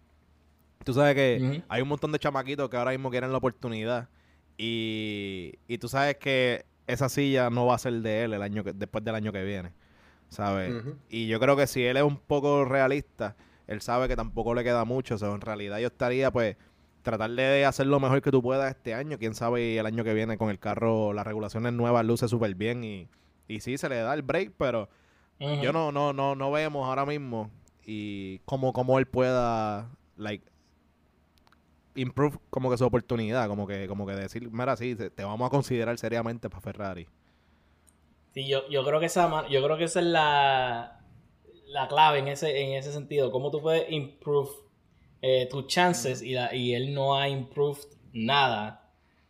Tú 0.84 0.94
sabes 0.94 1.16
que 1.16 1.64
hay 1.70 1.82
un 1.82 1.88
montón 1.88 2.12
de 2.12 2.20
chamaquitos 2.20 2.70
que 2.70 2.76
ahora 2.76 2.92
mismo 2.92 3.10
quieren 3.10 3.32
la 3.32 3.38
oportunidad. 3.38 4.10
Y, 4.58 5.54
y 5.70 5.78
tú 5.78 5.88
sabes 5.88 6.18
que 6.18 6.66
esa 6.88 7.10
silla 7.10 7.50
no 7.50 7.66
va 7.66 7.76
a 7.76 7.80
ser 7.80 7.94
de 7.94 8.24
él 8.24 8.34
el 8.34 8.42
año 8.42 8.64
que, 8.64 8.74
después 8.74 9.04
del 9.04 9.16
año 9.16 9.32
que 9.32 9.44
viene. 9.44 9.74
¿Sabes? 10.30 10.84
Y 11.10 11.28
yo 11.28 11.40
creo 11.40 11.56
que 11.56 11.68
si 11.68 11.86
él 11.86 11.96
es 11.96 12.04
un 12.04 12.18
poco 12.18 12.66
realista, 12.66 13.38
él 13.66 13.80
sabe 13.80 14.10
que 14.10 14.16
tampoco 14.16 14.54
le 14.54 14.64
queda 14.64 14.84
mucho. 14.84 15.16
O 15.16 15.18
sea, 15.18 15.30
en 15.30 15.40
realidad 15.40 15.80
yo 15.80 15.88
estaría, 15.88 16.32
pues, 16.32 16.58
tratar 17.02 17.32
de 17.32 17.64
hacer 17.66 17.88
lo 17.88 18.00
mejor 18.02 18.22
que 18.22 18.32
tú 18.32 18.42
puedas 18.42 18.70
este 18.70 18.94
año. 18.94 19.18
Quién 19.18 19.36
sabe 19.36 19.78
el 19.78 19.86
año 19.86 20.04
que 20.04 20.14
viene 20.14 20.38
con 20.38 20.50
el 20.50 20.60
carro, 20.60 21.14
las 21.14 21.26
regulaciones 21.26 21.72
nuevas 21.72 22.06
luce 22.06 22.28
súper 22.28 22.56
bien 22.56 22.84
y, 22.84 23.08
y 23.48 23.62
sí, 23.62 23.78
se 23.78 23.88
le 23.88 23.96
da 23.98 24.14
el 24.14 24.22
break, 24.22 24.54
pero 24.58 24.90
yo 25.40 25.72
no, 25.72 25.92
no, 25.92 26.14
no, 26.14 26.36
no 26.36 26.52
vemos 26.52 26.88
ahora 26.88 27.06
mismo 27.06 27.52
y 27.86 28.40
cómo, 28.40 28.74
cómo 28.74 29.00
él 29.00 29.06
pueda, 29.06 29.90
like, 30.18 30.46
improve 31.98 32.38
como 32.50 32.70
que 32.70 32.78
su 32.78 32.86
oportunidad, 32.86 33.48
como 33.48 33.68
que, 33.68 33.88
como 33.88 34.06
que 34.06 34.14
decir, 34.14 34.50
mira, 34.52 34.76
sí, 34.78 34.96
te, 34.96 35.24
vamos 35.24 35.48
a 35.48 35.50
considerar 35.50 35.98
seriamente 35.98 36.50
para 36.50 36.62
Ferrari. 36.62 37.08
Sí, 38.34 38.48
yo, 38.48 38.68
yo 38.70 38.86
creo 38.86 39.00
que 39.00 39.08
esa, 39.08 39.48
yo 39.50 39.64
creo 39.64 39.78
que 39.78 39.86
esa 39.86 40.00
es 40.00 40.06
la, 40.06 41.02
la 41.68 41.88
clave 41.88 42.20
en 42.20 42.28
ese, 42.28 42.62
en 42.62 42.74
ese 42.74 42.94
sentido. 42.94 43.32
Cómo 43.32 43.52
tú 43.52 43.62
puedes 43.62 43.92
improve 43.92 44.50
eh, 45.22 45.48
tus 45.50 45.68
chances 45.68 46.22
y, 46.22 46.36
y 46.54 46.74
él 46.74 46.94
no 46.94 47.16
ha 47.16 47.28
improved 47.28 47.88
nada. 48.14 48.84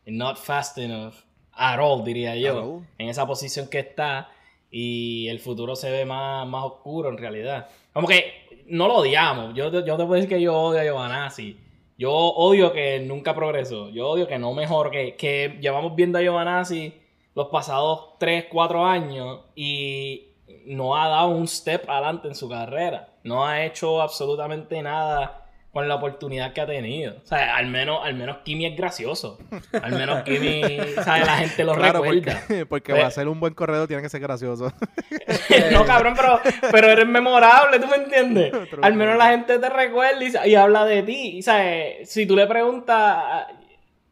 Not 0.05 0.37
fast 0.37 0.77
enough 0.77 1.15
at 1.51 1.79
all, 1.79 2.03
diría 2.03 2.35
yo. 2.35 2.81
En 2.97 3.09
esa 3.09 3.25
posición 3.25 3.67
que 3.67 3.79
está 3.79 4.29
y 4.69 5.27
el 5.29 5.39
futuro 5.39 5.75
se 5.75 5.89
ve 5.89 6.05
más, 6.05 6.47
más 6.47 6.65
oscuro 6.65 7.09
en 7.09 7.17
realidad. 7.17 7.69
Como 7.93 8.07
que 8.07 8.65
no 8.67 8.87
lo 8.87 8.97
odiamos. 8.97 9.53
Yo, 9.55 9.71
yo 9.71 9.83
te 9.83 10.03
puedo 10.03 10.13
decir 10.13 10.29
que 10.29 10.41
yo 10.41 10.55
odio 10.55 10.79
a 10.79 10.83
Giovanazzi. 10.83 11.57
Yo 11.97 12.11
odio 12.11 12.73
que 12.73 12.99
nunca 12.99 13.33
progresó. 13.33 13.89
Yo 13.89 14.09
odio 14.09 14.27
que 14.27 14.37
no 14.37 14.53
mejor. 14.53 14.91
Que, 14.91 15.15
que 15.15 15.57
llevamos 15.61 15.95
viendo 15.95 16.17
a 16.17 16.21
Giovanazzi 16.21 16.93
los 17.35 17.47
pasados 17.47 18.17
3, 18.19 18.45
4 18.51 18.85
años 18.85 19.41
y 19.55 20.27
no 20.65 20.95
ha 20.95 21.07
dado 21.07 21.29
un 21.29 21.47
step 21.47 21.89
adelante 21.89 22.27
en 22.27 22.35
su 22.35 22.49
carrera. 22.49 23.09
No 23.23 23.45
ha 23.45 23.65
hecho 23.65 24.01
absolutamente 24.01 24.81
nada 24.81 25.46
con 25.77 25.87
la 25.87 25.93
oportunidad 25.93 26.53
que 26.53 26.61
ha 26.61 26.65
tenido. 26.65 27.17
O 27.23 27.27
sea, 27.27 27.55
al 27.55 27.67
menos, 27.67 27.99
al 28.03 28.15
menos 28.15 28.37
Kimi 28.43 28.65
es 28.65 28.75
gracioso. 28.75 29.37
Al 29.79 29.91
menos 29.91 30.23
Kimi, 30.23 30.63
¿sabes? 31.03 31.27
La 31.27 31.37
gente 31.37 31.63
lo 31.63 31.75
recuerda. 31.75 32.41
Porque, 32.47 32.65
porque 32.65 32.93
va 32.93 33.05
a 33.05 33.11
ser 33.11 33.27
un 33.27 33.39
buen 33.39 33.53
corredor, 33.53 33.87
tiene 33.87 34.01
que 34.01 34.09
ser 34.09 34.19
gracioso. 34.19 34.73
no, 35.71 35.85
cabrón, 35.85 36.15
pero, 36.15 36.41
pero 36.71 36.87
eres 36.89 37.05
memorable, 37.05 37.77
¿tú 37.79 37.85
me 37.85 37.97
entiendes? 37.97 38.51
al 38.81 38.95
menos 38.95 39.19
la 39.19 39.27
gente 39.27 39.59
te 39.59 39.69
recuerda 39.69 40.47
y, 40.47 40.55
habla 40.55 40.83
de 40.85 41.03
ti. 41.03 41.43
¿sabes? 41.43 42.09
Si 42.09 42.25
tú 42.25 42.35
le 42.35 42.47
preguntas 42.47 42.97
a, 42.97 43.47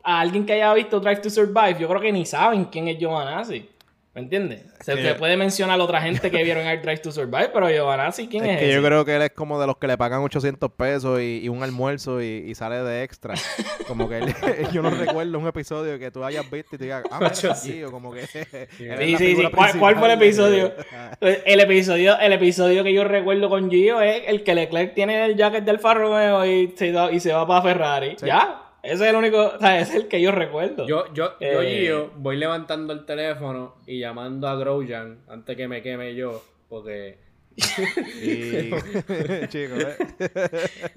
a, 0.03 0.19
alguien 0.19 0.45
que 0.45 0.53
haya 0.53 0.71
visto 0.75 0.99
Drive 0.99 1.21
to 1.21 1.31
Survive, 1.31 1.77
yo 1.79 1.87
creo 1.87 1.99
que 1.99 2.11
ni 2.11 2.27
saben 2.27 2.65
quién 2.65 2.89
es 2.89 2.99
Giovanazzi. 2.99 3.67
¿Me 4.15 4.21
entiendes? 4.21 4.63
Se 4.79 5.15
puede 5.15 5.35
mencionar 5.35 5.77
a 5.77 5.83
otra 5.83 6.01
gente 6.01 6.31
que 6.31 6.41
vieron 6.41 6.65
Air 6.65 6.81
Drive 6.81 6.99
to 6.99 7.11
Survive, 7.11 7.49
pero 7.53 7.69
Giovanazzi, 7.69 8.29
¿quién 8.29 8.45
es? 8.45 8.53
Es 8.53 8.59
que 8.59 8.73
yo 8.73 8.81
creo 8.81 9.03
que 9.03 9.13
él 9.13 9.21
es 9.23 9.31
como 9.31 9.59
de 9.59 9.67
los 9.67 9.75
que 9.75 9.87
le 9.87 9.97
pagan 9.97 10.21
800 10.21 10.71
pesos 10.71 11.19
y, 11.19 11.49
un 11.49 11.61
almuerzo 11.61 12.21
y, 12.21 12.55
sale 12.55 12.77
de 12.77 13.03
extra. 13.03 13.33
Como 13.89 14.09
que 14.09 14.21
yo 14.73 14.81
no 14.81 14.89
recuerdo 14.89 15.37
un 15.37 15.47
episodio 15.47 15.99
que 15.99 16.09
tú 16.09 16.23
hayas 16.23 16.49
visto 16.49 16.75
y 16.75 16.79
te 16.79 16.85
digas, 16.85 17.03
ah, 17.11 17.29
sí, 17.35 17.83
o 17.83 17.91
como 17.91 18.11
que. 18.11 18.25
sí, 18.25 18.39
sí, 18.77 19.17
sí. 19.17 19.35
¿Cuál, 19.53 19.97
fue 19.97 20.07
el 20.07 20.19
episodio? 20.19 20.73
el 21.21 21.59
episodio? 21.59 22.17
El 22.17 22.33
episodio 22.33 22.83
que 22.83 22.93
yo 22.93 23.03
recuerdo 23.03 23.47
con 23.47 23.69
Gio 23.69 24.01
es 24.01 24.23
el 24.25 24.43
que 24.43 24.55
Leclerc 24.55 24.95
tiene 24.95 25.25
el 25.25 25.35
jacket 25.35 25.65
del 25.65 25.75
Alfa 25.75 25.93
Romeo 25.93 26.43
y 26.45 26.73
se, 26.75 26.95
y 27.11 27.19
se 27.19 27.31
va 27.31 27.45
para 27.45 27.61
Ferrari. 27.61 28.15
¿Ya? 28.25 28.64
Ese 28.85 28.93
es 28.93 29.01
el 29.01 29.15
único, 29.15 29.53
o 29.55 29.59
sea, 29.59 29.79
ese 29.79 29.97
es 29.97 30.03
el 30.03 30.07
que 30.07 30.21
yo 30.21 30.31
recuerdo. 30.31 30.87
Yo, 30.87 31.11
yo, 31.13 31.37
yo, 31.39 31.61
Eh. 31.61 31.85
Gio, 31.85 32.11
voy 32.17 32.37
levantando 32.37 32.93
el 32.93 33.05
teléfono 33.05 33.75
y 33.85 33.99
llamando 33.99 34.47
a 34.47 34.55
Grosjean 34.55 35.19
antes 35.27 35.57
que 35.57 35.67
me 35.67 35.81
queme 35.81 36.15
yo, 36.15 36.43
porque 36.69 37.17
Y... 38.21 38.71
Chicos, 39.47 39.79
¿eh? 39.79 39.97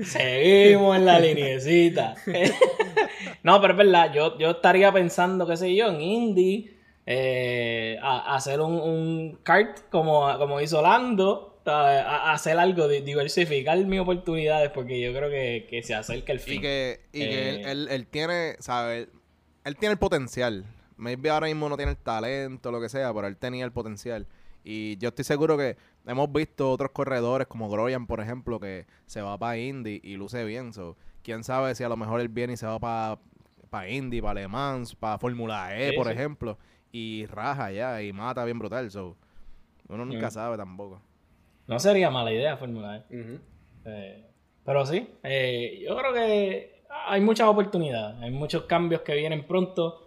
Seguimos 0.02 0.96
en 0.96 1.06
la 1.06 1.20
linecita. 1.20 2.14
no, 3.42 3.60
pero 3.60 3.72
es 3.74 3.78
verdad, 3.78 4.12
yo, 4.12 4.38
yo 4.38 4.50
estaría 4.50 4.92
pensando, 4.92 5.46
qué 5.46 5.56
sé 5.56 5.74
yo, 5.74 5.88
en 5.88 6.00
indie, 6.00 6.74
eh, 7.06 7.96
a, 8.02 8.32
a 8.32 8.36
hacer 8.36 8.60
un, 8.60 8.74
un 8.74 9.38
kart 9.42 9.88
como, 9.90 10.36
como 10.38 10.60
hizo 10.60 10.82
Lando, 10.82 11.47
a, 11.72 12.30
a 12.30 12.32
hacer 12.32 12.58
algo, 12.58 12.88
di- 12.88 13.00
diversificar 13.00 13.78
mis 13.84 14.00
oportunidades, 14.00 14.70
porque 14.70 15.00
yo 15.00 15.12
creo 15.12 15.30
que, 15.30 15.66
que 15.68 15.82
se 15.82 15.94
acerca 15.94 16.32
el 16.32 16.40
fin. 16.40 16.54
Y 16.54 16.60
que, 16.60 17.00
y 17.12 17.20
que 17.20 17.48
él, 17.50 17.56
Eh. 17.56 17.70
él- 17.70 17.88
él 17.90 18.06
tiene, 18.06 18.56
¿sabes? 18.60 19.08
Él 19.64 19.76
tiene 19.76 19.92
el 19.92 19.98
potencial. 19.98 20.64
Maybe 20.96 21.30
ahora 21.30 21.46
mismo 21.46 21.68
no 21.68 21.76
tiene 21.76 21.92
el 21.92 21.98
talento, 21.98 22.70
lo 22.72 22.80
que 22.80 22.88
sea, 22.88 23.12
pero 23.14 23.26
él 23.28 23.36
tenía 23.36 23.64
el 23.64 23.72
potencial. 23.72 24.26
Y 24.64 24.96
yo 24.98 25.10
estoy 25.10 25.24
seguro 25.24 25.56
que 25.56 25.76
hemos 26.06 26.32
visto 26.32 26.70
otros 26.72 26.90
corredores 26.90 27.46
como 27.46 27.68
Groyan, 27.70 28.06
por 28.06 28.20
ejemplo, 28.20 28.58
que 28.58 28.86
se 29.06 29.22
va 29.22 29.38
para 29.38 29.56
Indy 29.58 30.00
y 30.02 30.16
luce 30.16 30.44
bien. 30.44 30.72
So, 30.72 30.96
Quién 31.22 31.44
sabe 31.44 31.74
si 31.74 31.84
a 31.84 31.88
lo 31.88 31.96
mejor 31.96 32.20
él 32.20 32.28
viene 32.28 32.54
y 32.54 32.56
se 32.56 32.66
va 32.66 32.78
para 32.78 33.88
Indy, 33.90 34.20
para 34.22 34.40
Le 34.40 34.48
Mans, 34.48 34.94
para 34.94 35.18
Fórmula 35.18 35.76
E, 35.78 35.90
Sí, 35.90 35.96
por 35.96 36.06
sí. 36.06 36.12
ejemplo, 36.12 36.58
y 36.90 37.26
raja 37.26 37.70
ya 37.70 38.02
y 38.02 38.12
mata 38.12 38.44
bien 38.44 38.58
brutal. 38.58 38.90
So, 38.90 39.16
uno 39.88 40.04
nunca 40.06 40.28
Mm. 40.28 40.30
sabe 40.30 40.56
tampoco. 40.56 41.00
No 41.68 41.78
sería 41.78 42.10
mala 42.10 42.32
idea 42.32 42.56
Fórmula 42.56 43.04
E. 43.10 43.38
Eh, 43.84 44.24
pero 44.64 44.84
sí, 44.84 45.06
eh, 45.22 45.84
yo 45.86 45.96
creo 45.96 46.12
que 46.12 46.82
hay 47.06 47.20
muchas 47.20 47.46
oportunidades, 47.46 48.20
hay 48.20 48.30
muchos 48.30 48.64
cambios 48.64 49.02
que 49.02 49.14
vienen 49.14 49.46
pronto. 49.46 50.04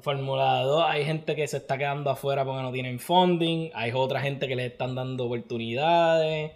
Fórmula 0.00 0.62
2, 0.62 0.84
hay 0.88 1.04
gente 1.04 1.36
que 1.36 1.46
se 1.46 1.58
está 1.58 1.78
quedando 1.78 2.10
afuera 2.10 2.44
porque 2.44 2.62
no 2.62 2.72
tienen 2.72 2.98
funding, 2.98 3.70
hay 3.74 3.92
otra 3.94 4.20
gente 4.20 4.48
que 4.48 4.56
les 4.56 4.72
están 4.72 4.96
dando 4.96 5.26
oportunidades. 5.26 6.50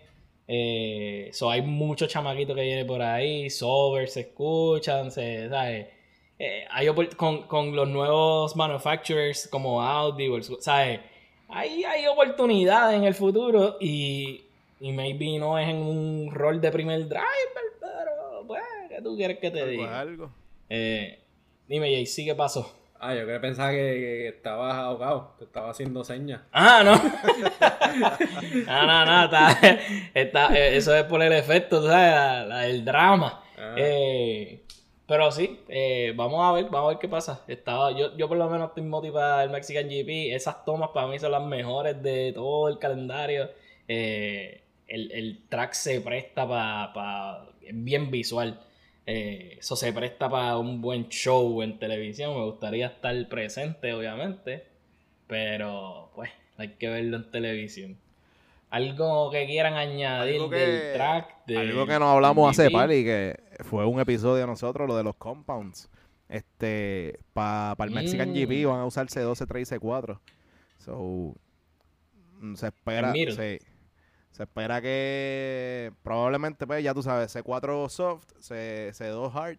Eh, 0.49 1.31
so 1.33 1.51
hay 1.51 1.63
muchos 1.63 2.09
chamaquitos 2.09 2.57
que 2.57 2.63
vienen 2.63 2.87
por 2.87 3.01
ahí, 3.01 3.49
Sober 3.49 4.09
se 4.09 4.21
escuchan, 4.21 5.13
se, 5.13 5.49
¿sabes? 5.49 5.87
Eh, 6.39 6.65
hay 6.71 6.89
con, 7.17 7.43
con 7.43 7.77
los 7.77 7.89
nuevos 7.89 8.57
manufacturers 8.57 9.47
como 9.47 9.83
Audi, 9.83 10.29
¿sabes? 10.61 11.01
Hay, 11.49 11.85
hay 11.85 12.07
oportunidades 12.07 12.97
en 12.97 13.05
el 13.05 13.15
futuro 13.15 13.77
y, 13.81 14.48
y 14.81 14.93
maybe 14.93 15.39
no 15.39 15.59
es 15.59 15.69
en 15.69 15.77
un 15.77 16.31
rol 16.33 16.61
de 16.61 16.71
primer 16.71 17.07
driver, 17.09 17.25
pero 17.81 18.45
pues, 18.47 18.63
¿qué 18.89 19.03
tú 19.03 19.17
quieres 19.17 19.39
que 19.39 19.51
te 19.51 19.61
Algo 19.63 19.71
diga? 19.73 20.01
algo. 20.01 20.31
Eh, 20.71 21.19
dime, 21.67 21.91
JC, 22.05 22.25
¿qué 22.27 22.35
pasó? 22.35 22.75
Ah, 23.01 23.15
yo 23.15 23.27
que 23.27 23.39
pensaba 23.39 23.71
que, 23.71 23.77
que 23.77 24.29
estabas 24.29 24.75
ahogado, 24.75 25.35
te 25.39 25.45
estaba 25.45 25.71
haciendo 25.71 26.03
señas. 26.03 26.41
Ah, 26.53 26.83
no. 26.85 26.97
no, 28.67 28.87
no, 28.87 29.07
no. 29.07 29.25
Está, 29.25 29.59
está- 30.15 30.57
eh, 30.59 30.77
eso 30.77 30.95
es 30.97 31.05
por 31.05 31.23
el 31.23 31.33
efecto, 31.33 31.81
¿sabes? 31.83 32.11
La- 32.13 32.45
la- 32.47 32.67
el 32.67 32.85
drama. 32.85 33.43
Ah. 33.57 33.75
Eh, 33.77 34.63
pero 35.07 35.31
sí, 35.33 35.61
eh, 35.69 36.13
vamos 36.17 36.45
a 36.45 36.53
ver, 36.53 36.65
vamos 36.67 36.87
a 36.87 36.89
ver 36.91 36.99
qué 36.99 37.09
pasa. 37.09 37.43
Estaba, 37.49 37.93
yo, 37.93 38.17
yo 38.17 38.29
por 38.29 38.37
lo 38.37 38.49
menos 38.51 38.69
estoy 38.69 38.83
motivado 38.83 39.39
del 39.39 39.51
Mexican 39.51 39.89
GP. 39.89 40.35
Esas 40.35 40.65
tomas 40.65 40.91
para 40.93 41.07
mí 41.07 41.19
son 41.19 41.33
las 41.33 41.43
mejores 41.43 42.03
de 42.03 42.33
todo 42.35 42.69
el 42.69 42.79
calendario. 42.79 43.49
Eh, 43.87 44.63
el, 44.89 45.13
el 45.13 45.43
track 45.49 45.73
se 45.75 46.01
presta 46.01 46.49
para... 46.49 47.45
es 47.63 47.73
bien 47.85 48.11
visual. 48.11 48.61
Eh, 49.07 49.57
eso 49.61 49.77
se 49.77 49.93
presta 49.93 50.29
para 50.29 50.59
un 50.59 50.81
buen 50.83 51.09
show 51.09 51.63
en 51.63 51.79
televisión. 51.79 52.35
Me 52.35 52.45
gustaría 52.45 52.87
estar 52.89 53.29
presente, 53.29 53.93
obviamente. 53.95 54.65
Pero, 55.27 56.11
pues, 56.15 56.31
hay 56.57 56.69
que 56.71 56.89
verlo 56.89 57.19
en 57.19 57.31
televisión. 57.31 57.97
Algo 58.71 59.31
que 59.31 59.47
quieran 59.47 59.75
añadir 59.75 60.35
Algo 60.37 60.51
que- 60.51 60.57
del 60.57 60.93
track. 60.95 61.35
Algo 61.57 61.87
que 61.87 61.99
nos 61.99 62.09
hablamos 62.15 62.51
hace 62.51 62.67
y 62.71 63.05
que 63.05 63.41
fue 63.65 63.87
un 63.87 63.99
episodio 64.01 64.37
de 64.43 64.47
nosotros, 64.47 64.87
lo 64.87 64.97
de 64.97 65.05
los 65.05 65.17
compounds. 65.17 65.89
Este, 66.29 67.19
para 67.33 67.75
el 67.85 67.91
Mexican 67.91 68.31
Mm. 68.31 68.35
GP 68.35 68.67
van 68.67 68.81
a 68.81 68.85
usar 68.85 69.07
C12, 69.09 69.47
3 69.47 69.73
y 69.73 69.75
C4. 69.77 70.21
So, 70.79 71.35
mm, 72.41 72.55
se 72.55 72.67
espera, 72.67 73.13
sí. 73.15 73.59
Se 74.31 74.43
espera 74.45 74.81
que 74.81 75.93
probablemente, 76.03 76.67
pues, 76.67 76.83
ya 76.85 76.95
tú 76.95 77.03
sabes, 77.03 77.35
C4 77.35 77.89
soft, 77.89 78.27
C, 78.39 78.91
C2 78.93 79.31
hard. 79.35 79.59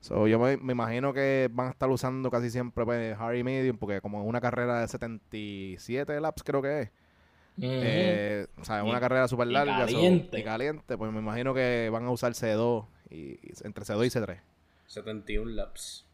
So, 0.00 0.26
yo 0.28 0.38
me, 0.38 0.56
me 0.58 0.72
imagino 0.72 1.12
que 1.12 1.48
van 1.52 1.68
a 1.68 1.70
estar 1.70 1.88
usando 1.88 2.30
casi 2.30 2.50
siempre 2.50 2.84
pues, 2.84 3.16
hard 3.18 3.36
y 3.36 3.42
medium, 3.44 3.78
porque 3.78 4.00
como 4.00 4.20
es 4.22 4.28
una 4.28 4.40
carrera 4.40 4.80
de 4.80 4.88
77 4.88 6.20
laps, 6.20 6.42
creo 6.42 6.62
que 6.62 6.82
es. 6.82 6.90
Eh, 7.58 8.46
o 8.60 8.64
sea, 8.64 8.84
Y- 8.84 8.88
una 8.90 9.00
carrera 9.00 9.26
súper 9.28 9.48
y 9.48 9.52
larga. 9.52 9.88
so- 9.88 9.94
caliente. 9.94 10.38
y 10.38 10.44
caliente. 10.44 10.98
Pues 10.98 11.10
me 11.12 11.18
imagino 11.20 11.54
que 11.54 11.88
van 11.90 12.04
a 12.04 12.10
usar 12.10 12.32
C2 12.34 12.86
y, 13.10 13.16
y 13.16 13.52
entre 13.64 13.84
C2 13.84 14.04
y 14.06 14.10
C3. 14.10 14.40
71 14.86 15.50
laps. 15.52 16.04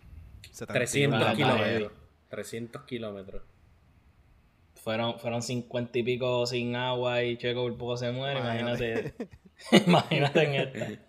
71 0.53 0.73
300 1.19 1.21
laps. 1.21 1.37
kilómetros. 1.37 1.93
300 2.31 2.83
kilómetros. 2.85 3.43
Fueron, 4.83 5.19
fueron 5.21 5.43
50 5.43 5.99
y 5.99 6.03
pico 6.03 6.45
sin 6.47 6.75
agua 6.75 7.23
y 7.23 7.37
Checo 7.37 7.63
por 7.63 7.77
poco 7.79 7.97
se 7.97 8.11
muere. 8.11 8.41
Imagínate. 8.41 9.15
Imagínate. 9.71 9.85
imagínate 9.87 10.43
en 10.43 10.55
esta. 10.55 11.03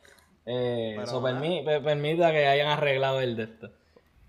Eh, 0.45 0.97
eso 1.01 1.21
permi- 1.21 1.63
per- 1.65 1.81
permita 1.83 2.31
que 2.31 2.45
hayan 2.45 2.67
arreglado 2.67 3.19
el 3.21 3.35
de 3.35 3.43
esto. 3.43 3.69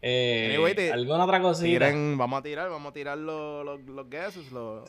Eh, 0.00 0.48
Anyway, 0.54 0.74
te- 0.74 0.92
¿Alguna 0.92 1.24
otra 1.24 1.40
cosita? 1.40 1.86
Tiren- 1.86 2.16
vamos 2.16 2.40
a 2.40 2.42
tirar, 2.42 2.70
vamos 2.70 2.90
a 2.90 2.94
tirar 2.94 3.18
los, 3.18 3.64
los, 3.64 3.80
los 3.80 4.08
guesses. 4.08 4.50
los- 4.52 4.88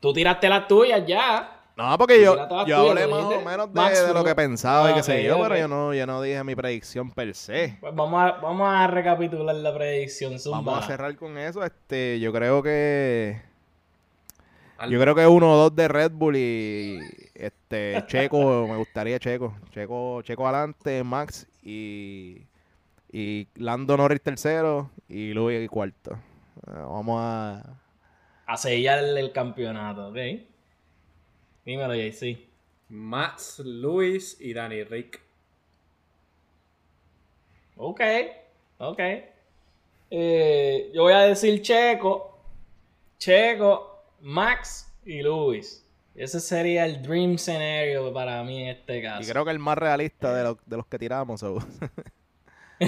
Tú 0.00 0.12
tiraste 0.12 0.48
las 0.48 0.68
tuyas 0.68 1.04
ya. 1.06 1.62
No, 1.76 1.98
porque 1.98 2.22
yo, 2.22 2.36
yo 2.36 2.48
tuyas, 2.48 2.78
hablé 2.78 3.06
más 3.06 3.24
o 3.24 3.40
menos 3.42 3.72
de, 3.72 3.80
Max, 3.80 4.06
de 4.06 4.14
lo 4.14 4.24
que 4.24 4.34
pensaba 4.34 4.90
y 4.92 4.94
qué 4.94 5.02
sé 5.02 5.24
yo, 5.24 5.38
pero 5.42 5.58
yo 5.58 5.68
no, 5.68 5.92
yo 5.92 6.06
no 6.06 6.22
dije 6.22 6.42
mi 6.44 6.54
predicción 6.54 7.10
per 7.10 7.34
se. 7.34 7.76
Pues 7.80 7.94
vamos 7.94 8.22
a, 8.22 8.32
vamos 8.40 8.68
a 8.68 8.86
recapitular 8.86 9.54
la 9.56 9.74
predicción. 9.74 10.38
Zumba. 10.38 10.58
Vamos 10.60 10.84
a 10.84 10.86
cerrar 10.86 11.14
con 11.16 11.36
eso. 11.38 11.62
Este, 11.64 12.18
yo 12.20 12.32
creo 12.32 12.62
que 12.62 13.42
Al- 14.78 14.90
yo 14.90 15.00
creo 15.00 15.14
que 15.14 15.26
uno 15.26 15.52
o 15.52 15.56
dos 15.56 15.74
de 15.76 15.88
Red 15.88 16.12
Bull 16.12 16.36
y 16.36 16.98
este 17.34 18.04
Checo, 18.06 18.66
me 18.68 18.76
gustaría 18.76 19.18
Checo, 19.18 19.54
Checo, 19.70 20.22
Checo 20.22 20.46
adelante, 20.46 21.02
Max 21.04 21.46
y 21.62 22.42
y 23.12 23.48
Lando 23.56 23.96
Norris 23.96 24.22
tercero 24.22 24.90
y 25.08 25.32
Luis 25.32 25.68
cuarto. 25.70 26.12
Eh, 26.66 26.70
Vamos 26.72 27.20
a 27.22 27.62
A 28.46 28.56
sellar 28.56 28.98
el, 29.04 29.18
el 29.18 29.30
campeonato, 29.32 30.08
¿ok? 30.08 30.16
Dímelo, 31.66 31.94
JC. 31.94 32.38
Max, 32.88 33.58
Luis 33.64 34.36
y 34.40 34.54
Danny 34.54 34.84
Rick. 34.84 35.20
Ok, 37.76 38.00
ok. 38.78 39.00
Eh, 40.10 40.90
yo 40.94 41.02
voy 41.02 41.12
a 41.12 41.20
decir 41.20 41.60
Checo, 41.62 42.38
Checo, 43.18 43.95
Max 44.26 44.92
y 45.04 45.22
Luis. 45.22 45.82
Ese 46.16 46.40
sería 46.40 46.84
el 46.84 47.00
dream 47.02 47.38
scenario 47.38 48.12
para 48.12 48.42
mí 48.42 48.62
en 48.64 48.68
este 48.70 49.00
caso. 49.00 49.22
y 49.22 49.30
creo 49.30 49.44
que 49.44 49.52
el 49.52 49.58
más 49.60 49.78
realista 49.78 50.34
de, 50.34 50.42
los- 50.42 50.56
de 50.66 50.76
los 50.76 50.86
que 50.86 50.98
tiramos. 50.98 51.38
so. 51.40 51.58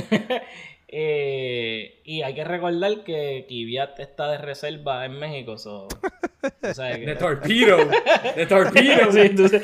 Eh, 0.90 2.00
y 2.04 2.22
hay 2.22 2.34
que 2.34 2.44
recordar 2.44 3.04
que 3.04 3.44
Kvyat 3.46 4.00
está 4.00 4.30
de 4.30 4.38
reserva 4.38 5.04
en 5.04 5.18
México. 5.18 5.58
So, 5.58 5.86
que- 6.62 7.02
The 7.04 7.14
Torpedo. 7.16 7.76
The 8.34 8.46
Torpedo. 8.46 9.10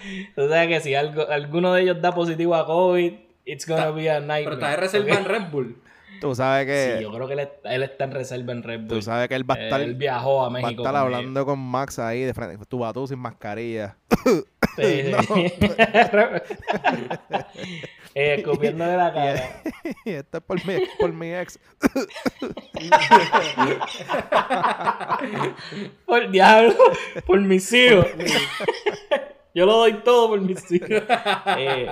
Sí, 0.00 0.26
sabes 0.34 0.68
que 0.68 0.80
si 0.80 0.94
algo, 0.94 1.28
alguno 1.28 1.74
de 1.74 1.82
ellos 1.82 2.00
da 2.00 2.14
positivo 2.14 2.54
a 2.54 2.64
COVID, 2.64 3.12
it's 3.44 3.66
gonna 3.68 3.90
be 3.90 4.08
a 4.10 4.20
nightmare. 4.20 4.44
Pero 4.44 4.54
está 4.54 4.70
de 4.70 4.76
reserva 4.76 5.14
en 5.18 5.24
Red 5.26 5.50
Bull. 5.50 5.82
Tú 6.20 6.34
sabes 6.34 6.66
que 6.66 6.96
Sí, 6.96 7.02
yo 7.02 7.12
creo 7.12 7.26
que 7.28 7.34
él, 7.34 7.48
él 7.64 7.82
está 7.82 8.04
en 8.04 8.10
reserva 8.12 8.52
en 8.52 8.62
Red 8.62 8.80
Bull. 8.80 8.88
tú 8.88 9.02
sabes 9.02 9.28
que 9.28 9.34
él 9.34 9.48
va 9.48 9.54
a 9.54 9.58
estar 9.58 9.80
él 9.80 9.94
viajó 9.94 10.40
a 10.40 10.42
va 10.42 10.46
a 10.46 10.50
México. 10.62 10.82
estar 10.82 10.96
hablando 10.96 11.46
con 11.46 11.58
Max 11.58 11.98
ahí 11.98 12.22
de 12.22 12.34
frente, 12.34 12.64
tú 12.66 12.84
a 12.84 12.92
tú 12.92 13.06
sin 13.06 13.18
mascarilla. 13.18 13.96
Sí, 14.24 14.42
sí. 15.28 15.52
eh, 18.14 18.34
escupiéndole 18.38 18.96
la 18.96 19.12
cara. 19.12 19.62
y 20.04 20.10
esto 20.10 20.38
es 20.38 20.44
por 20.44 20.64
mi, 20.66 20.74
por 20.98 21.12
mi 21.12 21.32
ex. 21.34 21.58
Por 26.06 26.30
diablo, 26.30 26.74
por 27.26 27.40
mis 27.40 27.72
hijos. 27.72 28.06
Yo 29.54 29.66
lo 29.66 29.72
doy 29.78 29.94
todo 30.04 30.28
por 30.28 30.40
mis 30.40 30.70
hijos. 30.70 31.02
Eh, 31.56 31.90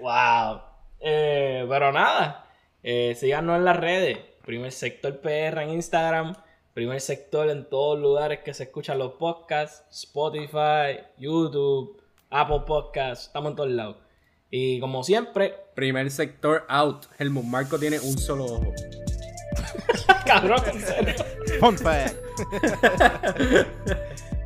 wow. 0.00 0.60
Eh, 1.00 1.66
pero 1.68 1.92
nada, 1.92 2.46
eh, 2.82 3.14
síganos 3.18 3.56
en 3.56 3.64
las 3.64 3.76
redes. 3.76 4.18
Primer 4.44 4.72
sector 4.72 5.20
PR 5.20 5.62
en 5.62 5.70
Instagram. 5.70 6.34
Primer 6.74 7.00
sector 7.00 7.48
en 7.50 7.68
todos 7.68 7.98
los 7.98 8.10
lugares 8.10 8.40
que 8.40 8.54
se 8.54 8.64
escuchan 8.64 8.98
los 8.98 9.12
podcasts. 9.12 9.84
Spotify, 9.90 11.00
YouTube, 11.18 12.00
Apple 12.30 12.62
Podcasts. 12.66 13.26
Estamos 13.26 13.50
en 13.50 13.56
todos 13.56 13.70
lados. 13.70 13.96
Y 14.50 14.80
como 14.80 15.04
siempre, 15.04 15.54
Primer 15.74 16.10
sector 16.10 16.64
out. 16.68 17.06
Helmut 17.18 17.44
Marco 17.44 17.78
tiene 17.78 18.00
un 18.00 18.18
solo 18.18 18.44
ojo. 18.44 18.72
cabrón, 20.26 20.62
en 20.72 20.80
serio. 20.80 21.14